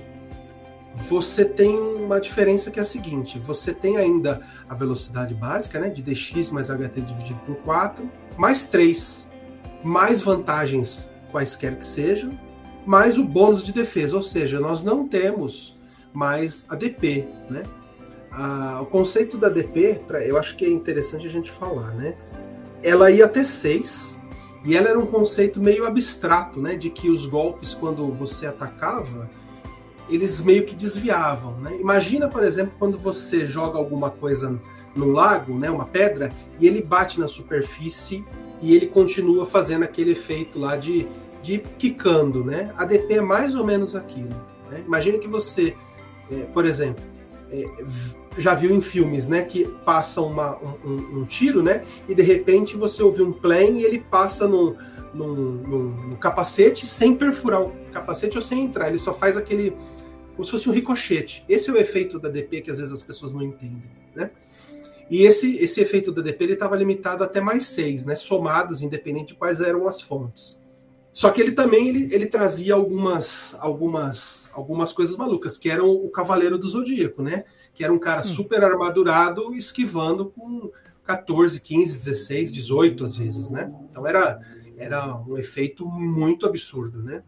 você 0.94 1.44
tem 1.44 1.76
uma 1.78 2.20
diferença 2.20 2.70
que 2.70 2.80
é 2.80 2.84
a 2.84 2.86
seguinte: 2.86 3.40
você 3.40 3.74
tem 3.74 3.98
ainda 3.98 4.42
a 4.70 4.76
velocidade 4.76 5.34
básica, 5.34 5.80
né, 5.80 5.90
de 5.90 6.02
dx 6.02 6.52
mais 6.52 6.70
ht 6.70 7.02
dividido 7.02 7.40
por 7.46 7.56
4, 7.58 8.10
mais 8.38 8.64
3, 8.66 9.30
mais 9.84 10.22
vantagens 10.22 11.10
quaisquer 11.32 11.76
que 11.76 11.86
sejam, 11.86 12.38
mais 12.86 13.18
o 13.18 13.24
bônus 13.24 13.64
de 13.64 13.74
defesa, 13.74 14.16
ou 14.16 14.22
seja, 14.22 14.60
nós 14.60 14.84
não 14.84 15.08
temos 15.08 15.78
mais 16.14 16.66
a 16.70 16.76
DP, 16.76 17.28
né? 17.50 17.64
O 18.82 18.86
conceito 18.86 19.38
da 19.38 19.50
DP, 19.50 20.02
pra, 20.08 20.26
eu 20.26 20.38
acho 20.38 20.58
que 20.58 20.66
é 20.66 20.70
interessante 20.70 21.28
a 21.28 21.30
gente 21.30 21.52
falar, 21.52 21.94
né? 21.94 22.16
Ela 22.82 23.12
ia 23.12 23.26
até 23.26 23.44
6, 23.44 24.18
e 24.66 24.76
ela 24.76 24.90
era 24.90 25.00
um 25.00 25.06
conceito 25.06 25.62
meio 25.62 25.86
abstrato, 25.86 26.60
né? 26.60 26.76
De 26.76 26.90
que 26.90 27.10
os 27.10 27.26
golpes, 27.26 27.74
quando 27.74 28.12
você 28.12 28.46
atacava, 28.48 29.30
eles 30.10 30.42
meio 30.42 30.66
que 30.66 30.76
desviavam, 30.76 31.60
né? 31.60 31.78
Imagina, 31.80 32.28
por 32.28 32.44
exemplo, 32.44 32.74
quando 32.80 32.98
você 32.98 33.46
joga 33.46 33.78
alguma 33.78 34.10
coisa 34.10 34.60
no 34.96 35.12
lago, 35.12 35.58
né? 35.58 35.70
Uma 35.70 35.86
pedra, 35.86 36.32
e 36.60 36.68
ele 36.68 36.82
bate 36.82 37.20
na 37.20 37.28
superfície 37.28 38.26
e 38.62 38.76
ele 38.76 38.88
continua 38.88 39.46
fazendo 39.46 39.84
aquele 39.84 40.12
efeito 40.12 40.58
lá 40.58 40.76
de, 40.78 41.08
de 41.42 41.60
quicando, 41.60 42.44
né? 42.44 42.74
A 42.78 42.86
DP 42.86 43.16
é 43.16 43.22
mais 43.22 43.56
ou 43.56 43.66
menos 43.66 43.96
aquilo. 43.96 44.34
Né? 44.72 44.82
Imagina 44.86 45.18
que 45.18 45.28
você, 45.28 45.76
é, 46.32 46.36
por 46.54 46.66
exemplo, 46.66 47.04
é, 47.52 47.66
já 48.38 48.54
viu 48.54 48.74
em 48.74 48.82
filmes, 48.82 49.28
né, 49.28 49.44
que 49.44 49.66
passa 49.86 50.22
uma, 50.22 50.58
um, 50.84 51.20
um, 51.20 51.26
tiro, 51.26 51.62
né, 51.62 51.84
e 52.08 52.16
de 52.16 52.22
repente 52.22 52.76
você 52.76 53.04
ouve 53.04 53.22
um 53.22 53.32
plane 53.32 53.82
e 53.82 53.86
ele 53.86 54.00
passa 54.00 54.48
no, 54.48 54.76
no, 55.14 56.18
capacete 56.18 56.88
sem 56.88 57.16
perfurar 57.16 57.62
o 57.62 57.72
capacete 57.92 58.38
ou 58.38 58.42
sem 58.42 58.66
entrar, 58.66 58.90
ele 58.90 58.98
só 58.98 59.14
faz 59.14 59.38
aquele, 59.38 59.76
como 60.34 60.46
se 60.46 60.52
fosse 60.52 60.70
um 60.70 60.74
ricochete. 60.74 61.46
Esse 61.48 61.70
é 61.70 61.74
o 61.74 61.78
efeito 61.78 62.20
da 62.20 62.30
DP 62.30 62.62
que 62.62 62.72
às 62.72 62.80
vezes 62.80 62.94
as 62.94 63.04
pessoas 63.04 63.34
não 63.34 63.42
entendem, 63.42 63.84
né. 64.16 64.32
E 65.10 65.24
esse, 65.26 65.58
esse 65.58 65.82
efeito 65.82 66.12
da 66.12 66.22
DP 66.22 66.46
estava 66.46 66.76
limitado 66.76 67.24
até 67.24 67.42
mais 67.42 67.66
seis, 67.66 68.06
né, 68.06 68.16
somados, 68.16 68.82
independente 68.82 69.30
de 69.30 69.36
quais 69.36 69.60
eram 69.60 69.88
as 69.88 70.02
fontes. 70.02 70.63
Só 71.14 71.30
que 71.30 71.40
ele 71.40 71.52
também 71.52 71.90
ele, 71.90 72.12
ele 72.12 72.26
trazia 72.26 72.74
algumas, 72.74 73.56
algumas, 73.60 74.50
algumas 74.52 74.92
coisas 74.92 75.16
malucas, 75.16 75.60
que 75.60 75.70
eram 75.70 75.88
o 75.88 76.10
Cavaleiro 76.10 76.58
do 76.58 76.68
Zodíaco, 76.68 77.22
né? 77.22 77.46
Que 77.72 77.84
era 77.84 77.94
um 77.94 78.00
cara 78.00 78.22
hum. 78.22 78.24
super 78.24 78.64
armadurado, 78.64 79.54
esquivando 79.54 80.26
com 80.26 80.72
14, 81.06 81.62
15, 81.62 82.00
16, 82.00 82.52
18 82.52 83.06
às 83.06 83.16
vezes, 83.16 83.52
né? 83.52 83.72
Então 83.92 84.08
era, 84.08 84.40
era 84.76 85.16
um 85.16 85.38
efeito 85.38 85.86
muito 85.86 86.48
absurdo, 86.48 87.04
né? 87.04 87.22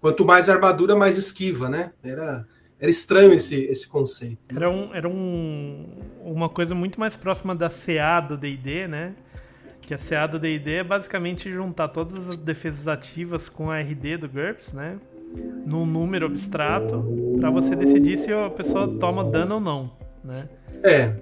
Quanto 0.00 0.24
mais 0.24 0.48
armadura, 0.48 0.96
mais 0.96 1.18
esquiva, 1.18 1.68
né? 1.68 1.92
Era, 2.02 2.46
era 2.80 2.90
estranho 2.90 3.34
esse, 3.34 3.56
esse 3.64 3.86
conceito. 3.86 4.38
Era, 4.48 4.70
um, 4.70 4.94
era 4.94 5.06
um, 5.06 5.86
uma 6.24 6.48
coisa 6.48 6.74
muito 6.74 6.98
mais 6.98 7.14
próxima 7.14 7.54
da 7.54 7.68
CA 7.68 8.20
do 8.20 8.38
D&D, 8.38 8.88
né? 8.88 9.14
Que 9.82 9.94
a 9.94 9.98
CA 9.98 10.26
do 10.26 10.38
D&D 10.38 10.76
é 10.76 10.84
basicamente 10.84 11.52
juntar 11.52 11.88
todas 11.88 12.30
as 12.30 12.36
defesas 12.36 12.88
ativas 12.88 13.48
com 13.48 13.70
a 13.70 13.80
RD 13.80 14.16
do 14.16 14.28
GURPS, 14.28 14.72
né? 14.72 14.98
Num 15.66 15.84
número 15.84 16.26
abstrato, 16.26 17.04
para 17.38 17.50
você 17.50 17.74
decidir 17.74 18.16
se 18.16 18.32
a 18.32 18.50
pessoa 18.50 18.86
toma 18.98 19.24
dano 19.24 19.56
ou 19.56 19.60
não, 19.60 19.90
né? 20.22 20.48
É, 20.82 21.14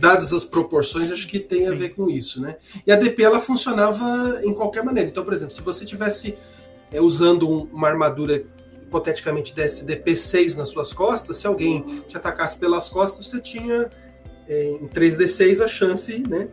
dadas 0.00 0.32
as 0.32 0.44
proporções, 0.44 1.10
acho 1.10 1.26
que 1.26 1.40
tem 1.40 1.62
Sim. 1.62 1.68
a 1.68 1.74
ver 1.74 1.90
com 1.90 2.08
isso, 2.08 2.40
né? 2.40 2.56
E 2.86 2.92
a 2.92 2.96
DP 2.96 3.22
ela 3.22 3.40
funcionava 3.40 4.40
em 4.44 4.54
qualquer 4.54 4.84
maneira. 4.84 5.08
Então, 5.08 5.24
por 5.24 5.32
exemplo, 5.32 5.54
se 5.54 5.62
você 5.62 5.84
tivesse 5.84 6.36
é, 6.92 7.00
usando 7.00 7.48
um, 7.48 7.68
uma 7.72 7.88
armadura 7.88 8.44
hipoteticamente 8.82 9.54
desse 9.54 9.84
DP6 9.84 10.56
nas 10.56 10.68
suas 10.68 10.92
costas, 10.92 11.36
se 11.38 11.46
alguém 11.46 12.02
te 12.06 12.16
atacasse 12.16 12.56
pelas 12.56 12.88
costas, 12.88 13.26
você 13.26 13.40
tinha 13.40 13.90
é, 14.48 14.70
em 14.80 14.86
3D6 14.86 15.62
a 15.62 15.68
chance, 15.68 16.18
né, 16.18 16.48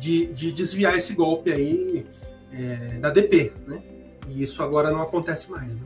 de, 0.00 0.26
de 0.32 0.50
desviar 0.50 0.96
esse 0.96 1.12
golpe 1.12 1.52
aí 1.52 2.06
é, 2.50 2.98
da 2.98 3.10
DP, 3.10 3.52
né? 3.66 3.82
E 4.28 4.42
isso 4.42 4.62
agora 4.62 4.90
não 4.90 5.02
acontece 5.02 5.50
mais, 5.50 5.76
né? 5.76 5.82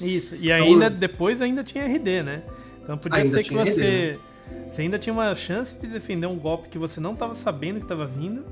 Isso, 0.00 0.36
e 0.36 0.52
ainda 0.52 0.86
então, 0.86 0.98
depois 0.98 1.42
ainda 1.42 1.64
tinha 1.64 1.84
RD, 1.84 2.22
né? 2.22 2.42
Então 2.82 2.96
podia 2.96 3.24
ser 3.24 3.42
que 3.42 3.52
você, 3.52 3.82
RD, 3.82 4.12
né? 4.12 4.18
você 4.70 4.82
ainda 4.82 4.98
tinha 4.98 5.12
uma 5.12 5.34
chance 5.34 5.76
de 5.76 5.88
defender 5.88 6.28
um 6.28 6.38
golpe 6.38 6.68
que 6.68 6.78
você 6.78 7.00
não 7.00 7.14
estava 7.14 7.34
sabendo 7.34 7.78
que 7.78 7.84
estava 7.84 8.06
vindo, 8.06 8.44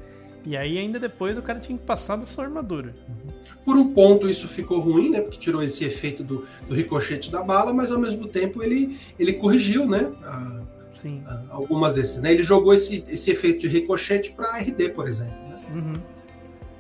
e 0.45 0.57
aí 0.57 0.77
ainda 0.77 0.99
depois 0.99 1.39
o 1.39 1.43
cara 1.43 1.61
tinha 1.61 1.79
que 1.79 1.85
passar 1.85 2.17
da 2.17 2.27
sua 2.27 2.45
armadura. 2.45 2.93
Por 3.65 3.77
um 3.77 3.93
ponto 3.93 4.29
isso 4.29 4.49
ficou 4.49 4.81
ruim, 4.81 5.11
né? 5.11 5.21
Porque 5.21 5.39
tirou 5.39 5.63
esse 5.63 5.85
efeito 5.85 6.25
do, 6.25 6.45
do 6.69 6.75
ricochete 6.75 7.31
da 7.31 7.43
bala, 7.43 7.73
mas 7.73 7.93
ao 7.93 7.99
mesmo 8.01 8.27
tempo 8.27 8.61
ele, 8.61 8.99
ele 9.19 9.35
corrigiu, 9.35 9.87
né? 9.87 10.13
A, 10.25 10.63
Sim. 11.01 11.23
algumas 11.51 11.95
desses. 11.95 12.21
Né? 12.21 12.33
Ele 12.33 12.43
jogou 12.43 12.75
esse, 12.75 13.05
esse 13.09 13.31
efeito 13.31 13.61
de 13.61 13.69
ricochete 13.69 14.33
para 14.33 14.59
RD, 14.59 14.91
por 14.91 15.09
exemplo. 15.09 15.37
Né? 15.49 15.61
Uhum. 15.75 16.01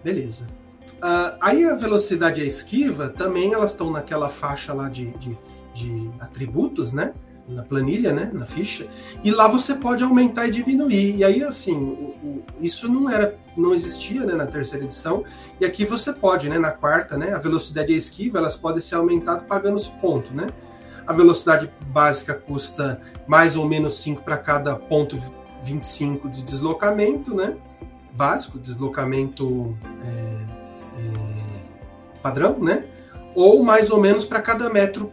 Beleza. 0.03 0.47
Uh, 0.97 1.37
aí 1.41 1.65
a 1.65 1.75
velocidade 1.75 2.41
e 2.41 2.45
a 2.45 2.47
esquiva 2.47 3.09
também 3.09 3.53
elas 3.53 3.73
estão 3.73 3.91
naquela 3.91 4.29
faixa 4.29 4.73
lá 4.73 4.89
de, 4.89 5.11
de, 5.19 5.37
de, 5.75 6.11
atributos, 6.21 6.93
né? 6.93 7.13
na 7.49 7.63
planilha, 7.63 8.13
né, 8.13 8.31
na 8.33 8.45
ficha, 8.45 8.89
e 9.23 9.31
lá 9.31 9.47
você 9.47 9.75
pode 9.75 10.03
aumentar 10.03 10.49
e 10.49 10.51
diminuir. 10.51 11.17
E 11.17 11.25
aí, 11.25 11.43
assim, 11.45 11.77
o, 11.77 12.15
o, 12.27 12.45
isso 12.61 12.89
não 12.89 13.09
era, 13.09 13.37
não 13.57 13.73
existia, 13.73 14.25
né, 14.25 14.35
na 14.35 14.47
terceira 14.47 14.85
edição. 14.85 15.25
E 15.61 15.65
aqui 15.65 15.85
você 15.85 16.13
pode, 16.13 16.49
né, 16.49 16.59
na 16.59 16.71
quarta, 16.71 17.17
né, 17.17 17.33
a 17.33 17.39
velocidade 17.39 17.93
e 17.93 17.95
a 17.95 17.99
esquiva, 17.99 18.39
elas 18.39 18.57
podem 18.57 18.81
ser 18.81 18.97
aumentadas 18.97 19.47
pagando 19.47 19.77
os 19.77 19.89
pontos, 19.89 20.33
né. 20.33 20.49
A 21.07 21.13
velocidade 21.13 21.71
básica 21.87 22.35
custa 22.35 23.01
mais 23.27 23.57
ou 23.57 23.67
menos 23.67 23.99
5 24.01 24.23
para 24.23 24.37
cada 24.37 24.75
ponto 24.75 25.17
25 25.63 26.29
de 26.29 26.43
deslocamento, 26.43 27.35
né, 27.35 27.57
básico, 28.15 28.59
deslocamento 28.59 29.77
é, 30.03 31.01
é, 31.01 32.21
padrão, 32.23 32.59
né, 32.59 32.87
ou 33.35 33.63
mais 33.63 33.91
ou 33.91 34.01
menos 34.01 34.25
para 34.25 34.41
cada 34.41 34.69
metro 34.71 35.13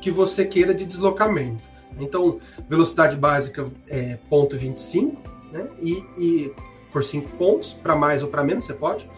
que 0.00 0.10
você 0.10 0.44
queira 0.44 0.74
de 0.74 0.84
deslocamento. 0.84 1.62
Então, 1.98 2.38
velocidade 2.68 3.16
básica 3.16 3.66
é 3.88 4.18
ponto 4.28 4.56
25, 4.56 5.22
né? 5.52 5.66
E, 5.80 6.04
e 6.18 6.54
por 6.92 7.02
5 7.02 7.36
pontos, 7.36 7.72
para 7.72 7.96
mais 7.96 8.22
ou 8.22 8.28
para 8.28 8.44
menos 8.44 8.64
você 8.64 8.74
pode. 8.74 9.08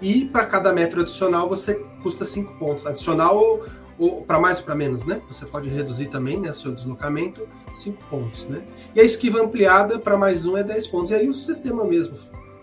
E 0.00 0.26
para 0.26 0.46
cada 0.46 0.72
metro 0.72 1.00
adicional 1.00 1.48
você 1.48 1.74
custa 2.02 2.24
5 2.24 2.54
pontos. 2.58 2.86
Adicional 2.86 3.60
ou, 3.98 4.22
para 4.22 4.38
mais 4.38 4.58
ou 4.58 4.64
para 4.64 4.74
menos, 4.74 5.04
né? 5.04 5.20
Você 5.28 5.44
pode 5.44 5.68
reduzir 5.68 6.06
também, 6.06 6.38
né, 6.38 6.52
seu 6.52 6.72
deslocamento, 6.72 7.48
5 7.74 8.04
pontos, 8.04 8.46
né? 8.46 8.62
E 8.94 9.00
a 9.00 9.04
esquiva 9.04 9.42
ampliada 9.42 9.98
para 9.98 10.16
mais 10.16 10.46
um 10.46 10.56
é 10.56 10.62
10 10.62 10.86
pontos. 10.86 11.10
E 11.10 11.14
aí 11.14 11.28
o 11.28 11.34
sistema 11.34 11.84
mesmo, 11.84 12.16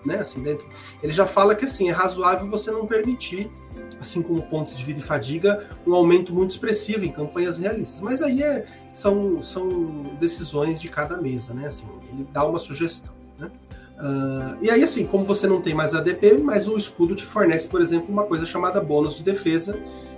né, 0.05 0.19
assim 0.19 0.41
dentro, 0.41 0.67
ele 1.03 1.13
já 1.13 1.25
fala 1.25 1.55
que 1.55 1.65
assim, 1.65 1.89
é 1.89 1.91
razoável 1.91 2.47
você 2.49 2.71
não 2.71 2.87
permitir 2.87 3.51
assim 3.99 4.21
como 4.21 4.41
pontos 4.43 4.75
de 4.75 4.83
vida 4.83 4.99
e 4.99 5.01
fadiga, 5.01 5.67
um 5.85 5.93
aumento 5.93 6.33
muito 6.33 6.51
expressivo 6.51 7.05
em 7.05 7.11
campanhas 7.11 7.57
realistas. 7.57 8.01
Mas 8.01 8.21
aí 8.21 8.43
é, 8.43 8.65
são, 8.93 9.41
são 9.41 10.03
decisões 10.19 10.79
de 10.79 10.89
cada 10.89 11.17
mesa, 11.17 11.53
né? 11.53 11.67
Assim, 11.67 11.85
ele 12.11 12.27
dá 12.31 12.45
uma 12.45 12.59
sugestão. 12.59 13.13
Né? 13.39 13.49
Uh, 13.97 14.57
e 14.61 14.69
aí, 14.69 14.83
assim, 14.83 15.05
como 15.05 15.25
você 15.25 15.47
não 15.47 15.61
tem 15.61 15.73
mais 15.73 15.93
ADP, 15.93 16.37
mas 16.37 16.67
o 16.67 16.77
escudo 16.77 17.15
te 17.15 17.25
fornece, 17.25 17.67
por 17.67 17.81
exemplo, 17.81 18.11
uma 18.11 18.23
coisa 18.23 18.45
chamada 18.45 18.81
bônus 18.81 19.15
de 19.15 19.23
defesa, 19.23 19.77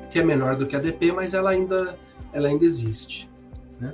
que 0.09 0.19
é 0.19 0.23
menor 0.23 0.55
do 0.55 0.65
que 0.65 0.75
a 0.75 0.79
ADP, 0.79 1.11
mas 1.11 1.33
ela 1.33 1.49
ainda, 1.49 1.97
ela 2.33 2.47
ainda 2.47 2.65
existe. 2.65 3.29
Né? 3.79 3.93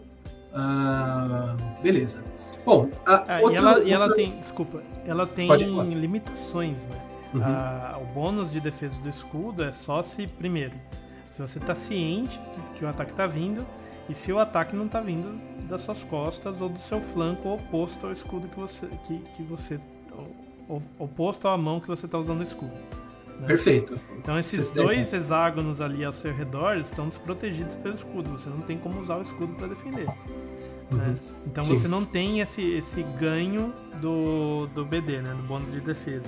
Uh, 0.53 1.81
beleza. 1.81 2.23
Bom, 2.65 2.89
a, 3.05 3.15
ah, 3.15 3.39
outra, 3.41 3.53
e, 3.53 3.57
ela, 3.57 3.69
outra... 3.69 3.83
e 3.83 3.91
ela 3.93 4.13
tem, 4.13 4.39
desculpa, 4.39 4.83
ela 5.05 5.27
tem 5.27 5.49
limitações, 5.93 6.85
né? 6.85 7.01
Uhum. 7.33 7.43
A, 7.43 7.99
o 8.01 8.05
bônus 8.13 8.51
de 8.51 8.59
defesa 8.59 9.01
do 9.01 9.09
escudo 9.09 9.63
é 9.63 9.71
só 9.71 10.01
se, 10.03 10.27
primeiro, 10.27 10.73
se 11.33 11.41
você 11.41 11.57
está 11.57 11.73
ciente 11.73 12.39
que 12.75 12.85
o 12.85 12.87
ataque 12.87 13.09
está 13.09 13.25
vindo 13.25 13.65
e 14.07 14.15
se 14.15 14.31
o 14.31 14.39
ataque 14.39 14.75
não 14.75 14.85
está 14.85 15.01
vindo 15.01 15.39
das 15.67 15.81
suas 15.81 16.03
costas 16.03 16.61
ou 16.61 16.69
do 16.69 16.79
seu 16.79 17.01
flanco 17.01 17.49
oposto 17.49 18.05
ao 18.05 18.11
escudo 18.11 18.47
que 18.47 18.59
você. 18.59 18.87
Que, 19.07 19.17
que 19.35 19.43
você 19.43 19.79
oposto 20.97 21.47
à 21.47 21.57
mão 21.57 21.79
que 21.79 21.87
você 21.87 22.05
está 22.05 22.17
usando 22.17 22.39
o 22.39 22.43
escudo. 22.43 22.71
Né? 23.39 23.47
Perfeito. 23.47 23.99
Então 24.17 24.37
esses 24.39 24.67
você 24.67 24.73
dois 24.73 25.09
tem. 25.09 25.19
hexágonos 25.19 25.81
ali 25.81 26.03
ao 26.03 26.13
seu 26.13 26.33
redor 26.33 26.77
estão 26.77 27.07
desprotegidos 27.07 27.75
pelo 27.75 27.95
escudo. 27.95 28.29
Você 28.31 28.49
não 28.49 28.59
tem 28.59 28.77
como 28.77 29.01
usar 29.01 29.17
o 29.17 29.21
escudo 29.21 29.53
para 29.53 29.67
defender. 29.67 30.07
Uhum. 30.91 30.97
Né? 30.97 31.15
Então 31.45 31.63
Sim. 31.63 31.77
você 31.77 31.87
não 31.87 32.05
tem 32.05 32.39
esse, 32.39 32.61
esse 32.61 33.03
ganho 33.19 33.73
do, 33.99 34.67
do 34.67 34.85
BD, 34.85 35.21
né? 35.21 35.33
Do 35.33 35.43
bônus 35.43 35.71
de 35.71 35.81
defesa. 35.81 36.23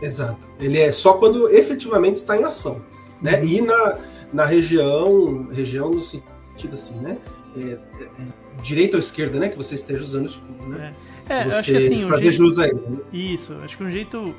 Exato. 0.00 0.48
Ele 0.60 0.78
é 0.78 0.92
só 0.92 1.14
quando 1.14 1.48
efetivamente 1.48 2.16
está 2.16 2.36
em 2.36 2.44
ação. 2.44 2.82
Né? 3.20 3.40
Uhum. 3.40 3.44
E 3.44 3.60
na, 3.62 3.98
na 4.32 4.44
região, 4.44 5.48
região 5.48 5.90
no 5.90 6.02
sentido 6.02 6.74
assim, 6.74 6.96
né? 6.96 7.18
É, 7.56 7.60
é, 7.60 7.74
é, 7.74 8.62
direita 8.62 8.96
ou 8.96 9.00
esquerda, 9.00 9.38
né? 9.38 9.48
Que 9.48 9.56
você 9.56 9.76
esteja 9.76 10.02
usando 10.02 10.24
o 10.24 10.26
escudo, 10.26 10.66
né? 10.66 10.92
É, 11.28 11.38
é 11.38 11.44
você 11.44 11.56
acho 11.56 11.70
que 11.70 11.76
assim, 11.76 12.08
fazer 12.08 12.30
jeito... 12.30 12.36
jus 12.36 12.58
a 12.58 12.66
ele. 12.66 12.80
Né? 12.80 12.98
Isso, 13.12 13.54
acho 13.62 13.76
que 13.76 13.84
um 13.84 13.90
jeito 13.90 14.34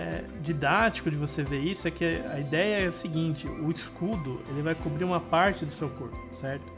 é, 0.00 0.24
didático 0.40 1.10
de 1.10 1.16
você 1.16 1.42
ver 1.42 1.60
isso 1.60 1.86
é 1.86 1.90
que 1.90 2.04
a 2.04 2.40
ideia 2.40 2.84
é 2.84 2.86
a 2.86 2.92
seguinte: 2.92 3.46
o 3.46 3.70
escudo 3.70 4.40
ele 4.48 4.62
vai 4.62 4.74
cobrir 4.74 5.04
uma 5.04 5.20
parte 5.20 5.64
do 5.64 5.70
seu 5.70 5.90
corpo, 5.90 6.16
certo? 6.32 6.72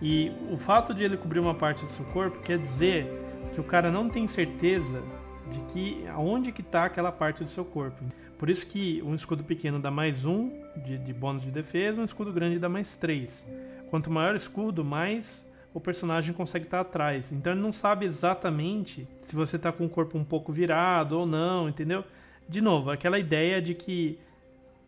E 0.00 0.32
o 0.50 0.56
fato 0.56 0.94
de 0.94 1.04
ele 1.04 1.16
cobrir 1.16 1.40
uma 1.40 1.54
parte 1.54 1.84
do 1.84 1.90
seu 1.90 2.04
corpo 2.06 2.40
quer 2.40 2.58
dizer 2.58 3.06
que 3.52 3.60
o 3.60 3.64
cara 3.64 3.90
não 3.90 4.08
tem 4.08 4.26
certeza 4.26 5.02
de 5.52 5.60
que 5.72 6.04
aonde 6.08 6.52
que 6.52 6.62
está 6.62 6.86
aquela 6.86 7.12
parte 7.12 7.44
do 7.44 7.50
seu 7.50 7.64
corpo. 7.64 8.02
Por 8.38 8.48
isso 8.48 8.66
que 8.66 9.02
um 9.04 9.14
escudo 9.14 9.44
pequeno 9.44 9.78
dá 9.78 9.90
mais 9.90 10.24
um 10.24 10.50
de, 10.76 10.98
de 10.98 11.12
bônus 11.12 11.42
de 11.42 11.50
defesa, 11.50 12.00
um 12.00 12.04
escudo 12.04 12.32
grande 12.32 12.58
dá 12.58 12.68
mais 12.68 12.96
três. 12.96 13.46
Quanto 13.90 14.10
maior 14.10 14.34
o 14.34 14.36
escudo, 14.36 14.84
mais 14.84 15.46
o 15.72 15.80
personagem 15.80 16.34
consegue 16.34 16.64
estar 16.64 16.82
tá 16.82 16.88
atrás. 16.88 17.30
Então 17.30 17.52
ele 17.52 17.60
não 17.60 17.72
sabe 17.72 18.06
exatamente 18.06 19.06
se 19.26 19.36
você 19.36 19.56
está 19.56 19.70
com 19.70 19.84
o 19.84 19.88
corpo 19.88 20.16
um 20.18 20.24
pouco 20.24 20.52
virado 20.52 21.18
ou 21.18 21.26
não, 21.26 21.68
entendeu? 21.68 22.04
De 22.48 22.60
novo, 22.60 22.90
aquela 22.90 23.18
ideia 23.18 23.60
de 23.60 23.74
que 23.74 24.18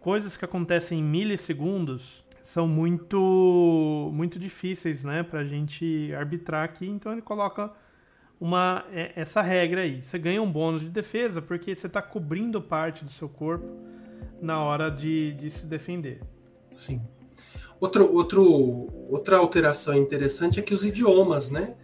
coisas 0.01 0.37
que 0.37 0.45
acontecem 0.45 1.01
em 1.01 1.03
milissegundos 1.03 2.25
são 2.43 2.69
muito 2.69 4.11
muito 4.15 4.39
difíceis, 4.39 5.03
né, 5.03 5.27
a 5.33 5.45
gente 5.45 6.13
arbitrar 6.15 6.65
aqui. 6.65 6.87
Então 6.87 7.13
ele 7.13 7.23
coloca 7.23 7.73
uma 8.41 8.85
é, 8.93 9.13
essa 9.17 9.43
regra 9.43 9.81
aí. 9.83 10.03
Você 10.03 10.19
ganha 10.19 10.41
um 10.41 10.51
bônus 10.51 10.83
de 10.83 10.89
defesa 10.89 11.43
porque 11.43 11.75
você 11.75 11.87
está 11.87 12.01
cobrindo 12.01 12.61
parte 12.61 13.05
do 13.05 13.11
seu 13.11 13.29
corpo 13.29 13.67
na 14.41 14.63
hora 14.63 14.91
de, 14.91 15.33
de 15.33 15.51
se 15.51 15.67
defender. 15.67 16.21
Sim. 16.71 17.01
Outro, 17.81 18.11
outro, 18.15 18.89
outra 19.11 19.39
alteração 19.39 19.95
interessante 19.95 20.61
é 20.61 20.63
que 20.63 20.73
os 20.73 20.85
idiomas, 20.85 21.51
né? 21.51 21.75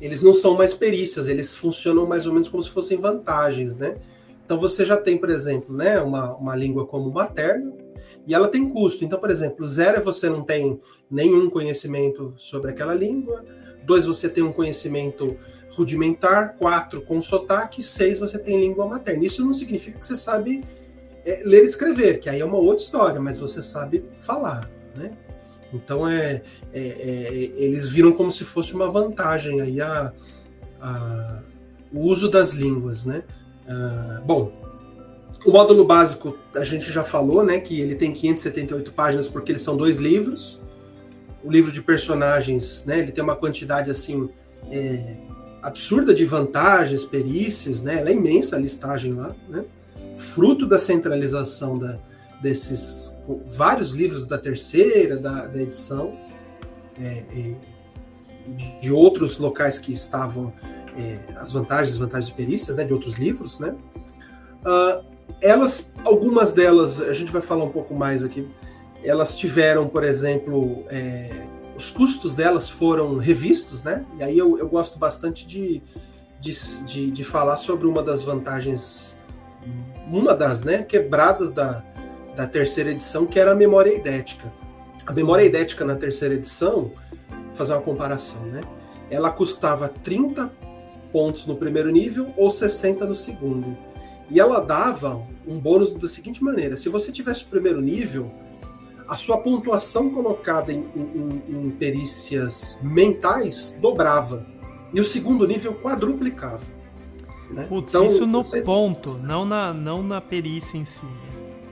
Eles 0.00 0.22
não 0.22 0.32
são 0.32 0.56
mais 0.56 0.72
perícias, 0.72 1.28
eles 1.28 1.56
funcionam 1.56 2.06
mais 2.06 2.26
ou 2.26 2.32
menos 2.32 2.48
como 2.48 2.62
se 2.62 2.70
fossem 2.70 2.98
vantagens, 2.98 3.76
né? 3.76 3.96
Então 4.50 4.58
você 4.58 4.84
já 4.84 4.96
tem, 4.96 5.16
por 5.16 5.30
exemplo, 5.30 5.72
né, 5.76 6.00
uma, 6.00 6.34
uma 6.34 6.56
língua 6.56 6.84
como 6.84 7.08
materna 7.08 7.72
e 8.26 8.34
ela 8.34 8.48
tem 8.48 8.68
custo. 8.68 9.04
Então, 9.04 9.16
por 9.16 9.30
exemplo, 9.30 9.64
zero 9.68 9.98
é 9.98 10.00
você 10.00 10.28
não 10.28 10.42
tem 10.42 10.80
nenhum 11.08 11.48
conhecimento 11.48 12.34
sobre 12.36 12.72
aquela 12.72 12.92
língua, 12.92 13.44
dois 13.84 14.06
você 14.06 14.28
tem 14.28 14.42
um 14.42 14.50
conhecimento 14.50 15.36
rudimentar, 15.70 16.56
quatro 16.56 17.00
com 17.00 17.22
sotaque, 17.22 17.80
seis 17.80 18.18
você 18.18 18.40
tem 18.40 18.60
língua 18.60 18.88
materna. 18.88 19.24
Isso 19.24 19.44
não 19.44 19.54
significa 19.54 20.00
que 20.00 20.04
você 20.04 20.16
sabe 20.16 20.64
é, 21.24 21.42
ler 21.44 21.62
e 21.62 21.66
escrever, 21.66 22.18
que 22.18 22.28
aí 22.28 22.40
é 22.40 22.44
uma 22.44 22.58
outra 22.58 22.82
história, 22.82 23.20
mas 23.20 23.38
você 23.38 23.62
sabe 23.62 24.04
falar, 24.14 24.68
né? 24.96 25.12
Então 25.72 26.08
é, 26.08 26.42
é, 26.72 26.80
é 26.80 27.34
eles 27.54 27.88
viram 27.88 28.10
como 28.10 28.32
se 28.32 28.42
fosse 28.42 28.74
uma 28.74 28.90
vantagem 28.90 29.60
aí 29.60 29.80
a, 29.80 30.12
a 30.80 31.42
o 31.92 32.00
uso 32.00 32.28
das 32.28 32.52
línguas, 32.52 33.04
né? 33.04 33.22
Uh, 33.70 34.20
bom, 34.24 34.52
o 35.46 35.52
módulo 35.52 35.84
básico 35.84 36.36
a 36.56 36.64
gente 36.64 36.90
já 36.92 37.04
falou, 37.04 37.44
né? 37.44 37.60
Que 37.60 37.80
ele 37.80 37.94
tem 37.94 38.12
578 38.12 38.92
páginas 38.92 39.28
porque 39.28 39.52
eles 39.52 39.62
são 39.62 39.76
dois 39.76 39.98
livros. 39.98 40.60
O 41.44 41.50
livro 41.50 41.70
de 41.70 41.80
personagens, 41.80 42.84
né? 42.84 42.98
Ele 42.98 43.12
tem 43.12 43.22
uma 43.22 43.36
quantidade 43.36 43.90
assim 43.90 44.28
é, 44.70 45.14
absurda 45.62 46.12
de 46.12 46.24
vantagens, 46.24 47.04
perícias, 47.04 47.82
né? 47.82 48.00
Ela 48.00 48.10
é 48.10 48.12
imensa 48.12 48.56
a 48.56 48.58
listagem 48.58 49.14
lá, 49.14 49.34
né? 49.48 49.64
Fruto 50.16 50.66
da 50.66 50.78
centralização 50.78 51.78
da, 51.78 51.98
desses 52.42 53.16
vários 53.46 53.92
livros 53.92 54.26
da 54.26 54.36
terceira, 54.36 55.16
da, 55.16 55.46
da 55.46 55.62
edição, 55.62 56.12
é, 57.00 57.54
de 58.80 58.92
outros 58.92 59.38
locais 59.38 59.78
que 59.78 59.92
estavam 59.92 60.52
é, 60.96 61.18
as 61.36 61.52
vantagens, 61.52 61.96
e 62.28 62.32
perícias, 62.32 62.76
né? 62.76 62.84
De 62.84 62.92
outros 62.92 63.14
livros, 63.14 63.58
né? 63.58 63.74
Uh, 64.60 65.04
elas, 65.40 65.92
algumas 66.04 66.52
delas, 66.52 67.00
a 67.00 67.12
gente 67.12 67.30
vai 67.30 67.40
falar 67.40 67.64
um 67.64 67.70
pouco 67.70 67.94
mais 67.94 68.24
aqui. 68.24 68.48
Elas 69.02 69.36
tiveram, 69.36 69.88
por 69.88 70.04
exemplo, 70.04 70.84
é, 70.88 71.46
os 71.76 71.90
custos 71.90 72.34
delas 72.34 72.68
foram 72.68 73.16
revistos, 73.16 73.82
né? 73.82 74.04
E 74.18 74.22
aí 74.22 74.36
eu, 74.36 74.58
eu 74.58 74.68
gosto 74.68 74.98
bastante 74.98 75.46
de, 75.46 75.82
de, 76.38 76.84
de, 76.84 77.10
de, 77.10 77.24
falar 77.24 77.56
sobre 77.56 77.86
uma 77.86 78.02
das 78.02 78.22
vantagens, 78.22 79.16
uma 80.06 80.34
das 80.34 80.62
né, 80.62 80.82
quebradas 80.82 81.52
da, 81.52 81.82
da 82.36 82.46
terceira 82.46 82.90
edição, 82.90 83.26
que 83.26 83.38
era 83.38 83.52
a 83.52 83.54
memória 83.54 83.94
idética. 83.94 84.52
A 85.06 85.12
memória 85.12 85.44
idética 85.44 85.84
na 85.84 85.96
terceira 85.96 86.34
edição, 86.34 86.92
fazer 87.54 87.72
uma 87.72 87.80
comparação, 87.80 88.42
né? 88.42 88.60
Ela 89.10 89.30
custava 89.30 89.88
30 89.88 90.52
pontos 91.12 91.46
no 91.46 91.56
primeiro 91.56 91.90
nível 91.90 92.32
ou 92.36 92.50
60 92.50 93.04
no 93.06 93.14
segundo. 93.14 93.76
E 94.30 94.38
ela 94.38 94.60
dava 94.60 95.20
um 95.46 95.58
bônus 95.58 95.92
da 95.92 96.08
seguinte 96.08 96.42
maneira: 96.42 96.76
se 96.76 96.88
você 96.88 97.10
tivesse 97.10 97.44
o 97.44 97.48
primeiro 97.48 97.80
nível, 97.80 98.30
a 99.08 99.16
sua 99.16 99.38
pontuação 99.38 100.10
colocada 100.10 100.72
em, 100.72 100.86
em, 100.94 101.42
em 101.48 101.70
perícias 101.70 102.78
mentais 102.82 103.76
dobrava. 103.80 104.46
E 104.92 105.00
o 105.00 105.04
segundo 105.04 105.46
nível 105.46 105.74
quadruplicava. 105.74 106.64
Né? 107.52 107.66
Putz, 107.68 107.92
então, 107.92 108.06
isso 108.06 108.26
no 108.26 108.42
você... 108.42 108.60
ponto, 108.62 109.18
não 109.18 109.44
na, 109.44 109.72
não 109.72 110.02
na 110.02 110.20
perícia 110.20 110.78
em 110.78 110.84
si. 110.84 111.04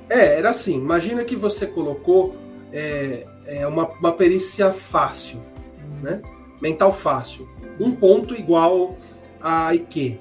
É, 0.08 0.38
era 0.38 0.50
assim. 0.50 0.74
Imagina 0.74 1.24
que 1.24 1.36
você 1.36 1.66
colocou 1.66 2.36
é, 2.72 3.26
é 3.46 3.66
uma, 3.66 3.88
uma 3.88 4.12
perícia 4.12 4.72
fácil, 4.72 5.40
né? 6.02 6.20
mental 6.60 6.92
fácil. 6.92 7.48
Um 7.78 7.94
ponto 7.94 8.34
igual 8.34 8.96
a 9.40 9.74
IQ. 9.74 10.18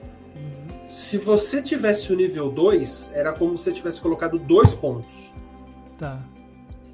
Se 0.88 1.18
você 1.18 1.62
tivesse 1.62 2.12
o 2.12 2.16
nível 2.16 2.50
2, 2.50 3.12
era 3.14 3.34
como 3.34 3.58
se 3.58 3.66
você 3.66 3.72
tivesse 3.72 4.02
colocado 4.02 4.40
dois 4.40 4.74
pontos. 4.74 5.34
Tá. 5.98 6.20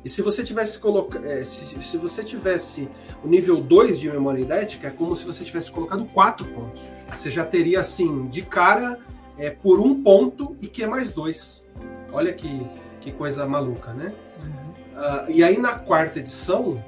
E 0.04 0.10
se 0.10 0.22
você 0.22 0.44
tivesse 0.44 0.80
colocado. 0.80 1.26
É, 1.26 1.44
se, 1.44 1.82
se, 1.82 1.98
você 1.98 2.24
tivesse 2.24 2.90
o 3.24 3.28
nível 3.28 3.62
2 3.62 4.00
de 4.00 4.10
memória 4.10 4.42
idética, 4.42 4.88
é 4.88 4.92
como 4.92 5.16
se 5.16 5.24
você 5.24 5.44
tivesse 5.44 5.72
colocado 5.72 6.06
quatro 6.06 6.46
pontos. 6.46 6.82
Você 7.14 7.30
já 7.30 7.46
teria, 7.46 7.80
assim, 7.80 8.28
de 8.28 8.42
cara, 8.42 9.00
é, 9.38 9.50
por 9.50 9.80
um 9.80 10.02
ponto 10.02 10.58
e 10.62 10.68
que 10.68 10.84
é 10.84 10.88
mais 10.88 11.12
dois. 11.14 11.66
Olha 12.12 12.34
que, 12.34 12.68
que 13.00 13.12
coisa 13.12 13.46
maluca, 13.46 13.94
né? 13.94 14.12
Uhum. 14.42 14.64
Uh, 15.00 15.32
e 15.32 15.44
aí 15.44 15.58
na 15.58 15.80
quarta 15.80 16.20
edição, 16.20 16.84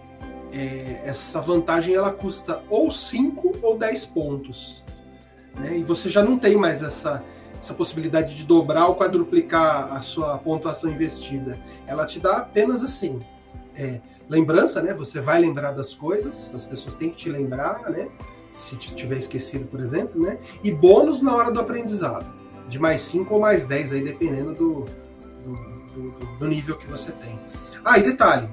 é, 0.52 1.02
essa 1.06 1.42
vantagem 1.42 1.96
ela 1.96 2.12
custa 2.12 2.62
ou 2.70 2.92
5 2.92 3.60
ou 3.62 3.78
10 3.78 4.06
pontos. 4.06 4.85
Né? 5.56 5.78
E 5.78 5.84
você 5.84 6.10
já 6.10 6.24
não 6.24 6.38
tem 6.38 6.56
mais 6.56 6.82
essa, 6.82 7.24
essa 7.60 7.74
possibilidade 7.74 8.36
de 8.36 8.44
dobrar 8.44 8.88
ou 8.88 8.96
quadruplicar 8.96 9.94
a 9.94 10.02
sua 10.02 10.38
pontuação 10.38 10.92
investida. 10.92 11.60
Ela 11.88 12.06
te 12.06 12.20
dá 12.20 12.38
apenas 12.38 12.84
assim. 12.84 13.20
É, 13.76 14.00
lembrança, 14.30 14.82
né? 14.82 14.94
Você 14.94 15.20
vai 15.20 15.40
lembrar 15.40 15.72
das 15.72 15.94
coisas, 15.94 16.54
as 16.54 16.66
pessoas 16.66 16.96
têm 16.96 17.10
que 17.10 17.18
te 17.18 17.30
lembrar, 17.30 17.90
né? 17.90 18.08
Se 18.56 18.78
tiver 18.78 19.18
esquecido, 19.18 19.66
por 19.66 19.80
exemplo, 19.80 20.22
né? 20.22 20.38
E 20.64 20.72
bônus 20.72 21.22
na 21.22 21.36
hora 21.36 21.52
do 21.52 21.60
aprendizado, 21.60 22.26
de 22.70 22.80
mais 22.80 23.02
5 23.02 23.34
ou 23.34 23.40
mais 23.40 23.66
10, 23.66 23.94
aí 23.94 24.04
dependendo 24.04 24.54
do, 24.54 24.86
do, 25.44 25.54
do, 25.94 26.38
do 26.40 26.48
nível 26.48 26.78
que 26.78 26.88
você 26.88 27.12
tem. 27.12 27.38
Ah, 27.84 28.00
e 28.00 28.04
detalhe: 28.04 28.50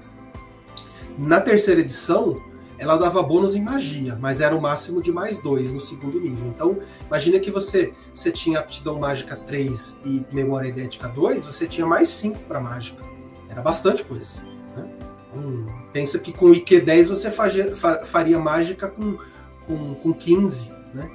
na 1.17 1.41
terceira 1.41 1.81
edição, 1.81 2.43
ela 2.83 2.97
dava 2.97 3.23
bônus 3.23 3.55
em 3.55 3.63
magia, 3.63 4.19
mas 4.21 4.41
era 4.41 4.57
o 4.57 4.61
máximo 4.61 5.01
de 5.01 5.13
mais 5.13 5.39
dois 5.39 5.73
no 5.73 5.81
segundo 5.81 6.19
nível. 6.19 6.49
Então, 6.49 6.79
imagina 7.07 7.39
que 7.39 7.49
você, 7.49 7.95
você 8.13 8.33
tinha 8.33 8.59
aptidão 8.59 8.99
mágica 8.99 9.37
3 9.37 9.99
e 10.05 10.27
memória 10.33 10.67
idética 10.67 11.07
2, 11.07 11.47
você 11.47 11.69
tinha 11.69 11.87
mais 11.87 12.09
5 12.09 12.41
para 12.41 12.59
mágica. 12.61 13.01
Era 13.49 13.63
bastante 13.63 14.03
coisa. 14.03 14.43
Né? 14.77 14.91
Hum, 15.37 15.67
pensa 15.93 16.19
que 16.19 16.33
com 16.33 16.53
IQ 16.53 16.81
10 16.81 17.09
você 17.09 17.31
faria, 17.31 17.73
faria 17.77 18.41
mágica 18.41 18.89
com, 18.89 19.17
com, 19.65 19.95
com 19.95 20.13
15. 20.13 20.69
Né? 20.93 21.09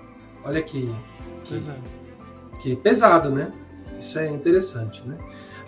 Olha 0.45 0.63
que, 0.63 0.89
que, 1.43 1.61
que 2.61 2.75
pesado, 2.77 3.29
né? 3.29 3.51
Isso 3.99 4.17
é 4.17 4.29
interessante, 4.29 5.05
né? 5.05 5.17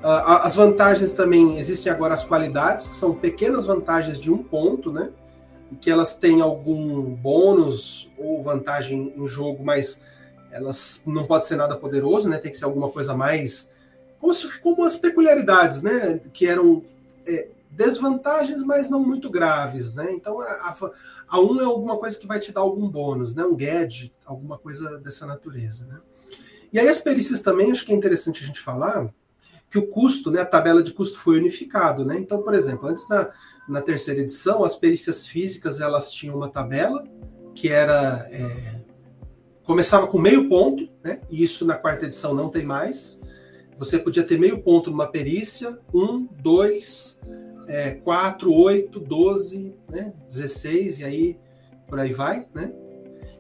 Uh, 0.02 0.44
as 0.44 0.56
vantagens 0.56 1.12
também 1.12 1.58
existem 1.58 1.92
agora 1.92 2.14
as 2.14 2.24
qualidades, 2.24 2.88
que 2.88 2.96
são 2.96 3.14
pequenas 3.14 3.66
vantagens 3.66 4.18
de 4.18 4.32
um 4.32 4.38
ponto, 4.38 4.94
né? 4.94 5.10
Que 5.80 5.90
elas 5.90 6.16
têm 6.16 6.42
algum 6.42 7.16
bônus 7.16 8.10
ou 8.18 8.42
vantagem 8.42 9.14
em 9.16 9.28
jogo, 9.28 9.64
mas 9.64 10.02
elas 10.52 11.02
não 11.06 11.26
pode 11.26 11.46
ser 11.46 11.56
nada 11.56 11.76
poderoso, 11.76 12.30
né? 12.30 12.38
Tem 12.38 12.52
que 12.52 12.58
ser 12.58 12.66
alguma 12.66 12.90
coisa 12.90 13.16
mais 13.16 13.70
como, 14.20 14.34
se, 14.34 14.60
como 14.60 14.84
as 14.84 14.96
peculiaridades, 14.96 15.82
né? 15.82 16.20
Que 16.34 16.48
eram 16.48 16.84
é, 17.26 17.48
desvantagens, 17.70 18.62
mas 18.64 18.90
não 18.90 19.02
muito 19.02 19.30
graves, 19.30 19.94
né? 19.94 20.12
Então 20.12 20.42
a, 20.42 20.46
a, 20.46 20.78
a 21.28 21.40
um 21.40 21.62
é 21.62 21.64
alguma 21.64 21.98
coisa 21.98 22.18
que 22.18 22.28
vai 22.28 22.40
te 22.40 22.52
dar 22.52 22.62
algum 22.62 22.88
bônus, 22.88 23.36
né? 23.36 23.44
Um 23.46 23.56
gadget, 23.56 24.14
alguma 24.26 24.58
coisa 24.58 24.98
dessa 24.98 25.26
natureza, 25.26 25.86
né? 25.86 26.00
E 26.72 26.80
aí 26.80 26.88
as 26.88 27.00
perícias 27.00 27.42
também, 27.42 27.72
acho 27.72 27.86
que 27.86 27.94
é 27.94 27.96
interessante 27.96 28.44
a 28.44 28.46
gente 28.48 28.60
falar 28.60 29.10
que 29.70 29.78
o 29.78 29.88
custo, 29.88 30.32
né, 30.32 30.42
a 30.42 30.46
tabela 30.46 30.82
de 30.82 30.92
custo 30.92 31.20
foi 31.20 31.38
unificado, 31.38 32.04
né? 32.04 32.18
Então, 32.18 32.42
por 32.42 32.54
exemplo, 32.54 32.88
antes 32.88 33.08
da, 33.08 33.32
na 33.68 33.82
terceira 33.82 34.22
edição, 34.22 34.64
as 34.64 34.76
perícias 34.76 35.28
físicas 35.28 35.80
elas 35.80 36.12
tinham 36.12 36.36
uma 36.36 36.50
tabela 36.50 37.04
que 37.54 37.70
era 37.70 38.28
é, 38.32 38.80
começava 39.64 40.08
com 40.08 40.18
meio 40.18 40.50
ponto, 40.50 40.90
né? 41.04 41.22
E 41.30 41.44
isso 41.44 41.66
na 41.66 41.76
quarta 41.76 42.06
edição 42.06 42.34
não 42.34 42.50
tem 42.50 42.66
mais. 42.66 43.22
Você 43.78 44.00
podia 44.00 44.24
ter 44.24 44.40
meio 44.40 44.60
ponto 44.64 44.90
numa 44.90 45.06
perícia, 45.06 45.78
um, 45.94 46.28
dois, 46.42 47.20
é, 47.68 47.92
quatro, 47.92 48.52
oito, 48.52 49.00
doze, 49.00 49.76
né? 49.88 50.12
16 50.28 51.00
e 51.00 51.04
aí 51.04 51.40
por 51.88 52.00
aí 52.00 52.12
vai, 52.12 52.48
né? 52.54 52.74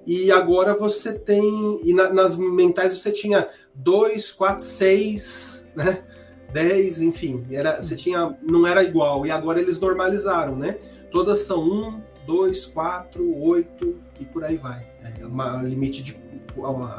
E 0.05 0.31
agora 0.31 0.75
você 0.75 1.13
tem 1.13 1.79
e 1.83 1.93
na, 1.93 2.13
nas 2.13 2.35
mentais 2.35 2.97
você 2.97 3.11
tinha 3.11 3.49
dois, 3.73 4.31
quatro, 4.31 4.63
seis, 4.63 5.65
né? 5.75 6.03
10, 6.51 7.01
enfim, 7.01 7.45
era, 7.51 7.81
você 7.81 7.95
tinha, 7.95 8.35
não 8.41 8.65
era 8.65 8.83
igual. 8.83 9.25
E 9.25 9.31
agora 9.31 9.59
eles 9.59 9.79
normalizaram, 9.79 10.55
né? 10.55 10.77
Todas 11.11 11.39
são 11.39 11.61
1, 11.61 12.01
2, 12.25 12.65
4, 12.67 13.41
8 13.41 13.95
e 14.19 14.25
por 14.25 14.43
aí 14.43 14.57
vai. 14.57 14.85
É 15.19 15.25
uma 15.25 15.61
limite 15.61 16.03
de 16.03 16.17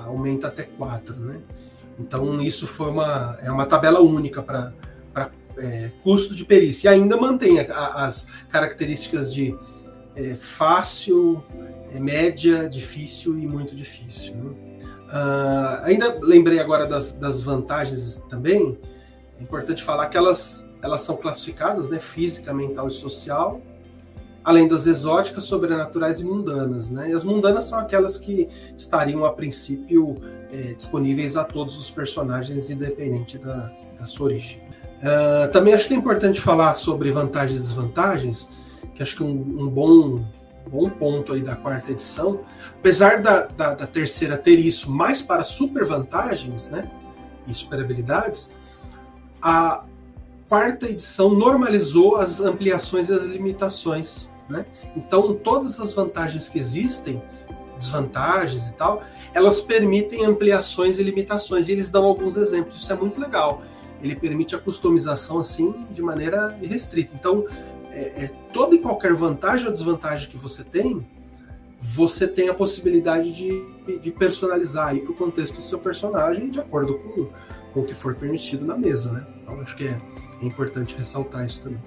aumenta 0.06 0.48
até 0.48 0.62
4, 0.62 1.14
né? 1.16 1.40
Então 1.98 2.40
isso 2.40 2.66
foi 2.66 2.90
uma, 2.90 3.38
é 3.42 3.50
uma 3.50 3.66
tabela 3.66 4.00
única 4.00 4.42
para 4.42 4.72
é, 5.58 5.90
custo 6.02 6.34
de 6.34 6.44
perícia. 6.44 6.88
E 6.88 6.94
ainda 6.94 7.16
mantém 7.16 7.60
a, 7.60 8.06
as 8.06 8.26
características 8.48 9.32
de 9.32 9.54
é, 10.14 10.34
fácil, 10.34 11.44
é, 11.92 12.00
média, 12.00 12.68
difícil 12.68 13.38
e 13.38 13.46
muito 13.46 13.74
difícil. 13.74 14.34
Né? 14.34 14.50
Uh, 15.10 15.84
ainda 15.84 16.18
lembrei 16.22 16.60
agora 16.60 16.86
das, 16.86 17.12
das 17.12 17.40
vantagens 17.40 18.22
também. 18.28 18.78
É 19.40 19.42
importante 19.42 19.82
falar 19.82 20.06
que 20.08 20.18
elas, 20.18 20.68
elas 20.82 21.00
são 21.00 21.16
classificadas, 21.16 21.88
né, 21.88 21.98
física, 21.98 22.52
mental 22.52 22.88
e 22.88 22.90
social, 22.90 23.62
além 24.44 24.68
das 24.68 24.86
exóticas, 24.86 25.44
sobrenaturais 25.44 26.20
e 26.20 26.24
mundanas. 26.24 26.90
Né? 26.90 27.10
E 27.10 27.12
as 27.14 27.24
mundanas 27.24 27.64
são 27.64 27.78
aquelas 27.78 28.18
que 28.18 28.48
estariam, 28.76 29.24
a 29.24 29.32
princípio, 29.32 30.20
é, 30.52 30.74
disponíveis 30.74 31.38
a 31.38 31.44
todos 31.44 31.78
os 31.78 31.90
personagens, 31.90 32.68
independente 32.68 33.38
da, 33.38 33.72
da 33.98 34.04
sua 34.04 34.26
origem. 34.26 34.60
Uh, 35.00 35.50
também 35.50 35.72
acho 35.72 35.88
que 35.88 35.94
é 35.94 35.96
importante 35.96 36.38
falar 36.38 36.74
sobre 36.74 37.10
vantagens 37.10 37.58
e 37.58 37.62
desvantagens, 37.62 38.50
que 38.94 39.02
acho 39.02 39.16
que 39.16 39.22
um, 39.22 39.30
um 39.30 39.66
bom, 39.66 40.22
bom 40.70 40.90
ponto 40.90 41.32
aí 41.32 41.40
da 41.40 41.56
quarta 41.56 41.90
edição, 41.92 42.40
apesar 42.78 43.22
da, 43.22 43.46
da, 43.46 43.74
da 43.74 43.86
terceira 43.86 44.36
ter 44.36 44.58
isso 44.58 44.90
mais 44.90 45.22
para 45.22 45.42
super 45.42 45.86
vantagens 45.86 46.68
né, 46.68 46.90
e 47.46 47.54
super 47.54 47.80
habilidades, 47.80 48.52
a 49.42 49.82
quarta 50.48 50.88
edição 50.88 51.30
normalizou 51.30 52.16
as 52.16 52.40
ampliações 52.40 53.08
e 53.08 53.12
as 53.12 53.24
limitações. 53.24 54.28
Né? 54.48 54.66
Então, 54.96 55.34
todas 55.34 55.78
as 55.78 55.94
vantagens 55.94 56.48
que 56.48 56.58
existem, 56.58 57.22
desvantagens 57.78 58.70
e 58.70 58.74
tal, 58.74 59.02
elas 59.32 59.60
permitem 59.60 60.24
ampliações 60.26 60.98
e 60.98 61.02
limitações. 61.02 61.68
E 61.68 61.72
eles 61.72 61.90
dão 61.90 62.04
alguns 62.04 62.36
exemplos. 62.36 62.82
Isso 62.82 62.92
é 62.92 62.96
muito 62.96 63.20
legal. 63.20 63.62
Ele 64.02 64.16
permite 64.16 64.54
a 64.54 64.58
customização 64.58 65.38
assim 65.38 65.72
de 65.92 66.02
maneira 66.02 66.48
restrita. 66.60 67.12
Então, 67.14 67.46
é, 67.92 68.24
é, 68.24 68.30
toda 68.52 68.74
e 68.74 68.78
qualquer 68.78 69.14
vantagem 69.14 69.66
ou 69.66 69.72
desvantagem 69.72 70.28
que 70.28 70.36
você 70.36 70.64
tem, 70.64 71.06
você 71.80 72.26
tem 72.28 72.48
a 72.48 72.54
possibilidade 72.54 73.32
de, 73.32 73.98
de 73.98 74.10
personalizar 74.10 74.96
para 74.96 75.10
o 75.10 75.14
contexto 75.14 75.56
do 75.56 75.62
seu 75.62 75.78
personagem 75.78 76.48
de 76.48 76.60
acordo 76.60 76.98
com 76.98 77.28
com 77.72 77.80
o 77.80 77.84
que 77.84 77.94
for 77.94 78.14
permitido 78.14 78.64
na 78.64 78.76
mesa, 78.76 79.12
né? 79.12 79.26
Então 79.42 79.60
acho 79.60 79.76
que 79.76 79.88
é, 79.88 80.00
é 80.42 80.46
importante 80.46 80.96
ressaltar 80.96 81.44
isso 81.44 81.62
também. 81.62 81.80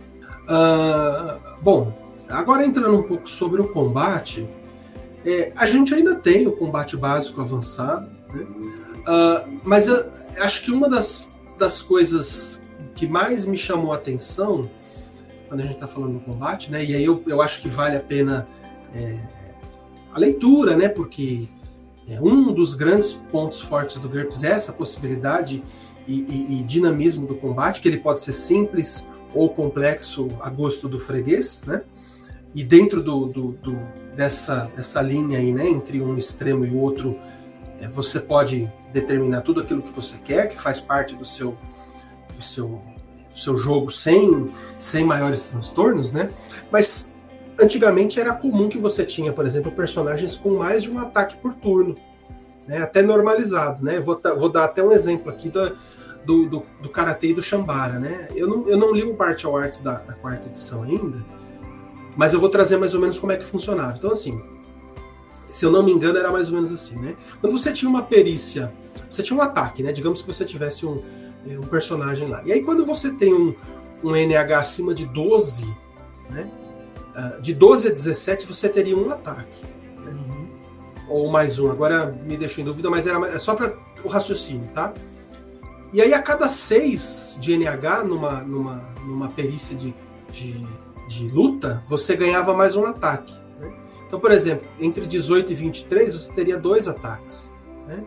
Uh, 0.44 1.40
bom, 1.62 1.94
agora 2.30 2.66
entrando 2.66 2.98
um 2.98 3.04
pouco 3.04 3.30
sobre 3.30 3.62
o 3.62 3.70
combate, 3.70 4.48
é, 5.26 5.54
a 5.56 5.66
gente 5.66 5.94
ainda 5.94 6.16
tem 6.16 6.48
o 6.48 6.52
combate 6.52 6.98
básico 6.98 7.40
avançado, 7.40 8.10
né? 8.34 8.44
uh, 8.44 9.60
mas 9.64 9.88
eu 9.88 10.10
acho 10.40 10.64
que 10.64 10.72
uma 10.72 10.90
das, 10.90 11.34
das 11.58 11.82
coisas 11.82 12.62
que 12.96 13.08
mais 13.08 13.46
me 13.46 13.58
chamou 13.58 13.94
a 13.94 13.96
atenção 13.96 14.70
quando 15.48 15.62
a 15.62 15.64
gente 15.64 15.76
está 15.76 15.88
falando 15.88 16.14
do 16.14 16.20
combate, 16.20 16.72
né? 16.72 16.84
E 16.84 16.96
aí 16.96 17.04
eu, 17.06 17.24
eu 17.28 17.42
acho 17.42 17.62
que 17.62 17.70
vale 17.70 17.96
a 17.96 18.00
pena 18.00 18.48
é, 18.94 19.20
a 20.14 20.20
leitura, 20.20 20.76
né? 20.76 20.90
Porque 20.90 21.48
é, 22.08 22.20
um 22.20 22.54
dos 22.54 22.76
grandes 22.76 23.14
pontos 23.14 23.62
fortes 23.62 24.00
do 24.00 24.10
GURPS 24.10 24.44
é 24.44 24.52
essa 24.52 24.74
possibilidade 24.74 25.64
e, 26.08 26.14
e, 26.14 26.60
e, 26.60 26.64
dinamismo 26.64 27.26
do 27.26 27.36
combate, 27.36 27.82
que 27.82 27.88
ele 27.88 27.98
pode 27.98 28.20
ser 28.22 28.34
simples 28.34 29.08
ou 29.34 29.50
complexo 29.50 30.30
a 30.42 30.50
gosto 30.50 30.90
do 30.90 31.00
freguês, 31.00 31.64
né? 31.66 31.82
E 32.54 32.64
dentro 32.64 33.02
do, 33.02 33.26
do, 33.26 33.52
do 33.54 33.80
dessa, 34.16 34.70
dessa 34.76 35.02
linha 35.02 35.40
aí, 35.40 35.52
né, 35.52 35.68
entre 35.68 36.02
um 36.02 36.18
extremo 36.18 36.66
e 36.66 36.70
o 36.70 36.78
outro, 36.78 37.18
é, 37.80 37.88
você 37.88 38.20
pode 38.20 38.72
determinar 38.92 39.42
tudo 39.42 39.62
aquilo 39.62 39.82
que 39.82 39.92
você 39.92 40.18
quer, 40.18 40.50
que 40.50 40.62
faz 40.62 40.80
parte 40.80 41.16
do 41.16 41.26
seu, 41.26 41.58
do 42.36 42.44
seu, 42.44 42.82
do 43.34 43.40
seu 43.40 43.58
jogo 43.58 43.90
sem, 43.90 44.52
sem 44.78 45.04
maiores 45.06 45.46
transtornos, 45.46 46.12
né? 46.12 46.30
Mas 46.70 47.13
antigamente 47.64 48.20
era 48.20 48.34
comum 48.34 48.70
que 48.70 48.78
você 48.78 49.06
tinha, 49.06 49.34
por 49.34 49.46
exemplo, 49.46 49.72
personagens 49.72 50.36
com 50.36 50.58
mais 50.58 50.84
de 50.84 50.92
um 50.92 51.00
ataque 51.00 51.38
por 51.38 51.54
turno, 51.54 51.96
né? 52.68 52.82
até 52.82 53.02
normalizado. 53.02 53.84
Né? 53.84 54.00
Vou, 54.00 54.20
vou 54.38 54.50
dar 54.50 54.66
até 54.66 54.84
um 54.84 54.92
exemplo 54.92 55.30
aqui 55.30 55.50
do, 55.50 55.76
do, 56.26 56.46
do, 56.48 56.66
do 56.82 56.90
Karate 56.90 57.28
e 57.28 57.34
do 57.34 57.42
Shambara. 57.42 58.00
Né? 58.00 58.30
Eu, 58.36 58.48
não, 58.48 58.70
eu 58.70 58.78
não 58.78 58.94
li 58.94 59.04
o 59.04 59.18
Martial 59.18 59.58
Arts 59.58 59.82
da, 59.82 59.94
da 59.96 60.14
quarta 60.14 60.48
edição 60.48 60.84
ainda, 60.84 61.24
mas 62.16 62.34
eu 62.34 62.40
vou 62.40 62.50
trazer 62.50 62.78
mais 62.78 62.94
ou 62.94 63.02
menos 63.02 63.18
como 63.18 63.32
é 63.32 63.38
que 63.38 63.46
funcionava. 63.46 63.96
Então, 63.98 64.12
assim, 64.12 64.42
Se 65.46 65.66
eu 65.66 65.72
não 65.72 65.84
me 65.84 65.92
engano, 65.92 66.18
era 66.18 66.32
mais 66.32 66.48
ou 66.50 66.56
menos 66.56 66.72
assim, 66.72 66.98
né? 66.98 67.16
Quando 67.40 67.54
você 67.54 67.72
tinha 67.72 67.90
uma 67.90 68.02
perícia, 68.02 68.74
você 69.10 69.22
tinha 69.22 69.38
um 69.38 69.42
ataque, 69.42 69.84
né? 69.84 69.92
Digamos 69.92 70.22
que 70.22 70.28
você 70.28 70.44
tivesse 70.46 70.86
um, 70.86 71.04
um 71.46 71.68
personagem 71.68 72.28
lá. 72.28 72.42
E 72.44 72.52
aí, 72.52 72.64
quando 72.64 72.84
você 72.86 73.12
tem 73.12 73.34
um, 73.34 73.54
um 74.04 74.16
NH 74.16 74.58
acima 74.58 74.94
de 74.94 75.06
12, 75.06 75.66
né? 76.30 76.50
Uh, 77.16 77.42
de 77.42 77.54
12 77.54 77.88
a 77.88 77.92
17, 77.92 78.46
você 78.48 78.68
teria 78.68 78.98
um 78.98 79.10
ataque. 79.12 79.64
Né? 79.98 80.12
Uhum. 80.12 80.48
Ou 81.08 81.30
mais 81.30 81.60
um. 81.60 81.70
Agora 81.70 82.08
me 82.08 82.36
deixou 82.36 82.62
em 82.62 82.66
dúvida, 82.66 82.90
mas 82.90 83.06
era, 83.06 83.26
é 83.28 83.38
só 83.38 83.54
para 83.54 83.74
o 84.04 84.08
raciocínio, 84.08 84.68
tá? 84.74 84.94
E 85.94 86.02
aí, 86.02 86.12
a 86.12 86.20
cada 86.20 86.50
6 86.50 87.38
de 87.40 87.56
NH 87.56 88.04
numa, 88.04 88.42
numa, 88.42 88.78
numa 89.06 89.28
perícia 89.30 89.78
de, 89.78 89.94
de, 90.32 90.66
de 91.08 91.28
luta, 91.28 91.84
você 91.88 92.16
ganhava 92.16 92.52
mais 92.56 92.76
um 92.76 92.84
ataque. 92.84 93.36
Né? 93.60 93.72
Então, 94.08 94.20
por 94.20 94.32
exemplo, 94.32 94.68
entre 94.80 95.06
18 95.06 95.52
e 95.52 95.56
23, 95.56 96.16
você 96.16 96.34
teria 96.34 96.58
dois 96.58 96.88
ataques. 96.88 97.54
Né? 97.88 98.04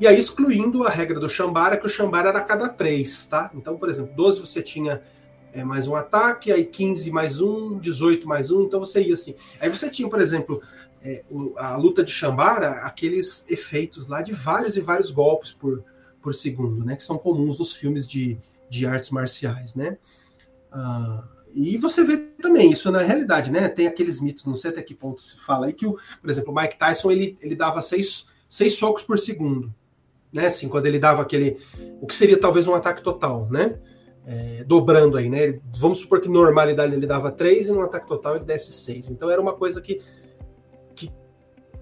E 0.00 0.06
aí, 0.06 0.18
excluindo 0.18 0.84
a 0.84 0.88
regra 0.88 1.20
do 1.20 1.28
Shambara, 1.28 1.76
que 1.76 1.84
o 1.84 1.90
Shambara 1.90 2.30
era 2.30 2.38
a 2.38 2.42
cada 2.42 2.70
3, 2.70 3.26
tá? 3.26 3.50
Então, 3.54 3.76
por 3.76 3.90
exemplo, 3.90 4.14
12 4.16 4.40
você 4.40 4.62
tinha 4.62 5.02
é, 5.54 5.62
mais 5.62 5.86
um 5.86 5.94
ataque, 5.94 6.52
aí 6.52 6.64
15 6.64 7.10
mais 7.12 7.40
um, 7.40 7.78
18 7.78 8.26
mais 8.26 8.50
um, 8.50 8.64
então 8.64 8.80
você 8.80 9.00
ia 9.00 9.14
assim. 9.14 9.36
Aí 9.60 9.70
você 9.70 9.88
tinha, 9.88 10.08
por 10.08 10.20
exemplo, 10.20 10.60
é, 11.00 11.22
o, 11.30 11.54
a 11.56 11.76
luta 11.76 12.02
de 12.02 12.10
Shambara, 12.10 12.70
aqueles 12.78 13.46
efeitos 13.48 14.08
lá 14.08 14.20
de 14.20 14.32
vários 14.32 14.76
e 14.76 14.80
vários 14.80 15.12
golpes 15.12 15.52
por, 15.52 15.84
por 16.20 16.34
segundo, 16.34 16.84
né? 16.84 16.96
Que 16.96 17.04
são 17.04 17.16
comuns 17.16 17.56
nos 17.56 17.74
filmes 17.74 18.04
de, 18.04 18.36
de 18.68 18.84
artes 18.84 19.10
marciais, 19.10 19.76
né? 19.76 19.96
Uh, 20.72 21.22
e 21.54 21.78
você 21.78 22.02
vê 22.02 22.16
também 22.16 22.72
isso 22.72 22.90
na 22.90 22.98
realidade, 22.98 23.52
né? 23.52 23.68
Tem 23.68 23.86
aqueles 23.86 24.20
mitos, 24.20 24.44
não 24.44 24.56
sei 24.56 24.72
até 24.72 24.82
que 24.82 24.92
ponto 24.92 25.22
se 25.22 25.38
fala 25.38 25.66
aí, 25.66 25.72
que, 25.72 25.86
o, 25.86 25.96
por 26.20 26.28
exemplo, 26.28 26.52
o 26.52 26.60
Mike 26.60 26.76
Tyson 26.76 27.12
ele, 27.12 27.38
ele 27.40 27.54
dava 27.54 27.80
seis, 27.80 28.26
seis 28.48 28.74
socos 28.74 29.04
por 29.04 29.20
segundo, 29.20 29.72
né? 30.32 30.46
Assim, 30.46 30.68
quando 30.68 30.86
ele 30.86 30.98
dava 30.98 31.22
aquele. 31.22 31.58
O 32.00 32.08
que 32.08 32.14
seria 32.14 32.40
talvez 32.40 32.66
um 32.66 32.74
ataque 32.74 33.02
total, 33.02 33.48
né? 33.48 33.78
É, 34.26 34.64
dobrando 34.64 35.18
aí, 35.18 35.28
né? 35.28 35.60
Vamos 35.78 35.98
supor 35.98 36.20
que 36.20 36.28
normalidade 36.28 36.94
ele 36.94 37.06
dava 37.06 37.30
três 37.30 37.68
e 37.68 37.72
no 37.72 37.82
ataque 37.82 38.08
total 38.08 38.36
ele 38.36 38.44
desse 38.44 38.72
seis. 38.72 39.10
Então 39.10 39.30
era 39.30 39.40
uma 39.40 39.52
coisa 39.52 39.82
que, 39.82 40.00
que 40.94 41.12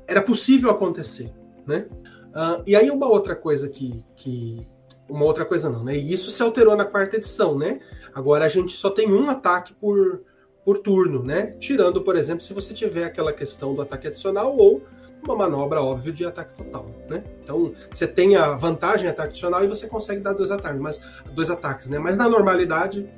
era 0.08 0.20
possível 0.20 0.70
acontecer, 0.70 1.32
né? 1.66 1.86
Uh, 2.32 2.62
e 2.66 2.74
aí 2.74 2.90
uma 2.90 3.06
outra 3.06 3.36
coisa 3.36 3.68
que, 3.68 4.04
que. 4.16 4.66
Uma 5.08 5.24
outra 5.24 5.44
coisa 5.44 5.68
não, 5.68 5.84
né? 5.84 5.96
E 5.96 6.12
isso 6.12 6.30
se 6.30 6.42
alterou 6.42 6.74
na 6.74 6.84
quarta 6.84 7.16
edição, 7.16 7.56
né? 7.56 7.80
Agora 8.14 8.44
a 8.44 8.48
gente 8.48 8.72
só 8.72 8.90
tem 8.90 9.12
um 9.12 9.28
ataque 9.28 9.74
por, 9.74 10.22
por 10.64 10.78
turno, 10.78 11.22
né? 11.22 11.54
Tirando, 11.60 12.02
por 12.02 12.16
exemplo, 12.16 12.42
se 12.42 12.54
você 12.54 12.72
tiver 12.72 13.04
aquela 13.04 13.32
questão 13.32 13.74
do 13.74 13.82
ataque 13.82 14.08
adicional 14.08 14.56
ou 14.56 14.82
uma 15.22 15.36
manobra 15.36 15.82
óbvia 15.82 16.12
de 16.12 16.24
ataque 16.24 16.54
total, 16.56 16.86
né? 17.08 17.22
Então 17.42 17.72
você 17.90 18.06
tem 18.06 18.36
a 18.36 18.54
vantagem 18.54 19.06
em 19.06 19.10
ataque 19.10 19.30
adicional 19.30 19.64
e 19.64 19.68
você 19.68 19.86
consegue 19.86 20.20
dar 20.20 20.32
dois 20.32 20.50
ataques, 20.50 20.80
mas 20.80 21.00
dois 21.32 21.50
ataques, 21.50 21.88
né? 21.88 21.98
Mas 21.98 22.16
na 22.16 22.28
normalidade 22.28 23.08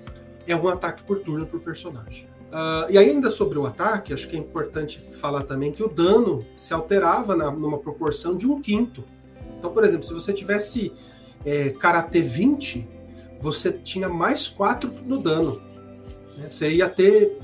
é 0.46 0.54
um 0.54 0.68
ataque 0.68 1.02
por 1.04 1.20
turno 1.20 1.46
por 1.46 1.60
personagem. 1.60 2.28
Uh, 2.54 2.88
e 2.88 2.98
ainda 2.98 3.30
sobre 3.30 3.58
o 3.58 3.66
ataque, 3.66 4.14
acho 4.14 4.28
que 4.28 4.36
é 4.36 4.38
importante 4.38 5.00
falar 5.18 5.42
também 5.42 5.72
que 5.72 5.82
o 5.82 5.88
dano 5.88 6.46
se 6.56 6.72
alterava 6.72 7.34
na, 7.34 7.50
numa 7.50 7.78
proporção 7.78 8.36
de 8.36 8.46
um 8.46 8.60
quinto. 8.60 9.02
Então, 9.58 9.72
por 9.72 9.82
exemplo, 9.82 10.06
se 10.06 10.12
você 10.12 10.32
tivesse 10.32 10.92
é, 11.44 11.70
Karate 11.70 12.20
20, 12.20 12.88
você 13.40 13.72
tinha 13.72 14.08
mais 14.08 14.46
4 14.46 14.90
no 15.04 15.20
dano. 15.20 15.60
Né? 16.36 16.48
Você 16.50 16.72
ia 16.72 16.88
ter. 16.88 17.38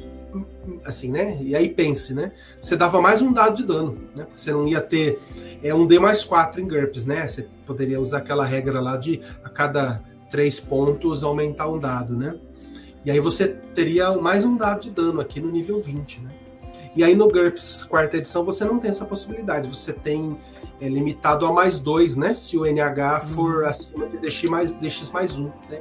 Assim, 0.84 1.10
né? 1.10 1.38
E 1.40 1.56
aí 1.56 1.68
pense, 1.68 2.14
né? 2.14 2.32
Você 2.60 2.76
dava 2.76 3.00
mais 3.00 3.22
um 3.22 3.32
dado 3.32 3.56
de 3.56 3.64
dano, 3.64 3.98
né? 4.14 4.26
Você 4.36 4.52
não 4.52 4.68
ia 4.68 4.80
ter 4.80 5.18
é, 5.62 5.74
um 5.74 5.86
D 5.86 5.98
mais 5.98 6.22
4 6.22 6.60
em 6.60 6.68
GURPS, 6.68 7.06
né? 7.06 7.26
Você 7.26 7.46
poderia 7.66 8.00
usar 8.00 8.18
aquela 8.18 8.44
regra 8.44 8.80
lá 8.80 8.96
de 8.96 9.20
a 9.42 9.48
cada 9.48 10.02
3 10.30 10.60
pontos 10.60 11.24
aumentar 11.24 11.68
um 11.68 11.78
dado, 11.78 12.16
né? 12.16 12.34
E 13.04 13.10
aí 13.10 13.18
você 13.20 13.48
teria 13.48 14.12
mais 14.12 14.44
um 14.44 14.56
dado 14.56 14.82
de 14.82 14.90
dano 14.90 15.20
aqui 15.20 15.40
no 15.40 15.50
nível 15.50 15.80
20, 15.80 16.20
né? 16.20 16.30
E 16.94 17.02
aí 17.02 17.14
no 17.14 17.30
GURPS 17.30 17.84
quarta 17.84 18.16
edição 18.16 18.44
você 18.44 18.64
não 18.64 18.78
tem 18.78 18.90
essa 18.90 19.04
possibilidade, 19.04 19.68
você 19.68 19.92
tem 19.92 20.36
é, 20.80 20.88
limitado 20.88 21.46
a 21.46 21.52
mais 21.52 21.78
dois, 21.78 22.16
né? 22.16 22.34
Se 22.34 22.58
o 22.58 22.66
NH 22.66 23.20
for 23.20 23.62
uhum. 23.62 23.66
acima 23.66 24.06
de 24.06 24.18
DX 24.18 24.44
mais, 24.44 24.72
DX 24.72 25.10
mais 25.10 25.38
um, 25.38 25.50
né? 25.68 25.80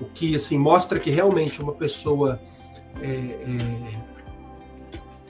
O 0.00 0.06
que 0.06 0.34
assim 0.34 0.58
mostra 0.58 0.98
que 0.98 1.10
realmente 1.10 1.60
uma 1.60 1.72
pessoa 1.72 2.40
é, 3.00 3.06
é, 3.06 4.13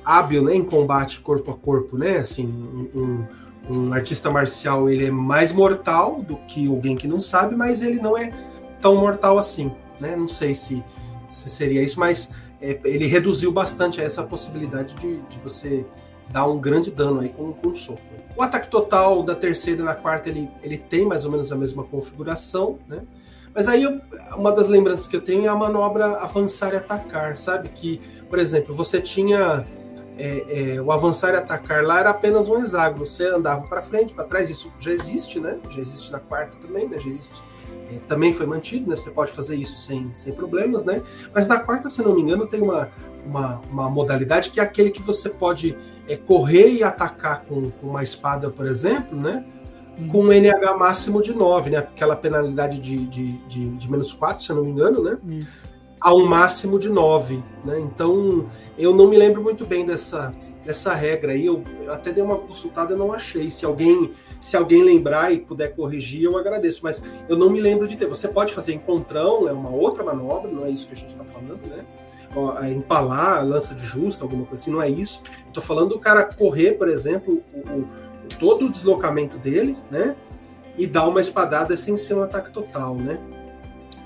hábil 0.05 0.43
né, 0.43 0.55
em 0.55 0.65
combate 0.65 1.21
corpo 1.21 1.51
a 1.51 1.55
corpo, 1.55 1.97
né? 1.97 2.19
Assim, 2.19 2.47
um, 2.95 3.25
um, 3.69 3.93
artista 3.93 4.31
marcial 4.31 4.89
ele 4.89 5.07
é 5.07 5.11
mais 5.11 5.53
mortal 5.53 6.23
do 6.23 6.37
que 6.49 6.67
alguém 6.69 6.97
que 6.97 7.09
não 7.09 7.19
sabe, 7.19 7.57
mas 7.57 7.83
ele 7.83 8.01
não 8.01 8.17
é 8.17 8.33
tão 8.81 8.97
mortal 8.97 9.39
assim, 9.39 9.73
né? 10.01 10.15
Não 10.15 10.29
sei 10.29 10.55
se 10.55 10.83
se 11.29 11.51
seria 11.51 11.83
isso, 11.83 11.99
mas 11.99 12.31
é, 12.61 12.79
ele 12.85 13.07
reduziu 13.07 13.51
bastante 13.51 14.01
essa 14.01 14.23
possibilidade 14.23 14.95
de, 14.95 15.21
de, 15.23 15.39
você 15.39 15.85
dar 16.31 16.47
um 16.47 16.59
grande 16.59 16.91
dano 16.91 17.21
aí 17.21 17.29
com, 17.29 17.53
com 17.53 17.69
um 17.69 17.75
soco. 17.75 18.01
O 18.37 18.43
ataque 18.43 18.69
total 18.69 19.23
da 19.23 19.35
terceira 19.35 19.83
e 19.83 19.85
na 19.85 19.95
quarta 19.95 20.29
ele, 20.29 20.49
ele 20.63 20.79
tem 20.79 21.05
mais 21.05 21.25
ou 21.25 21.31
menos 21.31 21.51
a 21.53 21.57
mesma 21.57 21.85
configuração, 21.85 22.79
né? 22.89 23.03
Mas 23.55 23.69
aí 23.69 23.85
eu, 23.85 24.01
uma 24.37 24.51
das 24.51 24.67
lembranças 24.67 25.07
que 25.07 25.15
eu 25.15 25.21
tenho 25.21 25.45
é 25.45 25.49
a 25.49 25.55
manobra 25.55 26.19
avançar 26.19 26.73
e 26.73 26.77
atacar, 26.77 27.39
sabe? 27.39 27.69
Que, 27.69 28.01
por 28.29 28.39
exemplo, 28.39 28.75
você 28.75 29.01
tinha 29.01 29.65
é, 30.17 30.75
é, 30.75 30.81
o 30.81 30.93
avançar 30.93 31.35
e 31.35 31.37
atacar 31.37 31.83
lá 31.85 32.01
era 32.01 32.11
apenas 32.11 32.49
um 32.49 32.57
hexágono. 32.63 33.07
Você 33.07 33.27
andava 33.27 33.67
para 33.67 33.83
frente, 33.83 34.15
para 34.15 34.25
trás. 34.25 34.49
Isso 34.49 34.73
já 34.79 34.93
existe, 34.93 35.41
né? 35.41 35.59
Já 35.71 35.81
existe 35.81 36.13
na 36.13 36.21
quarta 36.21 36.57
também, 36.61 36.89
né? 36.89 36.99
Já 36.99 37.09
existe 37.09 37.43
é, 37.91 37.99
também 38.09 38.33
foi 38.33 38.47
mantido, 38.47 38.89
né? 38.89 38.97
Você 38.97 39.11
pode 39.11 39.33
fazer 39.33 39.57
isso 39.57 39.79
sem, 39.79 40.13
sem 40.15 40.33
problemas, 40.33 40.85
né? 40.85 41.03
Mas 41.35 41.47
na 41.47 41.59
quarta, 41.59 41.89
se 41.89 42.03
não 42.03 42.15
me 42.15 42.23
engano, 42.23 42.47
tem 42.47 42.63
uma, 42.63 42.91
uma, 43.27 43.61
uma 43.71 43.91
modalidade 43.91 44.51
que 44.51 44.61
é 44.61 44.63
aquele 44.63 44.91
que 44.91 45.03
você 45.03 45.29
pode 45.29 45.77
é, 46.09 46.17
correr 46.17 46.71
e 46.71 46.83
atacar 46.83 47.43
com, 47.43 47.71
com, 47.71 47.89
uma 47.89 48.03
espada, 48.03 48.51
por 48.51 48.67
exemplo, 48.67 49.19
né? 49.19 49.45
Com 50.11 50.25
um 50.25 50.33
NH 50.33 50.77
máximo 50.77 51.23
de 51.23 51.33
9, 51.33 51.71
né? 51.71 51.79
Aquela 51.79 52.17
penalidade 52.17 52.79
de, 52.79 53.07
de, 53.07 53.33
de, 53.47 53.69
de 53.71 53.91
menos 53.91 54.13
4, 54.13 54.43
se 54.43 54.53
não 54.53 54.63
me 54.63 54.71
engano, 54.71 55.03
né? 55.03 55.19
Isso. 55.27 55.74
A 56.05 56.15
um 56.15 56.27
máximo 56.27 56.79
de 56.79 56.91
9, 56.91 57.43
né? 57.65 57.81
Então, 57.81 58.47
eu 58.77 58.95
não 58.95 59.09
me 59.09 59.17
lembro 59.17 59.43
muito 59.43 59.65
bem 59.65 59.87
dessa, 59.87 60.35
dessa 60.63 60.93
regra 60.93 61.33
aí. 61.33 61.47
Eu, 61.47 61.65
eu 61.83 61.93
até 61.93 62.13
dei 62.13 62.23
uma 62.23 62.37
consultada 62.37 62.93
e 62.93 62.97
não 62.97 63.11
achei. 63.11 63.49
Se 63.49 63.65
alguém 63.65 64.13
se 64.45 64.59
alguém 64.59 64.83
lembrar 64.83 65.33
e 65.33 65.39
puder 65.39 65.75
corrigir, 65.75 66.25
eu 66.25 66.37
agradeço. 66.37 66.81
Mas 66.83 67.03
eu 67.31 67.35
não 67.35 67.49
me 67.49 67.59
lembro 67.63 67.89
de 67.89 67.97
ter. 67.97 68.07
Você 68.07 68.29
pode 68.29 68.53
fazer 68.53 68.75
encontrão, 68.75 69.49
é 69.49 69.53
uma 69.53 69.71
outra 69.71 70.05
manobra, 70.05 70.51
não 70.51 70.67
é 70.67 70.71
isso 70.71 70.87
que 70.87 70.93
a 70.93 70.97
gente 70.97 71.13
está 71.13 71.25
falando, 71.25 71.67
né? 71.67 71.83
É 72.63 72.71
empalar, 72.71 73.43
lança 73.47 73.75
de 73.75 73.83
justa, 73.83 74.23
alguma 74.23 74.45
coisa 74.45 74.63
assim, 74.63 74.71
não 74.71 74.83
é 74.83 74.91
isso. 74.91 75.23
Estou 75.47 75.63
falando 75.63 75.91
do 75.91 75.99
cara 75.99 76.23
correr, 76.25 76.73
por 76.73 76.89
exemplo, 76.89 77.43
o, 77.55 77.59
o, 77.59 77.89
todo 78.39 78.67
o 78.67 78.71
deslocamento 78.71 79.39
dele, 79.39 79.79
né? 79.91 80.15
E 80.77 80.87
dar 80.87 81.09
uma 81.09 81.23
espadada 81.23 81.75
sem 81.75 81.97
ser 81.97 82.13
um 82.13 82.23
ataque 82.23 82.51
total, 82.51 82.97
né? 82.97 83.19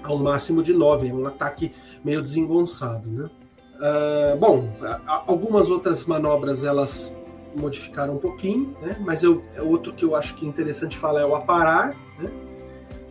Ao 0.05 0.17
máximo 0.17 0.63
de 0.63 0.73
9, 0.73 1.09
é 1.09 1.13
um 1.13 1.27
ataque 1.27 1.73
meio 2.05 2.23
desengonçado, 2.23 3.09
né? 3.09 3.31
Uh, 3.79 4.37
bom, 4.37 4.73
algumas 5.07 5.71
outras 5.71 6.05
manobras 6.05 6.65
elas 6.65 7.17
modificaram 7.57 8.15
um 8.15 8.19
pouquinho, 8.19 8.77
né? 8.83 8.97
Mas 9.01 9.23
eu, 9.23 9.45
é 9.55 9.63
outro 9.63 9.93
que 9.93 10.05
eu 10.05 10.17
acho 10.17 10.35
que 10.35 10.45
é 10.45 10.49
interessante 10.49 10.99
falar 10.99 11.21
é 11.21 11.27
o 11.27 11.35
aparar, 11.35 11.95
né? 12.19 12.31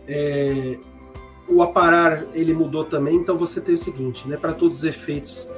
É, 0.06 0.78
o 1.48 1.62
aparar 1.62 2.26
ele 2.34 2.52
mudou 2.52 2.84
também, 2.84 3.16
então 3.16 3.36
você 3.36 3.60
tem 3.60 3.74
o 3.74 3.78
seguinte, 3.78 4.28
né? 4.28 4.36
Para 4.36 4.52
todos 4.52 4.78
os 4.78 4.84
efeitos, 4.84 5.48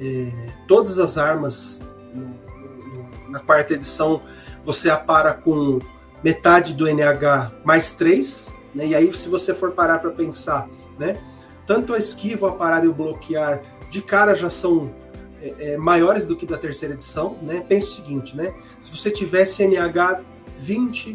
é, 0.00 0.30
todas 0.66 0.98
as 0.98 1.16
armas 1.16 1.80
na 3.28 3.40
quarta 3.40 3.74
edição 3.74 4.22
você 4.64 4.90
apara 4.90 5.34
com 5.34 5.78
metade 6.22 6.74
do 6.74 6.86
NH 6.86 7.52
mais 7.64 7.92
3, 7.94 8.54
né? 8.74 8.86
E 8.86 8.94
aí 8.94 9.12
se 9.14 9.28
você 9.28 9.54
for 9.54 9.72
parar 9.72 9.98
para 9.98 10.10
pensar, 10.10 10.68
né? 10.98 11.20
Tanto 11.68 11.92
a 11.92 11.98
esquiva, 11.98 12.46
o 12.46 12.48
aparar 12.48 12.82
e 12.82 12.88
o 12.88 12.94
bloquear 12.94 13.62
de 13.90 14.00
cara 14.00 14.34
já 14.34 14.48
são 14.48 14.90
é, 15.42 15.72
é, 15.72 15.76
maiores 15.76 16.26
do 16.26 16.34
que 16.34 16.46
da 16.46 16.56
terceira 16.56 16.94
edição, 16.94 17.36
né? 17.42 17.60
Pense 17.60 17.88
o 17.88 17.90
seguinte, 17.96 18.34
né? 18.34 18.54
Se 18.80 18.90
você 18.90 19.10
tivesse 19.10 19.62
NH 19.62 20.24
20 20.56 21.14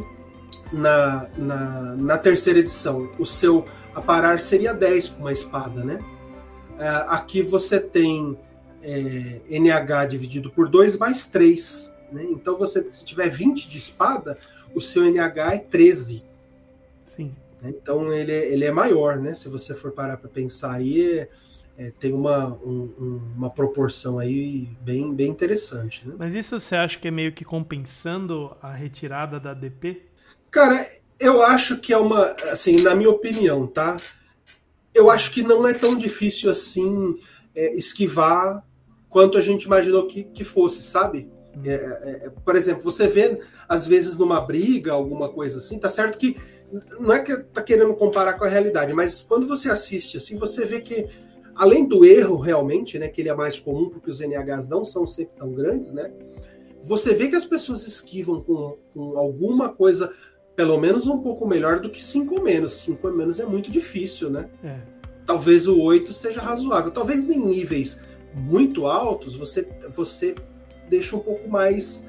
na, 0.71 1.27
na, 1.35 1.95
na 1.95 2.17
terceira 2.19 2.59
edição, 2.59 3.09
o 3.17 3.25
seu 3.25 3.65
aparar 3.95 4.39
seria 4.39 4.75
10 4.75 5.09
com 5.09 5.21
uma 5.21 5.33
espada, 5.33 5.83
né? 5.83 5.99
É, 6.77 6.87
aqui 7.07 7.41
você 7.41 7.79
tem 7.79 8.37
é, 8.83 9.41
NH 9.49 10.05
dividido 10.05 10.51
por 10.51 10.69
2 10.69 10.97
mais 10.97 11.25
3, 11.25 11.91
né? 12.11 12.23
Então 12.29 12.59
você, 12.59 12.87
se 12.87 13.03
tiver 13.03 13.27
20 13.27 13.67
de 13.67 13.79
espada, 13.79 14.37
o 14.75 14.79
seu 14.79 15.03
NH 15.03 15.53
é 15.55 15.57
13. 15.57 16.23
Sim. 17.05 17.33
Então 17.69 18.11
ele, 18.11 18.31
é, 18.31 18.51
ele 18.51 18.65
é 18.65 18.71
maior, 18.71 19.17
né? 19.17 19.33
Se 19.33 19.49
você 19.49 19.73
for 19.73 19.91
parar 19.91 20.17
para 20.17 20.29
pensar 20.29 20.73
aí, 20.73 21.27
é, 21.77 21.91
tem 21.99 22.13
uma, 22.13 22.47
um, 22.47 23.21
uma 23.35 23.49
proporção 23.49 24.19
aí 24.19 24.69
bem, 24.81 25.13
bem 25.13 25.29
interessante. 25.29 26.07
Né? 26.07 26.15
Mas 26.17 26.33
isso 26.33 26.59
você 26.59 26.75
acha 26.75 26.99
que 26.99 27.07
é 27.07 27.11
meio 27.11 27.33
que 27.33 27.43
compensando 27.43 28.55
a 28.61 28.71
retirada 28.73 29.39
da 29.39 29.53
DP? 29.53 30.03
Cara, 30.51 30.85
eu 31.19 31.41
acho 31.41 31.77
que 31.79 31.91
é 31.91 31.97
uma, 31.97 32.31
assim, 32.51 32.81
na 32.81 32.93
minha 32.93 33.09
opinião, 33.09 33.65
tá? 33.65 33.97
Eu 34.93 35.09
acho 35.09 35.31
que 35.31 35.41
não 35.41 35.67
é 35.67 35.73
tão 35.73 35.97
difícil 35.97 36.51
assim 36.51 37.17
é, 37.55 37.73
esquivar 37.75 38.63
quanto 39.09 39.37
a 39.37 39.41
gente 39.41 39.63
imaginou 39.63 40.05
que, 40.05 40.23
que 40.23 40.43
fosse, 40.43 40.81
sabe? 40.83 41.29
Uhum. 41.55 41.63
É, 41.65 41.73
é, 41.73 42.25
é, 42.25 42.29
por 42.29 42.55
exemplo, 42.55 42.83
você 42.83 43.07
vê, 43.07 43.39
às 43.67 43.87
vezes, 43.87 44.17
numa 44.17 44.41
briga, 44.41 44.91
alguma 44.91 45.29
coisa 45.29 45.59
assim, 45.59 45.79
tá 45.79 45.89
certo 45.89 46.17
que 46.17 46.37
não 46.99 47.13
é 47.13 47.19
que 47.19 47.37
tá 47.37 47.61
querendo 47.61 47.93
comparar 47.93 48.33
com 48.33 48.45
a 48.45 48.49
realidade, 48.49 48.93
mas 48.93 49.21
quando 49.21 49.47
você 49.47 49.69
assiste 49.69 50.17
assim, 50.17 50.37
você 50.37 50.65
vê 50.65 50.81
que 50.81 51.07
além 51.55 51.87
do 51.87 52.03
erro 52.03 52.37
realmente, 52.37 52.97
né, 52.97 53.07
que 53.07 53.21
ele 53.21 53.29
é 53.29 53.35
mais 53.35 53.59
comum 53.59 53.89
porque 53.89 54.09
os 54.09 54.19
NHs 54.19 54.67
não 54.67 54.83
são 54.83 55.05
sempre 55.05 55.35
tão 55.37 55.51
grandes, 55.51 55.91
né? 55.93 56.11
Você 56.83 57.13
vê 57.13 57.29
que 57.29 57.35
as 57.35 57.45
pessoas 57.45 57.87
esquivam 57.87 58.41
com, 58.41 58.77
com 58.93 59.17
alguma 59.17 59.69
coisa, 59.69 60.11
pelo 60.55 60.77
menos 60.77 61.07
um 61.07 61.19
pouco 61.19 61.47
melhor 61.47 61.79
do 61.79 61.89
que 61.89 62.03
5 62.03 62.41
menos. 62.41 62.73
5 62.73 63.09
menos 63.11 63.39
é 63.39 63.45
muito 63.45 63.71
difícil, 63.71 64.29
né? 64.29 64.49
É. 64.63 64.79
Talvez 65.25 65.65
o 65.65 65.79
8 65.79 66.11
seja 66.11 66.41
razoável. 66.41 66.91
Talvez 66.91 67.23
em 67.23 67.37
níveis 67.37 68.01
muito 68.33 68.85
altos 68.85 69.35
você, 69.35 69.65
você 69.91 70.35
deixa 70.89 71.15
um 71.15 71.19
pouco 71.19 71.47
mais 71.47 72.05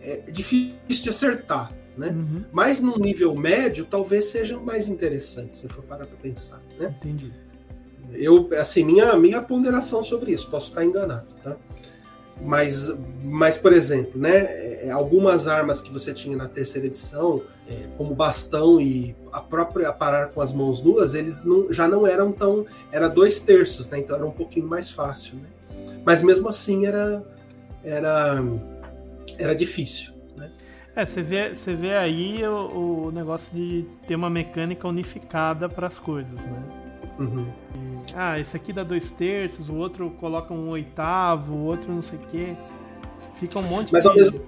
é, 0.00 0.22
difícil 0.30 0.76
de 0.88 1.08
acertar. 1.10 1.72
Né? 1.96 2.08
Uhum. 2.08 2.44
Mas 2.52 2.80
num 2.80 2.98
nível 2.98 3.34
médio, 3.34 3.84
talvez 3.84 4.26
seja 4.26 4.58
mais 4.58 4.88
interessante, 4.88 5.54
se 5.54 5.68
for 5.68 5.82
parar 5.82 6.06
para 6.06 6.16
pensar. 6.16 6.60
Né? 6.78 6.94
Entendi. 6.98 7.32
Eu, 8.12 8.48
assim, 8.60 8.84
minha, 8.84 9.16
minha 9.16 9.42
ponderação 9.42 10.02
sobre 10.02 10.32
isso, 10.32 10.48
posso 10.50 10.68
estar 10.68 10.84
enganado, 10.84 11.26
tá? 11.42 11.56
Mas, 12.40 12.92
mas 13.22 13.56
por 13.56 13.72
exemplo, 13.72 14.20
né, 14.20 14.84
é, 14.84 14.90
algumas 14.90 15.48
armas 15.48 15.80
que 15.80 15.90
você 15.90 16.12
tinha 16.12 16.36
na 16.36 16.46
terceira 16.46 16.86
edição, 16.86 17.42
é, 17.66 17.86
como 17.96 18.14
bastão 18.14 18.78
e 18.80 19.16
a 19.32 19.40
própria 19.40 19.90
parar 19.92 20.28
com 20.28 20.40
as 20.42 20.52
mãos 20.52 20.82
nuas, 20.82 21.14
eles 21.14 21.42
não, 21.42 21.72
já 21.72 21.88
não 21.88 22.06
eram 22.06 22.32
tão. 22.32 22.66
Era 22.92 23.08
dois 23.08 23.40
terços, 23.40 23.88
né? 23.88 23.98
Então 23.98 24.14
era 24.14 24.26
um 24.26 24.30
pouquinho 24.30 24.66
mais 24.66 24.90
fácil, 24.90 25.36
né? 25.36 25.48
Mas 26.04 26.22
mesmo 26.22 26.48
assim 26.48 26.86
era, 26.86 27.24
era, 27.82 28.44
era 29.38 29.54
difícil. 29.54 30.12
É, 30.96 31.04
você 31.04 31.22
vê, 31.22 31.54
você 31.54 31.74
vê 31.74 31.94
aí 31.94 32.42
o, 32.46 33.08
o 33.08 33.10
negócio 33.12 33.54
de 33.54 33.84
ter 34.08 34.14
uma 34.14 34.30
mecânica 34.30 34.88
unificada 34.88 35.68
para 35.68 35.86
as 35.86 35.98
coisas, 35.98 36.40
né? 36.40 36.62
Uhum. 37.18 37.46
E, 37.74 38.14
ah, 38.14 38.40
esse 38.40 38.56
aqui 38.56 38.72
dá 38.72 38.82
dois 38.82 39.10
terços, 39.10 39.68
o 39.68 39.74
outro 39.74 40.08
coloca 40.12 40.54
um 40.54 40.70
oitavo, 40.70 41.52
o 41.52 41.64
outro 41.66 41.92
não 41.92 42.00
sei 42.00 42.18
o 42.18 42.22
quê. 42.22 42.56
Fica 43.38 43.58
um 43.58 43.62
monte 43.62 43.92
mas 43.92 44.04
de. 44.04 44.08
Ao 44.08 44.14
mesmo, 44.14 44.40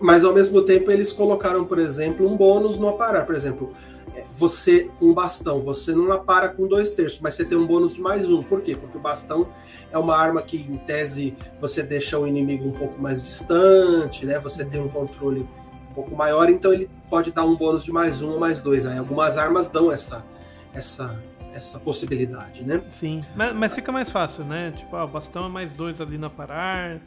mas 0.00 0.24
ao 0.24 0.32
mesmo 0.32 0.62
tempo 0.62 0.90
eles 0.90 1.12
colocaram, 1.12 1.66
por 1.66 1.78
exemplo, 1.78 2.26
um 2.26 2.34
bônus 2.34 2.78
no 2.78 2.88
aparar. 2.88 3.26
Por 3.26 3.34
exemplo, 3.34 3.70
é, 4.14 4.24
você, 4.32 4.90
um 5.02 5.12
bastão, 5.12 5.60
você 5.60 5.92
não 5.92 6.10
apara 6.12 6.48
com 6.48 6.66
dois 6.66 6.92
terços, 6.92 7.20
mas 7.20 7.34
você 7.34 7.44
tem 7.44 7.58
um 7.58 7.66
bônus 7.66 7.92
de 7.92 8.00
mais 8.00 8.26
um. 8.26 8.42
Por 8.42 8.62
quê? 8.62 8.74
Porque 8.74 8.96
o 8.96 9.00
bastão 9.00 9.48
é 9.92 9.98
uma 9.98 10.16
arma 10.16 10.40
que, 10.40 10.56
em 10.56 10.78
tese, 10.78 11.36
você 11.60 11.82
deixa 11.82 12.18
o 12.18 12.26
inimigo 12.26 12.66
um 12.66 12.72
pouco 12.72 12.98
mais 12.98 13.22
distante, 13.22 14.24
né? 14.24 14.38
Você 14.38 14.64
tem 14.64 14.80
um 14.80 14.88
controle 14.88 15.46
um 15.90 15.94
pouco 15.94 16.16
maior, 16.16 16.48
então 16.48 16.72
ele 16.72 16.88
pode 17.08 17.32
dar 17.32 17.44
um 17.44 17.56
bônus 17.56 17.84
de 17.84 17.92
mais 17.92 18.22
um 18.22 18.30
ou 18.30 18.40
mais 18.40 18.62
dois. 18.62 18.86
Aí 18.86 18.96
algumas 18.96 19.36
armas 19.36 19.68
dão 19.68 19.90
essa, 19.90 20.24
essa, 20.72 21.20
essa 21.52 21.78
possibilidade, 21.78 22.62
né? 22.62 22.82
Sim, 22.88 23.20
mas, 23.34 23.54
mas 23.54 23.74
fica 23.74 23.90
mais 23.90 24.10
fácil, 24.10 24.44
né? 24.44 24.72
Tipo, 24.76 24.96
ah, 24.96 25.04
o 25.04 25.08
bastão 25.08 25.46
é 25.46 25.48
mais 25.48 25.72
dois 25.72 26.00
ali 26.00 26.16
na 26.16 26.30
parar 26.30 27.00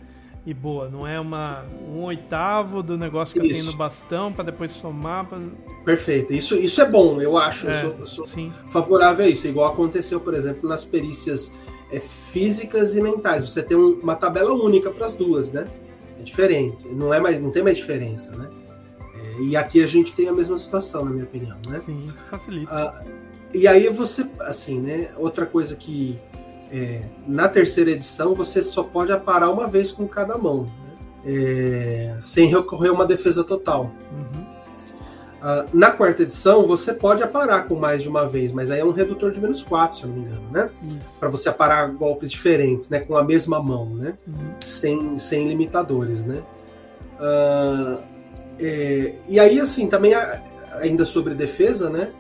e 0.45 0.53
boa, 0.53 0.89
não 0.89 1.07
é 1.07 1.17
uma 1.17 1.63
um 1.88 2.03
oitavo 2.03 2.84
do 2.84 2.97
negócio 2.97 3.39
que 3.39 3.47
isso. 3.47 3.55
eu 3.55 3.61
tenho 3.61 3.71
no 3.71 3.77
bastão 3.77 4.34
para 4.34 4.43
depois 4.43 4.71
somar. 4.71 5.25
Pra... 5.25 5.39
Perfeito, 5.86 6.34
isso, 6.34 6.55
isso 6.55 6.81
é 6.81 6.86
bom, 6.86 7.21
eu 7.21 7.38
acho, 7.38 7.69
é, 7.69 7.86
eu 7.86 8.05
sou, 8.05 8.23
eu 8.23 8.27
sou 8.27 8.51
favorável 8.67 9.25
a 9.25 9.29
isso, 9.29 9.47
igual 9.47 9.71
aconteceu, 9.71 10.19
por 10.19 10.34
exemplo, 10.34 10.67
nas 10.67 10.84
perícias 10.84 11.49
é, 11.89 11.99
físicas 11.99 12.93
e 12.95 13.01
mentais. 13.01 13.49
Você 13.49 13.63
tem 13.63 13.77
um, 13.77 13.99
uma 14.01 14.15
tabela 14.15 14.51
única 14.51 14.91
para 14.91 15.05
as 15.05 15.13
duas, 15.13 15.49
né? 15.49 15.65
É 16.19 16.23
diferente, 16.23 16.89
não 16.89 17.13
é 17.13 17.21
mais, 17.21 17.41
não 17.41 17.49
tem 17.49 17.63
mais 17.63 17.77
diferença, 17.77 18.36
né? 18.36 18.49
E 19.41 19.55
aqui 19.55 19.84
a 19.84 19.88
gente 19.88 20.13
tem 20.13 20.27
a 20.27 20.34
mesma 20.34 20.57
situação, 20.57 21.05
na 21.05 21.11
minha 21.11 21.25
opinião, 21.25 21.57
né? 21.67 21.79
Sim, 21.79 21.97
isso 22.13 22.23
facilita. 22.25 22.71
Ah, 22.71 23.03
e 23.53 23.67
aí 23.67 23.88
você, 23.89 24.27
assim, 24.41 24.79
né? 24.79 25.11
Outra 25.17 25.45
coisa 25.45 25.75
que 25.75 26.19
é, 26.71 27.03
na 27.27 27.47
terceira 27.47 27.91
edição 27.91 28.34
você 28.34 28.63
só 28.63 28.84
pode 28.84 29.11
aparar 29.11 29.49
uma 29.51 29.67
vez 29.67 29.91
com 29.91 30.07
cada 30.07 30.38
mão, 30.38 30.63
né? 30.63 30.69
É, 31.25 32.17
sem 32.19 32.47
recorrer 32.47 32.89
a 32.89 32.93
uma 32.93 33.05
defesa 33.05 33.43
total. 33.43 33.91
Uhum. 34.11 34.43
Uh, 35.43 35.67
na 35.73 35.91
quarta 35.91 36.23
edição, 36.23 36.65
você 36.65 36.93
pode 36.93 37.21
aparar 37.21 37.67
com 37.67 37.75
mais 37.75 38.01
de 38.01 38.07
uma 38.07 38.25
vez, 38.25 38.53
mas 38.53 38.71
aí 38.71 38.79
é 38.79 38.86
um 38.86 38.91
redutor 38.91 39.29
de 39.29 39.41
menos 39.41 39.61
4, 39.61 39.97
se 39.97 40.03
eu 40.03 40.09
não 40.09 40.15
me 40.15 40.21
engano, 40.21 40.49
né? 40.49 40.69
Para 41.19 41.27
você 41.27 41.49
aparar 41.49 41.91
golpes 41.91 42.31
diferentes, 42.31 42.89
né? 42.89 43.01
Com 43.01 43.17
a 43.17 43.23
mesma 43.23 43.61
mão, 43.61 43.89
né? 43.89 44.17
Uhum. 44.25 44.55
Sem, 44.61 45.19
sem 45.19 45.47
limitadores, 45.49 46.23
né? 46.23 46.41
Uh, 47.19 48.12
é, 48.60 49.16
e 49.28 49.39
aí, 49.39 49.60
assim, 49.60 49.88
também 49.88 50.14
ainda 50.80 51.06
sobre 51.06 51.34
defesa, 51.34 51.89
né? 51.89 52.12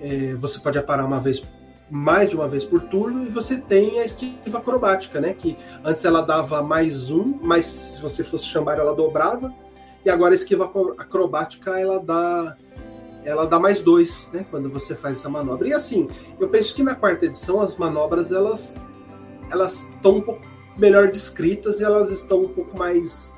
É, 0.00 0.34
você 0.34 0.58
pode 0.58 0.78
aparar 0.78 1.04
uma 1.04 1.20
vez 1.20 1.44
mais 1.90 2.30
de 2.30 2.36
uma 2.36 2.48
vez 2.48 2.64
por 2.64 2.80
turno 2.80 3.26
e 3.26 3.28
você 3.28 3.58
tem 3.58 4.00
a 4.00 4.04
esquiva 4.04 4.58
acrobática, 4.58 5.20
né? 5.20 5.34
Que 5.34 5.58
antes 5.84 6.04
ela 6.04 6.22
dava 6.22 6.62
mais 6.62 7.10
um, 7.10 7.38
mas 7.42 7.66
se 7.66 8.00
você 8.00 8.24
fosse 8.24 8.46
chamar 8.46 8.78
ela 8.78 8.94
dobrava 8.94 9.52
e 10.02 10.08
agora 10.08 10.32
a 10.32 10.34
esquiva 10.34 10.64
acrobática 10.98 11.78
ela 11.78 12.00
dá 12.00 12.56
ela 13.24 13.46
dá 13.46 13.58
mais 13.58 13.82
dois, 13.82 14.30
né? 14.32 14.44
Quando 14.50 14.68
você 14.70 14.94
faz 14.94 15.18
essa 15.18 15.28
manobra. 15.28 15.68
E 15.68 15.74
assim, 15.74 16.08
eu 16.40 16.48
penso 16.48 16.74
que 16.74 16.82
na 16.82 16.94
quarta 16.94 17.26
edição 17.26 17.60
as 17.60 17.76
manobras 17.76 18.32
elas 18.32 18.76
elas 19.50 19.86
estão 19.94 20.16
um 20.16 20.22
pouco 20.22 20.40
melhor 20.78 21.08
descritas 21.08 21.78
e 21.78 21.84
elas 21.84 22.10
estão 22.10 22.40
um 22.40 22.48
pouco 22.48 22.76
mais 22.76 23.30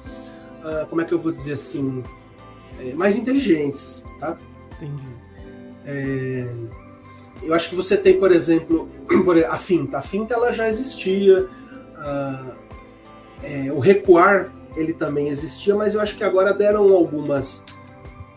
uh, 0.65 0.87
como 0.89 1.01
é 1.01 1.05
que 1.05 1.13
eu 1.13 1.19
vou 1.19 1.31
dizer 1.31 1.53
assim 1.53 2.03
é, 2.81 2.95
mais 2.95 3.17
inteligentes, 3.17 4.03
tá? 4.19 4.37
Entendi. 4.77 5.07
É, 5.87 6.49
eu 7.43 7.55
acho 7.55 7.69
que 7.69 7.77
você 7.77 7.97
tem, 7.97 8.19
por 8.19 8.33
exemplo, 8.33 8.89
a 9.49 9.57
finta. 9.57 9.99
A 9.99 10.03
finta 10.03 10.35
ela 10.35 10.53
já 10.53 10.69
existia. 10.69 11.45
Uh, 11.45 12.55
é, 13.43 13.73
o 13.73 13.79
recuar 13.79 14.53
ele 14.77 14.93
também 14.93 15.29
existia, 15.29 15.75
mas 15.75 15.95
eu 15.95 16.01
acho 16.01 16.17
que 16.17 16.25
agora 16.25 16.53
deram 16.53 16.93
algumas. 16.93 17.65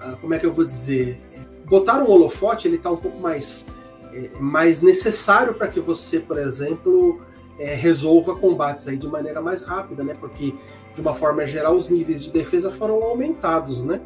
Uh, 0.01 0.17
como 0.21 0.33
é 0.33 0.39
que 0.39 0.45
eu 0.45 0.53
vou 0.53 0.65
dizer? 0.65 1.19
Botaram 1.65 2.05
o 2.05 2.11
holofote, 2.11 2.67
ele 2.67 2.75
está 2.75 2.91
um 2.91 2.97
pouco 2.97 3.19
mais, 3.19 3.65
é, 4.13 4.29
mais 4.39 4.81
necessário 4.81 5.53
para 5.55 5.67
que 5.67 5.79
você, 5.79 6.19
por 6.19 6.37
exemplo, 6.37 7.21
é, 7.59 7.73
resolva 7.73 8.35
combates 8.35 8.87
aí 8.87 8.97
de 8.97 9.07
maneira 9.07 9.41
mais 9.41 9.63
rápida, 9.63 10.03
né? 10.03 10.15
Porque, 10.19 10.53
de 10.97 11.01
uma 11.01 11.15
forma 11.15 11.45
geral, 11.45 11.77
os 11.77 11.89
níveis 11.89 12.23
de 12.23 12.31
defesa 12.31 12.69
foram 12.71 13.03
aumentados, 13.03 13.83
né? 13.83 14.01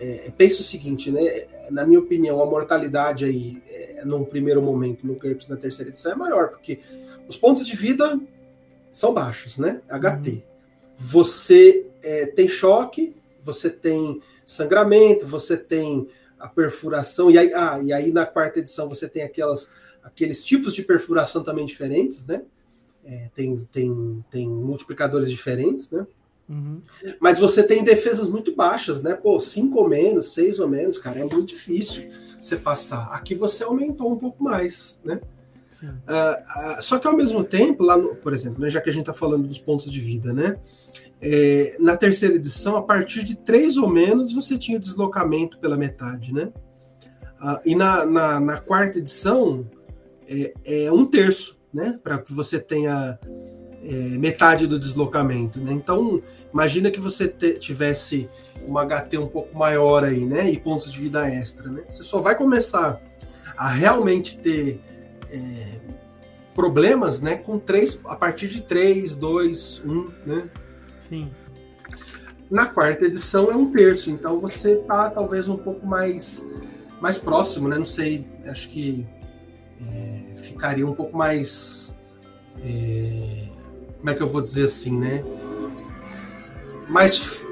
É, 0.00 0.32
pensa 0.36 0.60
o 0.60 0.64
seguinte, 0.64 1.10
né? 1.10 1.46
Na 1.70 1.84
minha 1.84 2.00
opinião, 2.00 2.40
a 2.40 2.46
mortalidade 2.46 3.24
aí, 3.24 3.62
é, 3.68 4.02
num 4.04 4.24
primeiro 4.24 4.62
momento, 4.62 5.06
no 5.06 5.14
GURPS 5.14 5.48
na 5.48 5.56
terceira 5.56 5.90
edição, 5.90 6.12
é 6.12 6.14
maior, 6.14 6.50
porque 6.50 6.78
os 7.28 7.36
pontos 7.36 7.66
de 7.66 7.74
vida 7.76 8.18
são 8.90 9.12
baixos, 9.12 9.58
né? 9.58 9.82
HT. 9.88 10.30
Uhum 10.30 10.54
você 10.96 11.86
é, 12.02 12.26
tem 12.26 12.48
choque, 12.48 13.14
você 13.42 13.68
tem 13.68 14.20
sangramento, 14.46 15.26
você 15.26 15.56
tem 15.56 16.08
a 16.38 16.48
perfuração, 16.48 17.30
e 17.30 17.38
aí, 17.38 17.52
ah, 17.54 17.80
e 17.82 17.92
aí 17.92 18.12
na 18.12 18.26
quarta 18.26 18.60
edição 18.60 18.88
você 18.88 19.08
tem 19.08 19.22
aquelas, 19.22 19.68
aqueles 20.02 20.44
tipos 20.44 20.74
de 20.74 20.82
perfuração 20.82 21.42
também 21.42 21.66
diferentes, 21.66 22.26
né? 22.26 22.42
É, 23.04 23.28
tem, 23.34 23.56
tem, 23.70 24.24
tem 24.30 24.48
multiplicadores 24.48 25.30
diferentes, 25.30 25.90
né? 25.90 26.06
Uhum. 26.48 26.80
Mas 27.20 27.38
você 27.38 27.62
tem 27.62 27.82
defesas 27.84 28.28
muito 28.28 28.54
baixas, 28.54 29.02
né? 29.02 29.14
Pô, 29.14 29.38
cinco 29.38 29.78
ou 29.78 29.88
menos, 29.88 30.32
seis 30.32 30.60
ou 30.60 30.68
menos, 30.68 30.98
cara, 30.98 31.20
é 31.20 31.24
muito 31.24 31.46
difícil 31.46 32.08
você 32.40 32.56
passar. 32.56 33.08
Aqui 33.12 33.34
você 33.34 33.64
aumentou 33.64 34.12
um 34.12 34.16
pouco 34.16 34.42
mais, 34.42 35.00
né? 35.04 35.20
Uh, 35.82 36.78
uh, 36.78 36.82
só 36.82 36.98
que 36.98 37.06
ao 37.06 37.16
mesmo 37.16 37.44
tempo, 37.44 37.82
lá 37.82 37.96
no, 37.96 38.14
por 38.16 38.32
exemplo, 38.32 38.60
né, 38.60 38.70
já 38.70 38.80
que 38.80 38.88
a 38.88 38.92
gente 38.92 39.02
está 39.02 39.12
falando 39.12 39.46
dos 39.46 39.58
pontos 39.58 39.90
de 39.90 40.00
vida, 40.00 40.32
né? 40.32 40.56
É, 41.20 41.76
na 41.78 41.96
terceira 41.96 42.34
edição, 42.34 42.76
a 42.76 42.82
partir 42.82 43.24
de 43.24 43.34
três 43.36 43.76
ou 43.76 43.88
menos, 43.88 44.32
você 44.32 44.58
tinha 44.58 44.78
deslocamento 44.78 45.58
pela 45.58 45.76
metade, 45.76 46.32
né? 46.32 46.52
Uh, 47.40 47.60
e 47.64 47.74
na, 47.74 48.04
na, 48.04 48.40
na, 48.40 48.60
quarta 48.60 48.98
edição, 48.98 49.66
é, 50.26 50.54
é, 50.64 50.92
um 50.92 51.04
terço, 51.04 51.58
né? 51.74 51.98
Para 52.02 52.18
que 52.18 52.32
você 52.32 52.58
tenha 52.58 53.18
é, 53.82 53.92
metade 54.18 54.66
do 54.66 54.78
deslocamento, 54.78 55.60
né? 55.60 55.72
Então, 55.72 56.22
imagina 56.52 56.90
que 56.90 57.00
você 57.00 57.28
tivesse 57.28 58.28
uma 58.66 58.86
HT 58.86 59.18
um 59.18 59.26
pouco 59.26 59.56
maior 59.56 60.04
aí, 60.04 60.24
né? 60.24 60.50
E 60.50 60.58
pontos 60.58 60.90
de 60.90 60.98
vida 60.98 61.28
extra, 61.28 61.68
né? 61.68 61.82
Você 61.88 62.02
só 62.02 62.20
vai 62.20 62.36
começar 62.36 63.00
a 63.56 63.68
realmente 63.68 64.38
ter 64.38 64.80
é, 65.30 65.80
problemas, 66.54 67.20
né, 67.20 67.36
com 67.36 67.58
três, 67.58 68.00
a 68.06 68.16
partir 68.16 68.48
de 68.48 68.62
3, 68.62 69.16
2, 69.16 69.82
1, 69.84 70.10
né? 70.24 70.46
Sim. 71.08 71.30
Na 72.50 72.66
quarta 72.66 73.06
edição 73.06 73.50
é 73.50 73.56
um 73.56 73.72
terço, 73.72 74.10
então 74.10 74.38
você 74.38 74.76
tá 74.76 75.10
talvez 75.10 75.48
um 75.48 75.56
pouco 75.56 75.86
mais, 75.86 76.48
mais 77.00 77.18
próximo, 77.18 77.68
né? 77.68 77.78
Não 77.78 77.86
sei, 77.86 78.26
acho 78.46 78.68
que 78.68 79.06
é, 79.92 80.13
ficaria 80.44 80.86
um 80.86 80.94
pouco 80.94 81.16
mais. 81.16 81.96
É, 82.62 83.48
como 83.98 84.10
é 84.10 84.14
que 84.14 84.22
eu 84.22 84.28
vou 84.28 84.40
dizer 84.40 84.66
assim, 84.66 84.98
né? 84.98 85.24
Mais. 86.88 87.46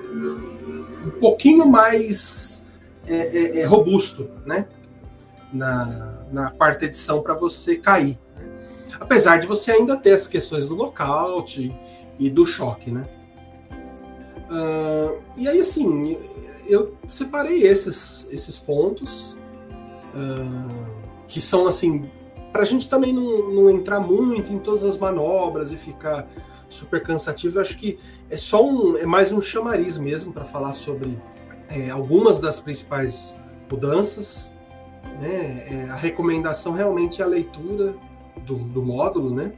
Um 1.04 1.10
pouquinho 1.18 1.66
mais 1.66 2.64
é, 3.06 3.16
é, 3.16 3.60
é 3.60 3.64
robusto, 3.64 4.30
né? 4.46 4.66
Na, 5.52 6.24
na 6.30 6.50
quarta 6.50 6.84
edição 6.84 7.20
para 7.22 7.34
você 7.34 7.76
cair. 7.76 8.18
Né? 8.36 8.48
Apesar 8.98 9.38
de 9.38 9.46
você 9.46 9.72
ainda 9.72 9.96
ter 9.96 10.12
as 10.12 10.26
questões 10.26 10.68
do 10.68 10.74
lockout 10.74 11.74
e 12.18 12.30
do 12.30 12.46
choque, 12.46 12.90
né? 12.90 13.06
Uh, 14.50 15.20
e 15.36 15.48
aí, 15.48 15.60
assim, 15.60 16.18
eu 16.66 16.94
separei 17.06 17.62
esses, 17.62 18.28
esses 18.30 18.58
pontos 18.58 19.36
uh, 20.14 21.02
que 21.26 21.40
são, 21.40 21.66
assim, 21.66 22.10
para 22.52 22.62
a 22.62 22.64
gente 22.66 22.88
também 22.88 23.12
não, 23.12 23.50
não 23.50 23.70
entrar 23.70 23.98
muito 23.98 24.52
em 24.52 24.58
todas 24.58 24.84
as 24.84 24.98
manobras 24.98 25.72
e 25.72 25.76
ficar 25.76 26.28
super 26.68 27.02
cansativo, 27.02 27.58
eu 27.58 27.62
acho 27.62 27.76
que 27.76 27.98
é 28.30 28.36
só 28.36 28.64
um, 28.64 28.96
é 28.96 29.06
mais 29.06 29.32
um 29.32 29.40
chamariz 29.40 29.98
mesmo 29.98 30.32
para 30.32 30.44
falar 30.44 30.72
sobre 30.72 31.18
é, 31.68 31.90
algumas 31.90 32.38
das 32.38 32.60
principais 32.60 33.34
mudanças. 33.70 34.52
Né? 35.20 35.66
É, 35.70 35.90
a 35.90 35.96
recomendação 35.96 36.72
realmente 36.72 37.20
é 37.20 37.24
a 37.24 37.28
leitura 37.28 37.94
do, 38.44 38.56
do 38.56 38.82
módulo, 38.82 39.34
né? 39.34 39.52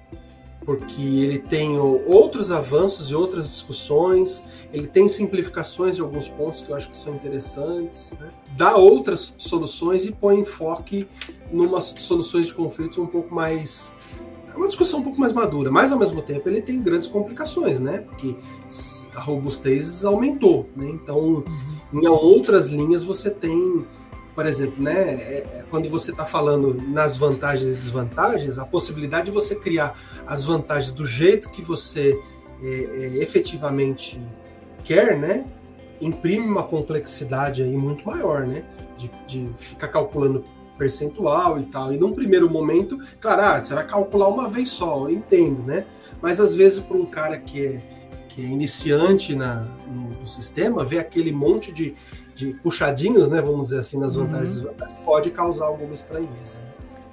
porque 0.64 1.02
ele 1.02 1.38
tem 1.38 1.78
outros 1.78 2.50
avanços 2.50 3.10
e 3.10 3.14
outras 3.14 3.48
discussões, 3.48 4.44
ele 4.72 4.86
tem 4.86 5.06
simplificações 5.08 5.96
de 5.96 6.02
alguns 6.02 6.28
pontos 6.28 6.62
que 6.62 6.70
eu 6.70 6.76
acho 6.76 6.88
que 6.88 6.96
são 6.96 7.14
interessantes, 7.14 8.14
né? 8.18 8.30
dá 8.56 8.76
outras 8.76 9.34
soluções 9.36 10.06
e 10.06 10.12
põe 10.12 10.40
enfoque 10.40 11.06
em 11.54 11.66
umas 11.66 11.94
soluções 11.98 12.46
de 12.46 12.54
conflitos 12.54 12.98
um 12.98 13.06
pouco 13.06 13.34
mais. 13.34 13.94
É 14.52 14.56
uma 14.56 14.66
discussão 14.66 15.00
um 15.00 15.02
pouco 15.02 15.18
mais 15.18 15.32
madura, 15.32 15.70
mas 15.70 15.92
ao 15.92 15.98
mesmo 15.98 16.22
tempo 16.22 16.48
ele 16.48 16.62
tem 16.62 16.80
grandes 16.80 17.08
complicações, 17.08 17.80
né? 17.80 17.98
Porque 17.98 18.36
a 19.14 19.20
robustez 19.20 20.04
aumentou, 20.04 20.68
né? 20.76 20.88
Então, 20.88 21.18
uhum. 21.18 21.44
em 21.92 22.06
outras 22.06 22.68
linhas 22.68 23.02
você 23.02 23.30
tem 23.30 23.84
por 24.34 24.46
exemplo, 24.46 24.82
né, 24.82 24.92
é, 24.92 25.34
é, 25.36 25.64
quando 25.70 25.88
você 25.88 26.10
está 26.10 26.26
falando 26.26 26.74
nas 26.88 27.16
vantagens 27.16 27.70
e 27.70 27.74
desvantagens, 27.76 28.58
a 28.58 28.66
possibilidade 28.66 29.26
de 29.26 29.30
você 29.30 29.54
criar 29.54 29.96
as 30.26 30.44
vantagens 30.44 30.92
do 30.92 31.06
jeito 31.06 31.48
que 31.50 31.62
você 31.62 32.20
é, 32.60 32.66
é, 32.66 33.22
efetivamente 33.22 34.20
quer, 34.82 35.16
né, 35.16 35.46
imprime 36.00 36.46
uma 36.46 36.64
complexidade 36.64 37.62
aí 37.62 37.76
muito 37.76 38.04
maior, 38.04 38.44
né, 38.44 38.64
de, 38.98 39.08
de 39.28 39.48
ficar 39.56 39.88
calculando 39.88 40.44
percentual 40.76 41.60
e 41.60 41.64
tal. 41.64 41.92
E 41.92 41.98
num 41.98 42.12
primeiro 42.12 42.50
momento, 42.50 42.98
claro, 43.20 43.42
ah, 43.42 43.60
você 43.60 43.74
vai 43.74 43.86
calcular 43.86 44.28
uma 44.28 44.48
vez 44.48 44.70
só, 44.70 45.08
eu 45.08 45.10
entendo, 45.10 45.62
né? 45.62 45.84
Mas 46.20 46.40
às 46.40 46.54
vezes 46.54 46.80
para 46.80 46.96
um 46.96 47.06
cara 47.06 47.38
que 47.38 47.64
é, 47.64 47.78
que 48.28 48.42
é 48.42 48.46
iniciante 48.46 49.34
na, 49.34 49.66
no, 49.86 50.20
no 50.20 50.26
sistema, 50.26 50.84
ver 50.84 50.98
aquele 50.98 51.32
monte 51.32 51.72
de 51.72 51.94
de 52.34 52.52
puxadinhos, 52.54 53.28
né, 53.28 53.40
vamos 53.40 53.64
dizer 53.64 53.80
assim, 53.80 53.98
nas 53.98 54.16
vantagens 54.16 54.62
uhum. 54.62 54.72
pode 55.04 55.30
causar 55.30 55.66
alguma 55.66 55.94
estranheza. 55.94 56.58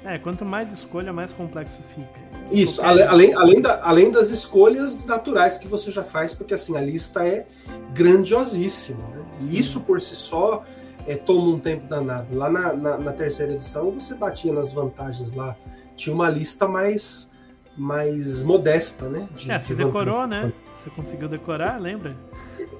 Né? 0.04 0.16
É, 0.16 0.18
quanto 0.18 0.44
mais 0.44 0.72
escolha, 0.72 1.14
mais 1.14 1.32
complexo 1.32 1.80
fica. 1.94 2.20
Isso, 2.52 2.82
além, 2.82 3.06
além, 3.06 3.34
além, 3.36 3.62
da, 3.62 3.80
além 3.84 4.12
das 4.12 4.32
escolhas 4.32 4.98
naturais 5.06 5.60
que 5.60 5.68
você 5.68 5.92
já 5.92 6.04
faz, 6.04 6.34
porque 6.34 6.56
assim, 6.56 6.76
a 6.76 6.82
lista 6.82 7.24
é 7.24 7.46
grandiosíssima. 7.94 9.04
Né? 9.10 9.24
E 9.42 9.60
isso 9.60 9.82
por 9.82 10.02
si 10.02 10.16
só 10.16 10.64
é, 11.08 11.16
toma 11.16 11.56
um 11.56 11.60
tempo 11.60 11.88
danado. 11.88 12.36
Lá 12.36 12.50
na, 12.50 12.74
na, 12.74 12.98
na, 12.98 13.12
terceira 13.12 13.54
edição, 13.54 13.92
você 13.92 14.16
batia 14.16 14.54
nas 14.54 14.72
vantagens 14.72 15.34
lá, 15.34 15.56
tinha 15.96 16.14
uma 16.14 16.30
lista 16.30 16.68
mais, 16.68 17.32
mais 17.78 18.44
modesta, 18.44 19.08
né? 19.08 19.28
De, 19.36 19.52
é, 19.52 19.60
você 19.60 19.76
de 19.76 19.84
decorou, 19.84 20.28
né? 20.28 20.52
Você 20.78 20.90
conseguiu 20.90 21.30
decorar, 21.30 21.80
lembra? 21.80 22.16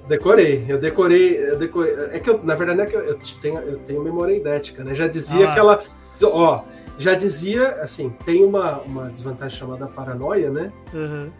Decorei, 0.08 0.64
eu 0.68 0.78
decorei, 0.78 1.38
eu 1.38 1.56
decorei. 1.56 1.94
É 2.10 2.18
que 2.18 2.28
eu, 2.28 2.42
na 2.42 2.54
verdade, 2.54 2.80
é 2.80 2.86
que 2.86 2.96
eu, 2.96 3.00
eu 3.00 3.18
tenho, 3.40 3.58
eu 3.60 3.78
tenho 3.78 4.02
memória 4.02 4.36
idética, 4.36 4.82
né? 4.82 4.94
Já 4.94 5.06
dizia 5.06 5.46
ah. 5.46 5.50
aquela. 5.52 5.80
Ó, 6.24 6.62
já 6.98 7.14
dizia, 7.14 7.68
assim, 7.82 8.10
tem 8.24 8.44
uma, 8.44 8.80
uma 8.80 9.08
desvantagem 9.08 9.58
chamada 9.58 9.86
paranoia, 9.86 10.50
né? 10.50 10.72
Uhum. 10.92 11.30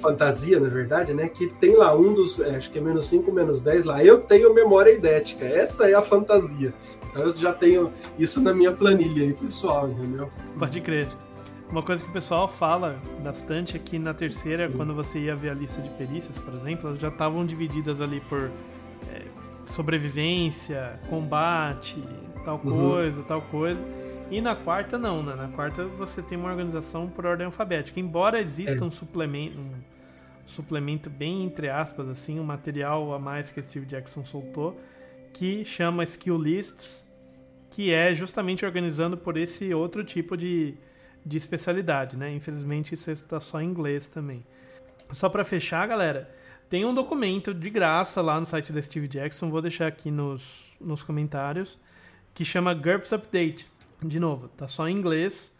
Fantasia, 0.00 0.60
na 0.60 0.68
verdade, 0.68 1.12
né? 1.14 1.28
Que 1.28 1.48
tem 1.48 1.76
lá 1.76 1.94
um 1.94 2.14
dos, 2.14 2.40
é, 2.40 2.56
acho 2.56 2.70
que 2.70 2.78
é 2.78 2.80
menos 2.80 3.06
5, 3.06 3.32
menos 3.32 3.60
10 3.60 3.84
lá. 3.84 4.02
Eu 4.02 4.18
tenho 4.20 4.54
memória 4.54 4.92
idética, 4.92 5.44
essa 5.44 5.88
é 5.90 5.94
a 5.94 6.02
fantasia. 6.02 6.72
Então 7.10 7.22
eu 7.22 7.34
já 7.34 7.52
tenho 7.52 7.92
isso 8.18 8.40
na 8.40 8.54
minha 8.54 8.72
planilha 8.72 9.24
aí, 9.24 9.32
pessoal, 9.32 9.88
entendeu? 9.88 10.30
Pode 10.58 10.80
crer. 10.80 11.08
Uma 11.70 11.82
coisa 11.82 12.02
que 12.02 12.08
o 12.08 12.12
pessoal 12.12 12.48
fala 12.48 13.00
bastante 13.22 13.76
é 13.76 13.78
que 13.78 13.98
na 13.98 14.14
terceira, 14.14 14.70
quando 14.70 14.94
você 14.94 15.18
ia 15.18 15.36
ver 15.36 15.50
a 15.50 15.54
lista 15.54 15.82
de 15.82 15.90
perícias, 15.90 16.38
por 16.38 16.54
exemplo, 16.54 16.88
elas 16.88 16.98
já 16.98 17.08
estavam 17.08 17.44
divididas 17.44 18.00
ali 18.00 18.20
por 18.20 18.50
é, 19.12 19.22
sobrevivência, 19.70 20.98
combate, 21.10 22.02
tal 22.44 22.58
uhum. 22.64 22.90
coisa, 22.90 23.20
uhum. 23.20 23.26
tal 23.26 23.42
coisa. 23.42 23.84
E 24.30 24.40
na 24.40 24.54
quarta 24.54 24.98
não, 24.98 25.22
né? 25.22 25.34
Na 25.34 25.48
quarta 25.48 25.84
você 25.86 26.22
tem 26.22 26.36
uma 26.36 26.50
organização 26.50 27.08
por 27.08 27.24
ordem 27.24 27.46
alfabética. 27.46 27.98
Embora 27.98 28.40
exista 28.40 28.84
é. 28.84 28.86
um 28.86 28.90
suplemento, 28.90 29.58
um 29.58 29.72
suplemento 30.44 31.08
bem 31.08 31.44
entre 31.44 31.68
aspas 31.68 32.08
assim, 32.08 32.38
um 32.38 32.44
material 32.44 33.12
a 33.14 33.18
mais 33.18 33.50
que 33.50 33.62
Steve 33.62 33.86
Jackson 33.86 34.24
soltou, 34.24 34.78
que 35.32 35.64
chama 35.64 36.04
Skill 36.04 36.36
Lists, 36.36 37.06
que 37.70 37.92
é 37.92 38.14
justamente 38.14 38.66
organizando 38.66 39.16
por 39.16 39.36
esse 39.36 39.72
outro 39.72 40.04
tipo 40.04 40.36
de 40.36 40.76
de 41.24 41.36
especialidade, 41.36 42.16
né? 42.16 42.32
Infelizmente 42.32 42.94
isso 42.94 43.10
está 43.10 43.38
só 43.38 43.60
em 43.60 43.66
inglês 43.66 44.08
também. 44.08 44.44
Só 45.12 45.28
para 45.28 45.44
fechar, 45.44 45.86
galera, 45.86 46.30
tem 46.68 46.84
um 46.84 46.94
documento 46.94 47.52
de 47.52 47.70
graça 47.70 48.20
lá 48.22 48.40
no 48.40 48.46
site 48.46 48.72
da 48.72 48.80
Steve 48.80 49.06
Jackson, 49.06 49.50
vou 49.50 49.60
deixar 49.60 49.86
aqui 49.86 50.10
nos, 50.10 50.76
nos 50.80 51.02
comentários, 51.02 51.78
que 52.34 52.44
chama 52.44 52.72
GURPS 52.74 53.12
Update. 53.12 53.66
De 54.02 54.20
novo, 54.20 54.48
tá 54.48 54.68
só 54.68 54.88
em 54.88 54.96
inglês, 54.96 55.54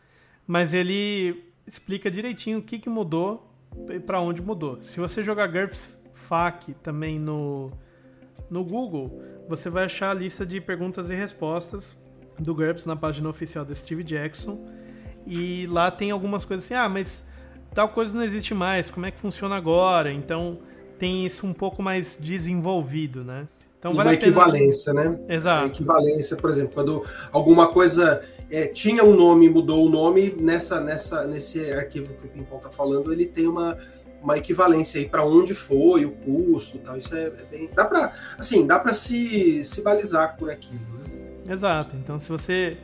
mas 0.47 0.73
ele 0.73 1.45
explica 1.67 2.11
direitinho 2.11 2.59
o 2.59 2.63
que, 2.63 2.79
que 2.79 2.89
mudou 2.89 3.53
e 3.91 3.99
para 3.99 4.21
onde 4.21 4.41
mudou. 4.41 4.83
Se 4.83 5.01
você 5.01 5.23
jogar 5.23 5.49
GURPS 5.49 5.89
FAQ 6.15 6.75
também 6.83 7.19
no, 7.19 7.67
no 8.51 8.65
Google, 8.65 9.23
você 9.49 9.69
vai 9.69 9.85
achar 9.85 10.11
a 10.11 10.15
lista 10.15 10.47
de 10.47 10.61
perguntas 10.61 11.11
e 11.11 11.15
respostas 11.15 11.99
do 12.39 12.55
GURPS 12.55 12.87
na 12.87 12.97
página 12.97 13.29
oficial 13.29 13.65
da 13.65 13.75
Steve 13.75 14.05
Jackson. 14.05 14.67
E 15.27 15.67
lá 15.67 15.91
tem 15.91 16.11
algumas 16.11 16.45
coisas 16.45 16.65
assim, 16.65 16.75
ah, 16.75 16.89
mas 16.89 17.27
tal 17.75 17.89
coisa 17.91 18.17
não 18.17 18.25
existe 18.25 18.55
mais, 18.55 18.91
como 18.91 19.07
é 19.07 19.11
que 19.11 19.19
funciona 19.19 19.57
agora? 19.57 20.13
Então 20.13 20.61
tem 20.99 21.27
isso 21.27 21.47
um 21.47 21.53
pouco 21.53 21.83
mais 21.83 22.17
desenvolvido, 22.17 23.25
né? 23.25 23.47
Então, 23.79 23.93
vale 23.93 24.09
uma 24.09 24.15
equivalência, 24.15 24.93
né? 24.93 25.19
Exato. 25.29 25.65
A 25.65 25.67
equivalência, 25.67 26.37
por 26.37 26.51
exemplo, 26.51 26.73
quando 26.75 27.05
alguma 27.31 27.69
coisa 27.69 28.23
é, 28.51 28.67
tinha 28.67 29.05
um 29.05 29.15
nome, 29.15 29.49
mudou 29.49 29.87
o 29.87 29.89
nome, 29.89 30.35
nessa, 30.39 30.81
nessa, 30.81 31.25
nesse 31.27 31.73
arquivo 31.73 32.15
que 32.15 32.27
o 32.27 32.29
Pimpão 32.29 32.59
está 32.59 32.71
falando, 32.71 33.13
ele 33.13 33.27
tem 33.27 33.47
uma, 33.47 33.79
uma 34.23 34.37
equivalência 34.37 35.01
aí 35.01 35.09
para 35.09 35.25
onde 35.25 35.55
foi, 35.55 36.05
o 36.05 36.11
custo, 36.11 36.79
tal. 36.79 36.97
Isso 36.97 37.15
é, 37.15 37.27
é 37.27 37.45
bem, 37.51 37.71
dá 37.73 37.85
para, 37.85 38.13
assim, 38.37 38.67
dá 38.67 38.79
para 38.81 38.93
se, 38.93 39.65
se 39.65 39.81
balizar 39.81 40.37
por 40.37 40.51
aquilo. 40.51 40.81
Né? 40.81 41.53
Exato. 41.53 41.95
Então, 41.97 42.19
se 42.19 42.29
você 42.29 42.77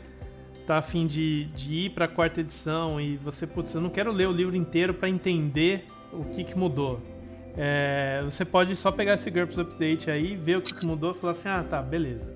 tá 0.67 0.79
afim 0.79 1.07
de, 1.07 1.47
de 1.47 1.73
ir 1.87 1.91
para 1.91 2.05
a 2.05 2.09
quarta 2.09 2.41
edição 2.41 3.01
e 3.01 3.17
você, 3.17 3.47
putz, 3.47 3.75
eu 3.75 3.81
não 3.81 3.91
quero 3.91 4.13
ler 4.13 4.29
o 4.29 4.33
livro 4.33 4.55
inteiro 4.55 4.95
para 4.95 5.09
entender 5.09 5.87
o 6.13 6.25
que, 6.25 6.45
que 6.45 6.57
mudou. 6.57 7.01
É, 7.57 8.21
você 8.25 8.45
pode 8.45 8.75
só 8.75 8.91
pegar 8.91 9.15
esse 9.15 9.31
GURPS 9.31 9.59
Update 9.59 10.11
aí, 10.11 10.35
ver 10.37 10.57
o 10.59 10.63
que, 10.63 10.75
que 10.75 10.85
mudou 10.85 11.13
e 11.13 11.15
falar 11.15 11.33
assim: 11.33 11.49
ah, 11.49 11.65
tá, 11.69 11.81
beleza. 11.81 12.35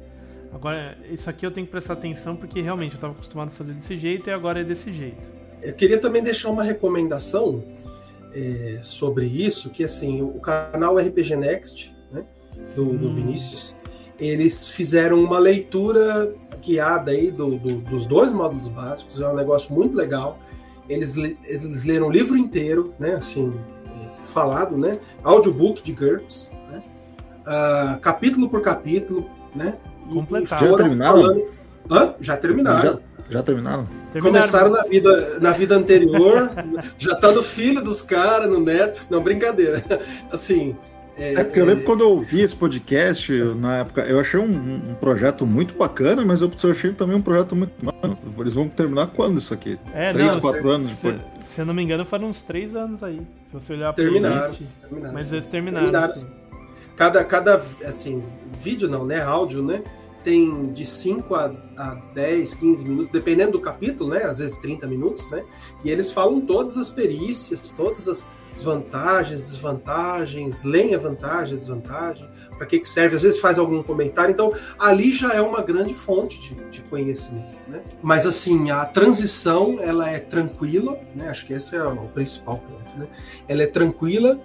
Agora, 0.53 0.97
isso 1.11 1.29
aqui 1.29 1.45
eu 1.45 1.51
tenho 1.51 1.67
que 1.67 1.71
prestar 1.71 1.95
atenção 1.95 2.35
porque 2.37 2.61
realmente 2.61 2.93
eu 2.93 2.97
estava 2.97 3.13
acostumado 3.13 3.49
a 3.49 3.51
fazer 3.51 3.73
desse 3.73 3.97
jeito 3.97 4.31
e 4.31 4.33
agora 4.33 4.61
é 4.61 4.65
desse 4.65 4.93
jeito. 4.93 5.29
Eu 5.61 5.75
queria 5.75 5.99
também 5.99 6.23
deixar 6.23 6.51
uma 6.51 6.63
recomendação 6.63 7.63
é, 8.33 8.79
sobre 8.83 9.27
isso, 9.27 9.71
que 9.71 9.85
assim, 9.85 10.23
o 10.23 10.41
canal 10.41 10.97
RPG 10.97 11.37
Next, 11.37 11.95
né, 12.13 12.25
do, 12.75 12.97
do 12.97 13.13
Vinícius, 13.13 13.77
eles 14.19 14.71
fizeram 14.71 15.23
uma 15.23 15.39
leitura 15.39 16.35
guiada 16.61 17.11
aí 17.11 17.31
do, 17.31 17.57
do, 17.57 17.81
dos 17.81 18.07
dois 18.07 18.33
módulos 18.33 18.69
básicos, 18.69 19.21
é 19.21 19.29
um 19.29 19.35
negócio 19.35 19.73
muito 19.73 19.97
legal. 19.97 20.39
Eles, 20.89 21.17
eles 21.17 21.85
leram 21.85 22.07
o 22.07 22.11
livro 22.11 22.37
inteiro, 22.37 22.95
né, 22.99 23.15
assim, 23.15 23.53
falado, 24.29 24.77
né, 24.77 24.99
audiobook 25.23 25.83
de 25.83 25.93
GURPS, 25.93 26.51
né, 26.71 26.83
uh, 27.47 28.01
capítulo 28.01 28.49
por 28.49 28.63
capítulo, 28.63 29.29
né, 29.55 29.75
e, 30.11 30.19
e 30.19 30.47
já 30.47 30.77
terminaram? 30.77 31.21
Falando... 31.21 31.59
Hã? 31.91 32.15
Já 32.21 32.37
terminaram. 32.37 32.83
Já, 32.83 32.99
já 33.31 33.43
terminaram? 33.43 33.89
Começaram 34.21 34.71
na 34.71 34.83
vida, 34.83 35.39
na 35.41 35.53
vida 35.53 35.77
anterior, 35.77 36.51
já 36.99 37.15
tá 37.15 37.31
no 37.31 37.43
filho 37.43 37.83
dos 37.83 38.03
caras, 38.03 38.49
no 38.49 38.61
neto. 38.61 39.03
Não, 39.11 39.23
brincadeira. 39.23 39.85
Assim. 40.33 40.77
É, 41.19 41.35
é 41.35 41.45
porque 41.45 41.61
eu 41.61 41.65
lembro 41.65 41.83
é... 41.83 41.87
quando 41.87 42.03
eu 42.03 42.11
ouvi 42.11 42.41
esse 42.41 42.55
podcast, 42.55 43.33
na 43.57 43.79
época, 43.79 44.03
eu 44.03 44.21
achei 44.21 44.39
um, 44.39 44.45
um, 44.91 44.95
projeto 44.95 45.45
muito 45.45 45.75
bacana, 45.75 46.25
mas 46.25 46.41
eu, 46.41 46.51
achei 46.71 46.93
também 46.93 47.17
um 47.17 47.23
projeto 47.23 47.57
muito. 47.57 47.73
Mano, 47.83 48.17
eles 48.39 48.55
vão 48.55 48.69
terminar 48.69 49.09
quando 49.09 49.39
isso 49.39 49.53
aqui? 49.53 49.79
É, 49.93 50.13
três, 50.13 50.35
não, 50.35 50.41
quatro 50.41 50.63
se, 50.63 50.69
anos 50.69 50.91
se, 50.91 51.11
depois. 51.11 51.33
Se 51.45 51.61
eu 51.61 51.67
não 51.67 51.75
me 51.75 51.83
engano, 51.83 52.05
foram 52.05 52.29
uns 52.29 52.43
três 52.43 52.77
anos 52.77 53.03
aí. 53.03 53.21
Se 53.47 53.53
você 53.53 53.73
olhar 53.73 53.93
para 53.93 54.05
terminaram, 54.05 54.55
terminaram, 54.55 55.15
Mas 55.15 55.33
eles 55.33 55.47
terminaram. 55.47 55.87
terminaram 55.87 56.13
assim. 56.13 56.27
Cada, 56.97 57.25
cada 57.25 57.55
assim, 57.85 58.23
vídeo 58.61 58.89
não, 58.89 59.05
né? 59.05 59.21
Áudio, 59.21 59.63
né? 59.63 59.83
tem 60.25 60.73
de 60.73 60.85
5 60.85 61.35
a, 61.35 61.51
a 61.77 61.95
10, 62.13 62.55
15 62.55 62.85
minutos, 62.85 63.13
dependendo 63.13 63.53
do 63.53 63.61
capítulo, 63.61 64.11
né? 64.11 64.25
Às 64.25 64.41
vezes 64.41 64.57
30 64.57 64.87
minutos, 64.87 65.29
né? 65.31 65.45
E 65.85 65.91
eles 65.91 66.13
falam 66.13 66.41
todas 66.41 66.77
as 66.77 66.91
perícias, 66.91 67.71
todas 67.71 68.09
as 68.09 68.27
vantagens, 68.57 69.43
desvantagens, 69.43 70.63
leem 70.63 70.95
a 70.95 70.99
vantagem, 70.99 71.57
desvantagem, 71.57 72.29
para 72.57 72.67
que, 72.67 72.81
que 72.81 72.89
serve, 72.89 73.17
às 73.17 73.23
vezes 73.23 73.41
faz 73.41 73.59
algum 73.59 73.83
comentário. 73.83 74.33
Então, 74.33 74.53
ali 74.79 75.13
já 75.13 75.33
é 75.33 75.41
uma 75.41 75.63
grande 75.63 75.95
fonte 75.95 76.41
de, 76.41 76.55
de 76.71 76.83
conhecimento, 76.83 77.57
né? 77.69 77.81
Mas, 78.03 78.27
assim, 78.27 78.71
a 78.71 78.85
transição, 78.85 79.79
ela 79.81 80.11
é 80.11 80.19
tranquila, 80.19 80.99
né? 81.15 81.29
Acho 81.29 81.47
que 81.47 81.53
esse 81.53 81.77
é 81.77 81.83
o 81.85 82.09
principal 82.09 82.59
ponto, 82.59 82.99
né? 82.99 83.07
Ela 83.47 83.63
é 83.63 83.67
tranquila 83.67 84.41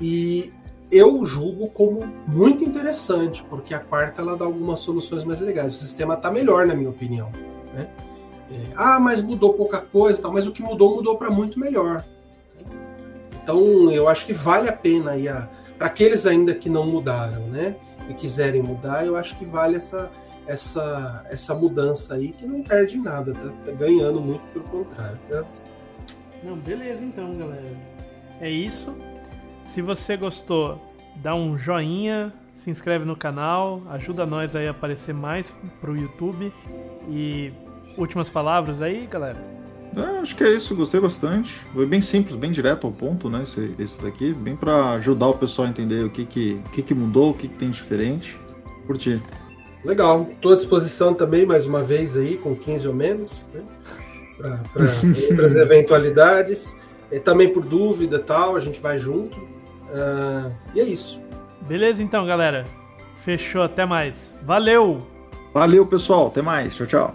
e 0.00 0.52
eu 0.90 1.24
julgo 1.24 1.68
como 1.70 2.06
muito 2.26 2.64
interessante, 2.64 3.44
porque 3.48 3.74
a 3.74 3.78
quarta 3.78 4.22
ela 4.22 4.36
dá 4.36 4.44
algumas 4.44 4.80
soluções 4.80 5.22
mais 5.22 5.40
legais. 5.40 5.76
O 5.76 5.78
sistema 5.78 6.14
está 6.14 6.30
melhor, 6.30 6.66
na 6.66 6.74
minha 6.74 6.90
opinião. 6.90 7.30
Né? 7.74 7.88
É, 8.50 8.72
ah, 8.74 8.98
mas 8.98 9.22
mudou 9.22 9.52
pouca 9.52 9.78
coisa, 9.80 10.22
tal, 10.22 10.32
mas 10.32 10.46
o 10.46 10.52
que 10.52 10.62
mudou, 10.62 10.96
mudou 10.96 11.16
para 11.16 11.30
muito 11.30 11.60
melhor. 11.60 12.04
Então, 13.48 13.90
eu 13.90 14.06
acho 14.06 14.26
que 14.26 14.34
vale 14.34 14.68
a 14.68 14.72
pena 14.74 15.12
aí, 15.12 15.24
para 15.78 15.86
aqueles 15.86 16.26
ainda 16.26 16.54
que 16.54 16.68
não 16.68 16.86
mudaram, 16.86 17.46
né? 17.46 17.76
E 18.06 18.12
quiserem 18.12 18.62
mudar, 18.62 19.06
eu 19.06 19.16
acho 19.16 19.38
que 19.38 19.44
vale 19.46 19.76
essa, 19.76 20.10
essa, 20.46 21.24
essa 21.30 21.54
mudança 21.54 22.16
aí, 22.16 22.28
que 22.28 22.46
não 22.46 22.62
perde 22.62 22.98
nada, 22.98 23.32
tá, 23.32 23.48
tá 23.64 23.72
ganhando 23.72 24.20
muito 24.20 24.42
pelo 24.52 24.66
contrário. 24.66 25.18
Tá? 25.30 25.44
Não, 26.44 26.58
beleza 26.58 27.02
então, 27.02 27.38
galera. 27.38 27.74
É 28.38 28.50
isso. 28.50 28.94
Se 29.64 29.80
você 29.80 30.14
gostou, 30.14 30.78
dá 31.16 31.34
um 31.34 31.56
joinha, 31.56 32.30
se 32.52 32.68
inscreve 32.68 33.06
no 33.06 33.16
canal, 33.16 33.80
ajuda 33.88 34.26
nós 34.26 34.54
aí 34.54 34.68
a 34.68 34.72
aparecer 34.72 35.14
mais 35.14 35.50
pro 35.80 35.96
YouTube. 35.96 36.52
E 37.08 37.50
últimas 37.96 38.28
palavras 38.28 38.82
aí, 38.82 39.06
galera? 39.06 39.57
É, 39.96 40.20
acho 40.20 40.36
que 40.36 40.44
é 40.44 40.50
isso, 40.50 40.74
gostei 40.74 41.00
bastante. 41.00 41.54
Foi 41.72 41.86
bem 41.86 42.00
simples, 42.00 42.36
bem 42.36 42.50
direto 42.50 42.86
ao 42.86 42.92
ponto, 42.92 43.28
né? 43.30 43.42
Esse, 43.42 43.74
esse 43.78 44.00
daqui, 44.00 44.32
bem 44.32 44.54
para 44.54 44.90
ajudar 44.92 45.28
o 45.28 45.34
pessoal 45.34 45.66
a 45.66 45.70
entender 45.70 46.04
o 46.04 46.10
que, 46.10 46.24
que, 46.24 46.60
o 46.66 46.70
que, 46.70 46.82
que 46.82 46.94
mudou, 46.94 47.30
o 47.30 47.34
que, 47.34 47.48
que 47.48 47.56
tem 47.56 47.70
diferente. 47.70 48.38
Curti. 48.86 49.22
Legal, 49.84 50.28
estou 50.30 50.52
à 50.52 50.56
disposição 50.56 51.14
também, 51.14 51.46
mais 51.46 51.64
uma 51.66 51.82
vez 51.82 52.16
aí, 52.16 52.36
com 52.36 52.54
15 52.54 52.88
ou 52.88 52.94
menos, 52.94 53.48
né? 53.54 53.62
Para 54.36 54.58
outras 55.30 55.54
eventualidades. 55.54 56.76
E 57.10 57.18
também 57.18 57.48
por 57.48 57.64
dúvida 57.64 58.18
tal, 58.18 58.56
a 58.56 58.60
gente 58.60 58.80
vai 58.80 58.98
junto. 58.98 59.38
Uh, 59.38 60.52
e 60.74 60.80
é 60.80 60.84
isso. 60.84 61.20
Beleza, 61.66 62.02
então, 62.02 62.26
galera. 62.26 62.66
Fechou, 63.16 63.62
até 63.62 63.86
mais. 63.86 64.34
Valeu! 64.42 65.06
Valeu, 65.54 65.86
pessoal. 65.86 66.26
Até 66.28 66.42
mais. 66.42 66.76
Tchau, 66.76 66.86
tchau. 66.86 67.14